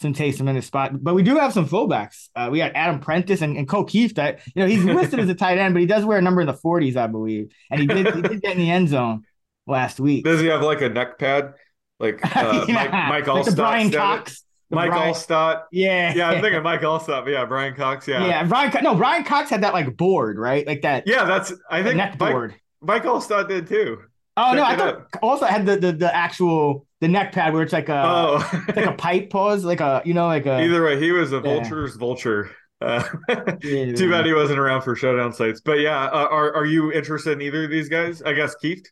some 0.00 0.12
Taysom 0.12 0.48
in 0.48 0.56
the 0.56 0.62
spot, 0.62 1.02
but 1.02 1.14
we 1.14 1.22
do 1.22 1.36
have 1.36 1.52
some 1.52 1.68
fullbacks. 1.68 2.28
Uh, 2.34 2.48
we 2.50 2.58
got 2.58 2.72
Adam 2.74 3.00
Prentice 3.00 3.42
and, 3.42 3.56
and 3.56 3.68
Ko 3.68 3.84
Kieft. 3.84 4.16
That 4.16 4.40
you 4.54 4.62
know 4.62 4.66
he's 4.66 4.84
listed 4.84 5.20
as 5.20 5.28
a 5.28 5.34
tight 5.34 5.58
end, 5.58 5.74
but 5.74 5.80
he 5.80 5.86
does 5.86 6.04
wear 6.04 6.18
a 6.18 6.22
number 6.22 6.40
in 6.40 6.46
the 6.46 6.54
40s, 6.54 6.96
I 6.96 7.06
believe, 7.06 7.52
and 7.70 7.80
he 7.80 7.86
did 7.86 8.14
he 8.14 8.22
did 8.22 8.42
get 8.42 8.52
in 8.52 8.58
the 8.58 8.70
end 8.70 8.88
zone 8.88 9.22
last 9.66 10.00
week. 10.00 10.24
Does 10.24 10.40
he 10.40 10.46
have 10.46 10.62
like 10.62 10.80
a 10.80 10.88
neck 10.88 11.18
pad, 11.18 11.54
like 11.98 12.20
uh, 12.36 12.64
yeah. 12.68 12.74
Mike, 12.74 12.92
Mike 12.92 13.24
Alstott? 13.24 13.46
Like 13.46 13.56
Brian 13.56 13.90
Cox. 13.90 14.44
Mike 14.70 14.90
Brian, 14.90 15.14
Alstott. 15.14 15.62
Yeah. 15.70 16.14
Yeah, 16.14 16.30
I'm 16.30 16.40
thinking 16.40 16.62
Mike 16.62 16.80
Alstott, 16.80 17.24
but 17.24 17.30
yeah, 17.30 17.44
Brian 17.44 17.74
Cox. 17.74 18.08
Yeah. 18.08 18.26
Yeah, 18.26 18.44
Brian 18.44 18.72
no, 18.82 18.94
Brian 18.94 19.24
Cox 19.24 19.50
had 19.50 19.62
that 19.62 19.72
like 19.72 19.96
board, 19.96 20.38
right? 20.38 20.66
Like 20.66 20.82
that. 20.82 21.04
Yeah, 21.06 21.24
that's 21.24 21.52
I 21.70 21.82
think 21.82 21.96
neck 21.96 22.18
Mike, 22.18 22.32
board. 22.32 22.54
Mike 22.80 23.04
Alstott 23.04 23.48
did 23.48 23.68
too. 23.68 23.98
Oh 24.36 24.52
Check 24.52 24.56
no, 24.56 24.64
I 24.64 24.76
thought 24.76 25.06
also 25.22 25.46
had 25.46 25.64
the, 25.64 25.76
the 25.76 25.92
the 25.92 26.14
actual 26.14 26.86
the 27.00 27.08
neck 27.08 27.32
pad 27.32 27.52
where 27.52 27.62
it's 27.62 27.72
like 27.72 27.88
a 27.88 28.02
oh. 28.04 28.62
like 28.68 28.86
a 28.86 28.92
pipe 28.98 29.30
pause, 29.30 29.64
like 29.64 29.80
a 29.80 30.02
you 30.04 30.14
know, 30.14 30.26
like 30.26 30.46
a 30.46 30.60
either 30.60 30.84
way, 30.84 30.98
he 30.98 31.12
was 31.12 31.32
a 31.32 31.40
vulture's 31.40 31.96
vulture. 31.96 32.50
Uh, 32.80 33.02
yeah, 33.62 33.94
too 33.94 34.10
bad 34.10 34.26
he 34.26 34.32
wasn't 34.32 34.58
around 34.58 34.82
for 34.82 34.96
showdown 34.96 35.32
sites. 35.32 35.60
But 35.60 35.80
yeah, 35.80 36.06
uh, 36.06 36.26
are 36.30 36.52
are 36.54 36.66
you 36.66 36.92
interested 36.92 37.32
in 37.32 37.42
either 37.42 37.64
of 37.64 37.70
these 37.70 37.88
guys? 37.88 38.22
I 38.22 38.32
guess 38.32 38.56
Kieft. 38.62 38.86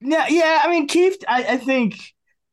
Yeah, 0.00 0.26
yeah. 0.28 0.62
I 0.64 0.70
mean, 0.70 0.88
Kieft. 0.88 1.24
I, 1.28 1.44
I 1.44 1.56
think 1.56 1.96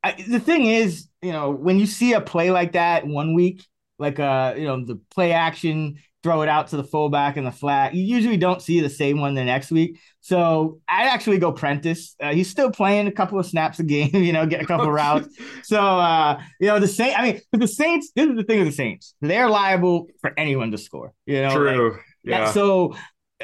I, 0.04 0.12
the 0.28 0.40
thing 0.40 0.66
is, 0.66 1.08
you 1.22 1.32
know, 1.32 1.52
when 1.52 1.80
you 1.80 1.88
see 1.88 2.14
a 2.14 2.22
play 2.22 2.52
like 2.52 2.74
that 2.74 3.08
one 3.08 3.34
week, 3.34 3.66
like 3.98 4.20
uh, 4.20 4.54
you 4.56 4.66
know, 4.66 4.86
the 4.86 5.00
play 5.10 5.32
action 5.32 5.98
throw 6.28 6.42
it 6.42 6.50
out 6.50 6.68
to 6.68 6.76
the 6.76 6.84
fullback 6.84 7.38
in 7.38 7.46
the 7.46 7.52
flat. 7.52 7.94
You 7.94 8.04
usually 8.04 8.36
don't 8.36 8.62
see 8.62 8.82
the 8.82 8.90
same 8.90 9.22
one 9.22 9.34
the 9.34 9.46
next 9.46 9.72
week. 9.72 9.98
So 10.20 10.82
I'd 10.90 11.08
actually 11.08 11.38
go 11.38 11.54
Prentice. 11.54 12.18
Uh, 12.22 12.34
he's 12.34 12.50
still 12.50 12.70
playing 12.70 13.08
a 13.08 13.14
couple 13.14 13.40
of 13.40 13.46
snaps 13.46 13.80
a 13.80 13.84
game, 13.84 14.10
you 14.14 14.34
know, 14.34 14.46
get 14.46 14.62
a 14.62 14.66
couple 14.66 14.92
routes. 14.92 15.34
So, 15.64 15.80
uh, 15.80 16.42
you 16.60 16.68
know, 16.68 16.80
the 16.80 16.88
Saints, 16.88 17.16
I 17.18 17.24
mean, 17.24 17.42
the 17.54 17.66
Saints, 17.66 18.12
this 18.14 18.30
is 18.30 18.36
the 18.36 18.44
thing 18.44 18.60
with 18.60 18.68
the 18.68 18.74
Saints. 18.74 19.16
They're 19.22 19.50
liable 19.50 20.08
for 20.20 20.34
anyone 20.38 20.72
to 20.72 20.78
score, 20.78 21.14
you 21.26 21.42
know. 21.42 21.56
True. 21.56 21.92
Like, 21.92 22.02
yeah. 22.26 22.52
So, 22.52 22.94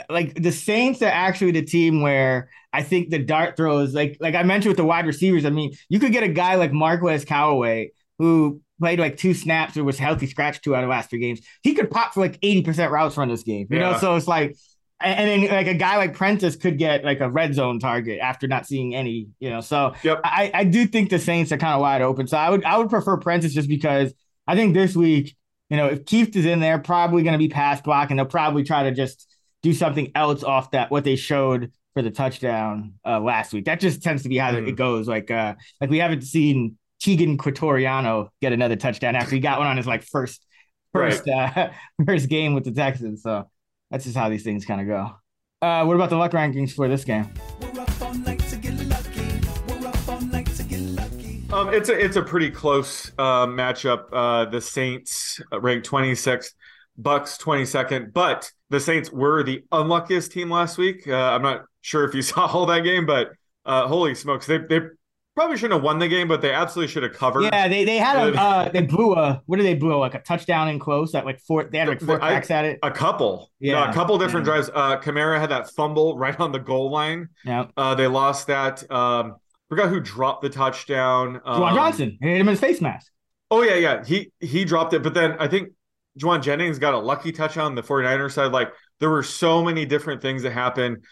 like, 0.10 0.34
the 0.36 0.52
Saints 0.52 1.02
are 1.02 1.06
actually 1.06 1.52
the 1.52 1.62
team 1.62 2.02
where 2.02 2.50
I 2.74 2.84
think 2.84 3.12
the 3.12 3.20
dart 3.20 3.56
throws, 3.56 3.94
like, 3.94 4.18
like 4.20 4.36
I 4.36 4.44
mentioned 4.44 4.72
with 4.72 4.78
the 4.78 4.84
wide 4.84 5.06
receivers, 5.06 5.46
I 5.46 5.52
mean, 5.52 5.72
you 5.88 6.02
could 6.02 6.12
get 6.12 6.24
a 6.24 6.28
guy 6.28 6.56
like 6.56 6.74
Marquez 6.74 7.24
Callaway 7.24 7.92
who 8.20 8.62
played 8.80 9.00
like 9.00 9.18
two 9.18 9.34
snaps 9.34 9.78
or 9.78 9.84
was 9.84 9.98
healthy 9.98 10.28
scratch 10.28 10.62
two 10.62 10.76
out 10.76 10.84
of 10.84 10.88
the 10.88 10.92
last 10.92 11.10
three 11.10 11.20
games. 11.20 11.42
He 11.62 11.74
could 11.74 11.90
pop 11.90 12.14
for 12.14 12.22
like 12.22 12.40
80% 12.42 12.90
routes 12.90 13.16
from 13.16 13.30
this 13.30 13.44
game, 13.44 13.68
you 13.70 13.80
yeah. 13.80 13.92
know? 13.92 13.98
So 13.98 14.16
it's 14.16 14.28
like, 14.28 14.56
and 15.00 15.30
then 15.30 15.50
like 15.52 15.68
a 15.68 15.74
guy 15.74 15.98
like 15.98 16.14
Prentice 16.14 16.56
could 16.56 16.78
get 16.78 17.04
like 17.04 17.20
a 17.20 17.30
red 17.30 17.54
zone 17.54 17.80
target 17.80 18.20
after 18.20 18.48
not 18.48 18.66
seeing 18.66 18.96
any, 18.96 19.28
you 19.40 19.50
know. 19.50 19.60
So 19.60 19.94
yep. 20.04 20.22
I, 20.24 20.50
I 20.54 20.64
do 20.64 20.86
think 20.86 21.10
the 21.10 21.20
Saints 21.20 21.52
are 21.52 21.58
kind 21.58 21.74
of 21.74 21.82
wide 21.82 22.02
open. 22.02 22.28
So 22.28 22.38
I 22.38 22.50
would 22.50 22.64
I 22.64 22.78
would 22.78 22.90
prefer 22.90 23.18
Prentice 23.18 23.54
just 23.54 23.68
because 23.68 24.14
I 24.48 24.56
think 24.56 24.74
this 24.74 24.96
week, 24.96 25.36
you 25.70 25.78
know, 25.78 25.88
if 25.88 26.06
Kieft 26.06 26.36
is 26.36 26.46
in 26.46 26.60
there, 26.60 26.80
probably 26.80 27.24
going 27.24 27.34
to 27.34 27.40
be 27.40 27.50
pass 27.50 27.82
block, 27.82 28.12
and 28.12 28.20
they'll 28.20 28.26
probably 28.26 28.64
try 28.64 28.84
to 28.84 28.92
just 28.92 29.30
do 29.62 29.74
something 29.74 30.12
else 30.16 30.44
off 30.44 30.72
that 30.72 30.92
what 30.92 31.04
they 31.04 31.16
showed 31.16 31.72
for 31.94 32.02
the 32.02 32.12
touchdown 32.12 32.94
uh, 33.06 33.20
last 33.20 33.54
week. 33.54 33.66
That 33.66 33.80
just 33.80 34.04
tends 34.04 34.24
to 34.24 34.30
be 34.30 34.38
how 34.38 34.52
mm. 34.52 34.68
it 34.68 34.74
goes. 34.74 35.08
Like 35.08 35.32
uh 35.32 35.56
like 35.82 35.90
we 35.90 36.00
haven't 36.00 36.24
seen 36.24 36.78
Teagan 37.04 37.36
Quitoriano 37.36 38.30
get 38.42 38.54
another 38.54 38.78
touchdown 38.78 39.16
after 39.18 39.36
he 39.36 39.42
got 39.42 39.60
one 39.60 39.68
on 39.68 39.76
his 39.76 39.86
like 39.86 40.04
first 40.04 40.46
first 40.94 41.24
right. 41.28 41.58
uh, 41.58 41.70
first 42.06 42.30
game 42.30 42.54
with 42.54 42.64
the 42.64 42.72
Texans. 42.72 43.24
So 43.24 43.50
that's 43.92 44.06
just 44.06 44.16
how 44.16 44.30
these 44.30 44.44
things 44.44 44.64
kind 44.64 44.80
of 44.80 44.88
go. 44.88 45.12
Uh, 45.62 45.84
what 45.84 45.96
about 45.96 46.10
the 46.10 46.16
luck 46.16 46.32
rankings 46.32 46.72
for 46.72 46.88
this 46.88 47.04
game? 47.04 47.30
Um, 51.52 51.74
it's 51.74 51.90
a 51.90 52.00
it's 52.00 52.16
a 52.16 52.24
pretty 52.24 52.50
close 52.50 53.12
uh, 53.18 53.48
matchup. 53.48 54.06
Uh, 54.14 54.46
the 54.46 54.62
Saints 54.62 55.42
ranked 55.52 55.88
26th, 55.90 56.54
Bucs 57.02 57.38
22nd, 57.40 58.14
but 58.14 58.50
the 58.70 58.80
Saints 58.80 59.12
were 59.12 59.44
the 59.44 59.62
unluckiest 59.74 60.32
team 60.32 60.50
last 60.50 60.78
week. 60.78 61.06
Uh, 61.06 61.16
I'm 61.16 61.42
not 61.42 61.66
sure 61.82 62.06
if 62.06 62.16
you 62.16 62.22
saw 62.24 62.46
all 62.46 62.66
that 62.68 62.86
game, 62.86 63.06
but 63.06 63.34
uh, 63.66 63.88
holy 63.88 64.16
smokes, 64.16 64.48
they 64.48 64.60
they 64.60 64.80
probably 65.36 65.58
shouldn't 65.58 65.74
have 65.74 65.84
won 65.84 66.00
the 66.00 66.08
game, 66.08 66.28
but 66.28 66.42
they 66.42 66.52
absolutely 66.52 66.92
should 66.92 67.04
have 67.04 67.14
covered. 67.14 67.44
Yeah, 67.44 67.68
they 67.68 67.84
they 67.84 67.98
had 67.98 68.18
a 68.18 68.40
uh, 68.40 68.70
they 68.70 68.82
blew 68.82 69.14
a 69.14 69.42
what 69.46 69.58
did 69.58 69.66
they 69.66 69.74
blow 69.74 70.00
like 70.00 70.16
a 70.16 70.20
touchdown 70.20 70.70
in 70.70 70.80
close 70.80 71.16
at 71.16 71.26
like 71.26 71.40
four 71.40 71.64
they 71.66 71.78
had 71.78 71.88
like 71.88 72.02
four 72.02 72.20
cracks 72.20 72.52
at 72.52 72.66
it. 72.66 72.80
A 72.84 72.92
couple, 72.92 73.52
yeah, 73.60 73.90
a 73.90 73.94
couple 73.94 74.18
different 74.18 74.46
yeah. 74.46 74.54
drives. 74.54 74.70
Uh, 74.74 75.00
Kamara 75.00 75.40
had 75.40 75.50
that 75.50 75.70
fumble 75.72 76.18
right 76.18 76.40
on 76.40 76.52
the 76.52 76.60
goal 76.60 76.92
line. 76.92 77.30
Yeah, 77.46 77.68
uh, 77.78 77.96
they 77.96 78.08
lost 78.08 78.48
that. 78.48 78.90
Um, 78.92 79.36
forgot 79.70 79.90
who 79.90 80.00
dropped 80.00 80.44
the 80.44 80.50
touchdown. 80.50 81.42
Um, 81.46 81.62
Juwan 81.62 81.76
Johnson 81.76 82.18
hit 82.22 82.38
him 82.38 82.48
in 82.48 82.52
his 82.52 82.60
face 82.60 82.82
mask. 82.82 83.12
Oh 83.50 83.62
yeah, 83.62 83.76
yeah, 83.76 84.04
he 84.04 84.32
he 84.40 84.66
dropped 84.66 84.94
it, 84.94 85.04
but 85.04 85.14
then 85.14 85.36
I 85.40 85.48
think 85.48 85.70
Jauan 86.20 86.42
Jennings 86.42 86.80
got 86.80 86.94
a 86.94 87.00
lucky 87.00 87.32
touchdown 87.32 87.66
on 87.66 87.76
the 87.76 87.84
49ers 87.84 88.34
side. 88.34 88.52
Like 88.52 88.72
there 89.00 89.10
were 89.10 89.24
so 89.24 89.64
many 89.64 89.86
different 89.86 90.22
things 90.22 90.44
that 90.44 90.52
happened 90.52 91.06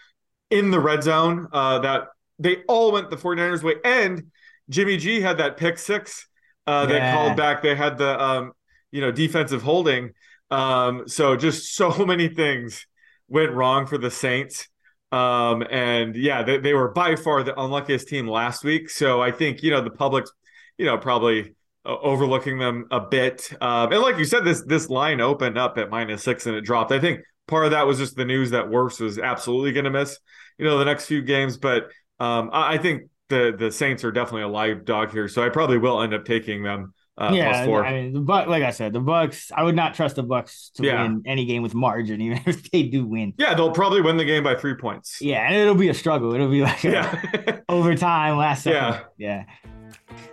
in 0.50 0.70
the 0.70 0.78
red 0.78 1.02
zone 1.02 1.48
uh, 1.52 1.78
that 1.80 2.08
they 2.38 2.62
all 2.68 2.92
went 2.92 3.10
the 3.10 3.16
49ers 3.16 3.62
way. 3.62 3.74
And 3.84 4.30
Jimmy 4.68 4.96
G 4.96 5.20
had 5.20 5.38
that 5.38 5.56
pick 5.56 5.78
six 5.78 6.26
uh, 6.66 6.86
yeah. 6.88 6.98
that 6.98 7.14
called 7.14 7.36
back. 7.36 7.62
They 7.62 7.74
had 7.74 7.98
the 7.98 8.20
um, 8.20 8.52
you 8.90 9.00
know 9.00 9.12
defensive 9.12 9.62
holding. 9.62 10.12
Um, 10.50 11.08
so 11.08 11.36
just 11.36 11.74
so 11.74 12.04
many 12.04 12.28
things 12.28 12.86
went 13.28 13.52
wrong 13.52 13.86
for 13.86 13.98
the 13.98 14.10
Saints. 14.10 14.68
Um, 15.10 15.62
and 15.70 16.16
yeah, 16.16 16.42
they, 16.42 16.58
they 16.58 16.72
were 16.72 16.90
by 16.90 17.16
far 17.16 17.42
the 17.42 17.58
unluckiest 17.60 18.08
team 18.08 18.26
last 18.26 18.64
week. 18.64 18.88
So 18.88 19.20
I 19.20 19.30
think 19.30 19.62
you 19.62 19.70
know 19.70 19.82
the 19.82 19.90
public's 19.90 20.32
you 20.78 20.86
know 20.86 20.98
probably 20.98 21.54
uh, 21.84 21.96
overlooking 22.00 22.58
them 22.58 22.86
a 22.90 23.00
bit. 23.00 23.50
Um, 23.60 23.92
and 23.92 24.00
like 24.00 24.18
you 24.18 24.24
said, 24.24 24.44
this 24.44 24.62
this 24.62 24.88
line 24.88 25.20
opened 25.20 25.58
up 25.58 25.76
at 25.78 25.90
minus 25.90 26.22
six 26.22 26.46
and 26.46 26.56
it 26.56 26.62
dropped. 26.62 26.92
I 26.92 27.00
think 27.00 27.20
part 27.46 27.66
of 27.66 27.72
that 27.72 27.86
was 27.86 27.98
just 27.98 28.16
the 28.16 28.24
news 28.24 28.50
that 28.50 28.66
Wirfs 28.66 29.00
was 29.00 29.18
absolutely 29.18 29.72
going 29.72 29.84
to 29.84 29.90
miss 29.90 30.18
you 30.58 30.64
know 30.64 30.78
the 30.78 30.84
next 30.84 31.06
few 31.06 31.22
games, 31.22 31.56
but 31.56 31.90
um, 32.22 32.50
I, 32.52 32.74
I 32.74 32.78
think 32.78 33.08
the 33.28 33.54
the 33.58 33.72
Saints 33.72 34.04
are 34.04 34.12
definitely 34.12 34.42
a 34.42 34.48
live 34.48 34.84
dog 34.84 35.10
here, 35.10 35.26
so 35.26 35.44
I 35.44 35.48
probably 35.48 35.78
will 35.78 36.00
end 36.02 36.14
up 36.14 36.24
taking 36.24 36.62
them. 36.62 36.94
Uh, 37.18 37.32
yeah, 37.34 37.50
I 37.50 37.92
mean, 37.92 38.12
the 38.14 38.20
Buck, 38.20 38.46
like 38.46 38.62
I 38.62 38.70
said, 38.70 38.92
the 38.92 39.00
Bucs. 39.00 39.50
I 39.54 39.64
would 39.64 39.74
not 39.74 39.94
trust 39.94 40.16
the 40.16 40.24
Bucs 40.24 40.72
to 40.74 40.84
yeah. 40.84 41.02
win 41.02 41.22
any 41.26 41.44
game 41.44 41.62
with 41.62 41.74
margin, 41.74 42.20
even 42.26 42.40
if 42.46 42.70
they 42.70 42.84
do 42.84 43.04
win. 43.04 43.34
Yeah, 43.38 43.54
they'll 43.54 43.72
probably 43.72 44.00
win 44.00 44.16
the 44.16 44.24
game 44.24 44.44
by 44.44 44.54
three 44.54 44.74
points. 44.74 45.20
Yeah, 45.20 45.46
and 45.46 45.54
it'll 45.56 45.74
be 45.74 45.88
a 45.88 45.94
struggle. 45.94 46.32
It'll 46.32 46.50
be 46.50 46.62
like 46.62 46.84
yeah. 46.84 47.60
overtime, 47.68 48.36
last 48.38 48.62
second. 48.62 49.04
Yeah, 49.18 49.44
yeah. 49.58 49.72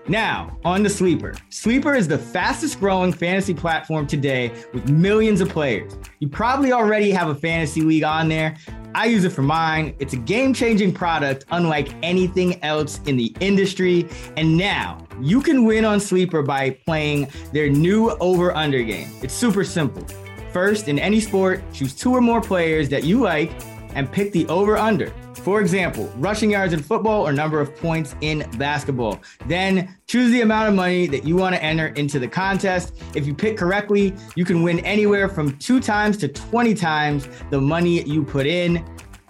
Now, 0.07 0.57
on 0.63 0.83
to 0.83 0.89
Sleeper. 0.89 1.35
Sleeper 1.49 1.95
is 1.95 2.07
the 2.07 2.17
fastest 2.17 2.79
growing 2.79 3.13
fantasy 3.13 3.53
platform 3.53 4.07
today 4.07 4.51
with 4.73 4.89
millions 4.89 5.41
of 5.41 5.49
players. 5.49 5.97
You 6.19 6.29
probably 6.29 6.71
already 6.71 7.11
have 7.11 7.29
a 7.29 7.35
fantasy 7.35 7.81
league 7.81 8.03
on 8.03 8.27
there. 8.27 8.57
I 8.95 9.05
use 9.05 9.23
it 9.23 9.31
for 9.31 9.41
mine. 9.41 9.95
It's 9.99 10.13
a 10.13 10.17
game 10.17 10.53
changing 10.53 10.93
product 10.93 11.45
unlike 11.51 11.89
anything 12.03 12.61
else 12.63 12.99
in 13.05 13.17
the 13.17 13.35
industry. 13.39 14.07
And 14.37 14.57
now 14.57 15.05
you 15.21 15.41
can 15.41 15.65
win 15.65 15.85
on 15.85 15.99
Sleeper 15.99 16.41
by 16.41 16.71
playing 16.71 17.27
their 17.53 17.69
new 17.69 18.11
over 18.19 18.55
under 18.55 18.81
game. 18.81 19.09
It's 19.21 19.33
super 19.33 19.63
simple. 19.63 20.05
First, 20.51 20.87
in 20.87 20.97
any 20.97 21.19
sport, 21.19 21.61
choose 21.73 21.93
two 21.93 22.11
or 22.11 22.21
more 22.21 22.41
players 22.41 22.89
that 22.89 23.03
you 23.03 23.19
like 23.19 23.51
and 23.95 24.11
pick 24.11 24.31
the 24.31 24.47
over 24.47 24.77
under. 24.77 25.13
For 25.35 25.61
example, 25.61 26.11
rushing 26.17 26.51
yards 26.51 26.73
in 26.73 26.81
football 26.81 27.25
or 27.25 27.31
number 27.31 27.61
of 27.61 27.75
points 27.77 28.15
in 28.21 28.49
basketball. 28.57 29.19
Then 29.47 29.95
choose 30.07 30.31
the 30.31 30.41
amount 30.41 30.69
of 30.69 30.75
money 30.75 31.07
that 31.07 31.23
you 31.23 31.35
want 31.35 31.55
to 31.55 31.63
enter 31.63 31.87
into 31.87 32.19
the 32.19 32.27
contest. 32.27 32.93
If 33.15 33.25
you 33.25 33.33
pick 33.33 33.57
correctly, 33.57 34.13
you 34.35 34.45
can 34.45 34.63
win 34.63 34.79
anywhere 34.81 35.29
from 35.29 35.57
two 35.57 35.79
times 35.79 36.17
to 36.17 36.27
20 36.27 36.73
times 36.73 37.27
the 37.49 37.61
money 37.61 38.03
you 38.03 38.23
put 38.23 38.45
in. 38.45 38.85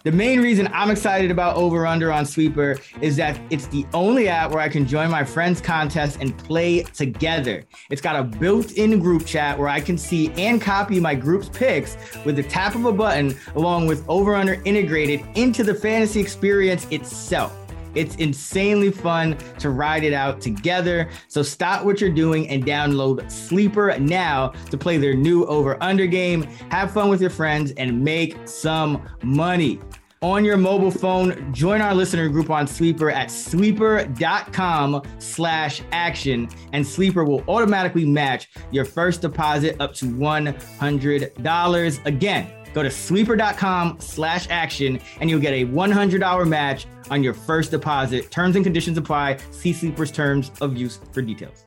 The 0.06 0.12
main 0.14 0.39
reason 0.41 0.70
I'm 0.72 0.91
excited 0.91 1.30
about 1.30 1.58
Over 1.58 1.86
Under 1.86 2.14
on 2.14 2.26
Sleeper 2.26 2.78
is 3.02 3.18
that 3.18 3.38
it's 3.50 3.68
the 3.68 3.86
only 3.93 4.30
app 4.30 4.52
where 4.52 4.62
I 4.62 4.70
can 4.70 4.88
join 4.88 5.12
my 5.12 5.26
friends' 5.26 5.60
contest 5.60 6.20
and 6.22 6.38
play 6.38 6.84
together. 6.84 7.66
It's 7.89 8.02
got 8.02 8.16
a 8.16 8.24
built 8.24 8.72
in 8.74 9.00
group 9.00 9.26
chat 9.26 9.60
where 9.60 9.68
I 9.68 9.82
can 9.82 9.97
see 9.97 10.32
and 10.38 10.62
copy 10.62 11.02
my 11.02 11.16
group's 11.16 11.50
picks 11.50 11.97
with 12.24 12.38
the 12.38 12.43
tap 12.43 12.76
of 12.76 12.86
a 12.86 12.93
button, 12.93 13.38
along 13.56 13.88
with 13.88 14.06
Over 14.08 14.36
Under 14.36 14.62
integrated 14.64 15.22
into 15.36 15.66
the 15.66 15.76
fantasy 15.76 16.22
experience 16.22 16.88
itself. 16.91 17.59
It's 17.96 18.16
insanely 18.16 18.92
fun 18.92 19.38
to 19.60 19.70
ride 19.70 20.04
it 20.04 20.14
out 20.14 20.42
together. 20.42 21.10
So 21.28 21.42
stop 21.42 21.86
what 21.86 22.02
you're 22.02 22.10
doing 22.10 22.48
and 22.50 22.66
download 22.66 23.30
Sleeper 23.32 23.98
now 24.00 24.50
to 24.70 24.78
play 24.78 24.98
their 24.98 25.16
new 25.16 25.46
over 25.46 25.82
under 25.82 26.06
game. 26.06 26.44
Have 26.72 26.92
fun 26.92 27.10
with 27.10 27.22
your 27.22 27.30
friends 27.30 27.72
and 27.78 28.04
make 28.04 28.38
some 28.48 29.08
money. 29.24 29.80
On 30.22 30.44
your 30.44 30.58
mobile 30.58 30.92
phone, 30.92 31.54
join 31.54 31.80
our 31.80 31.96
listener 31.96 32.28
group 32.28 32.50
on 32.50 32.68
Sleeper 32.68 33.10
at 33.10 33.32
sleeper.com 33.32 35.02
slash 35.20 35.82
action, 35.94 36.50
and 36.74 36.86
Sleeper 36.86 37.24
will 37.24 37.42
automatically 37.48 38.04
match 38.04 38.50
your 38.70 38.84
first 38.84 39.22
deposit 39.22 39.78
up 39.80 39.94
to 39.94 40.06
$100. 40.08 42.06
Again, 42.06 42.54
Go 42.74 42.84
to 42.84 42.92
sleeper.com 42.92 43.98
slash 44.00 44.48
action 44.50 45.00
and 45.20 45.30
you'll 45.30 45.40
get 45.40 45.54
a 45.54 45.66
$100 45.66 46.48
match 46.48 46.86
on 47.10 47.24
your 47.24 47.34
first 47.34 47.72
deposit. 47.72 48.32
Terms 48.32 48.55
and 48.55 48.64
conditions 48.64 48.97
apply. 48.97 49.38
See 49.51 49.74
Sleeper's 49.74 50.12
terms 50.12 50.51
of 50.62 50.78
use 50.78 50.99
for 51.12 51.22
details. 51.22 51.66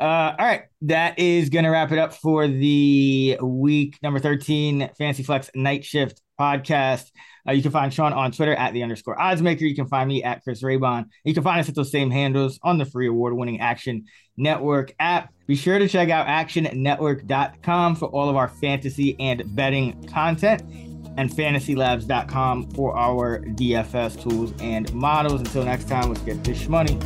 Uh, 0.00 0.34
all 0.38 0.46
right, 0.46 0.62
that 0.82 1.18
is 1.18 1.48
going 1.48 1.64
to 1.64 1.70
wrap 1.70 1.92
it 1.92 1.98
up 1.98 2.12
for 2.14 2.48
the 2.48 3.38
week 3.40 3.96
number 4.02 4.18
13 4.18 4.90
Fantasy 4.98 5.22
Flex 5.22 5.50
Night 5.54 5.84
Shift 5.84 6.20
podcast. 6.38 7.10
Uh, 7.46 7.52
you 7.52 7.62
can 7.62 7.70
find 7.70 7.92
Sean 7.92 8.12
on 8.12 8.32
Twitter 8.32 8.54
at 8.54 8.72
the 8.72 8.82
underscore 8.82 9.16
oddsmaker. 9.16 9.60
You 9.60 9.74
can 9.74 9.86
find 9.86 10.08
me 10.08 10.22
at 10.24 10.42
Chris 10.42 10.62
Raybon. 10.62 11.06
You 11.24 11.34
can 11.34 11.42
find 11.42 11.60
us 11.60 11.68
at 11.68 11.74
those 11.74 11.92
same 11.92 12.10
handles 12.10 12.58
on 12.62 12.78
the 12.78 12.84
free 12.86 13.06
award 13.06 13.34
winning 13.34 13.60
Action 13.60 14.06
Network 14.36 14.94
app. 14.98 15.32
Be 15.46 15.54
sure 15.54 15.78
to 15.78 15.86
check 15.86 16.08
out 16.08 16.26
actionnetwork.com 16.26 17.96
for 17.96 18.06
all 18.06 18.28
of 18.28 18.36
our 18.36 18.48
fantasy 18.48 19.14
and 19.20 19.54
betting 19.54 20.02
content 20.08 20.62
and 21.16 21.30
fantasylabs.com 21.30 22.70
for 22.70 22.96
our 22.96 23.40
DFS 23.40 24.22
tools 24.22 24.52
and 24.60 24.92
models. 24.94 25.40
Until 25.40 25.64
next 25.64 25.88
time, 25.88 26.08
let's 26.08 26.22
get 26.22 26.42
this 26.44 26.68
money. 26.68 26.98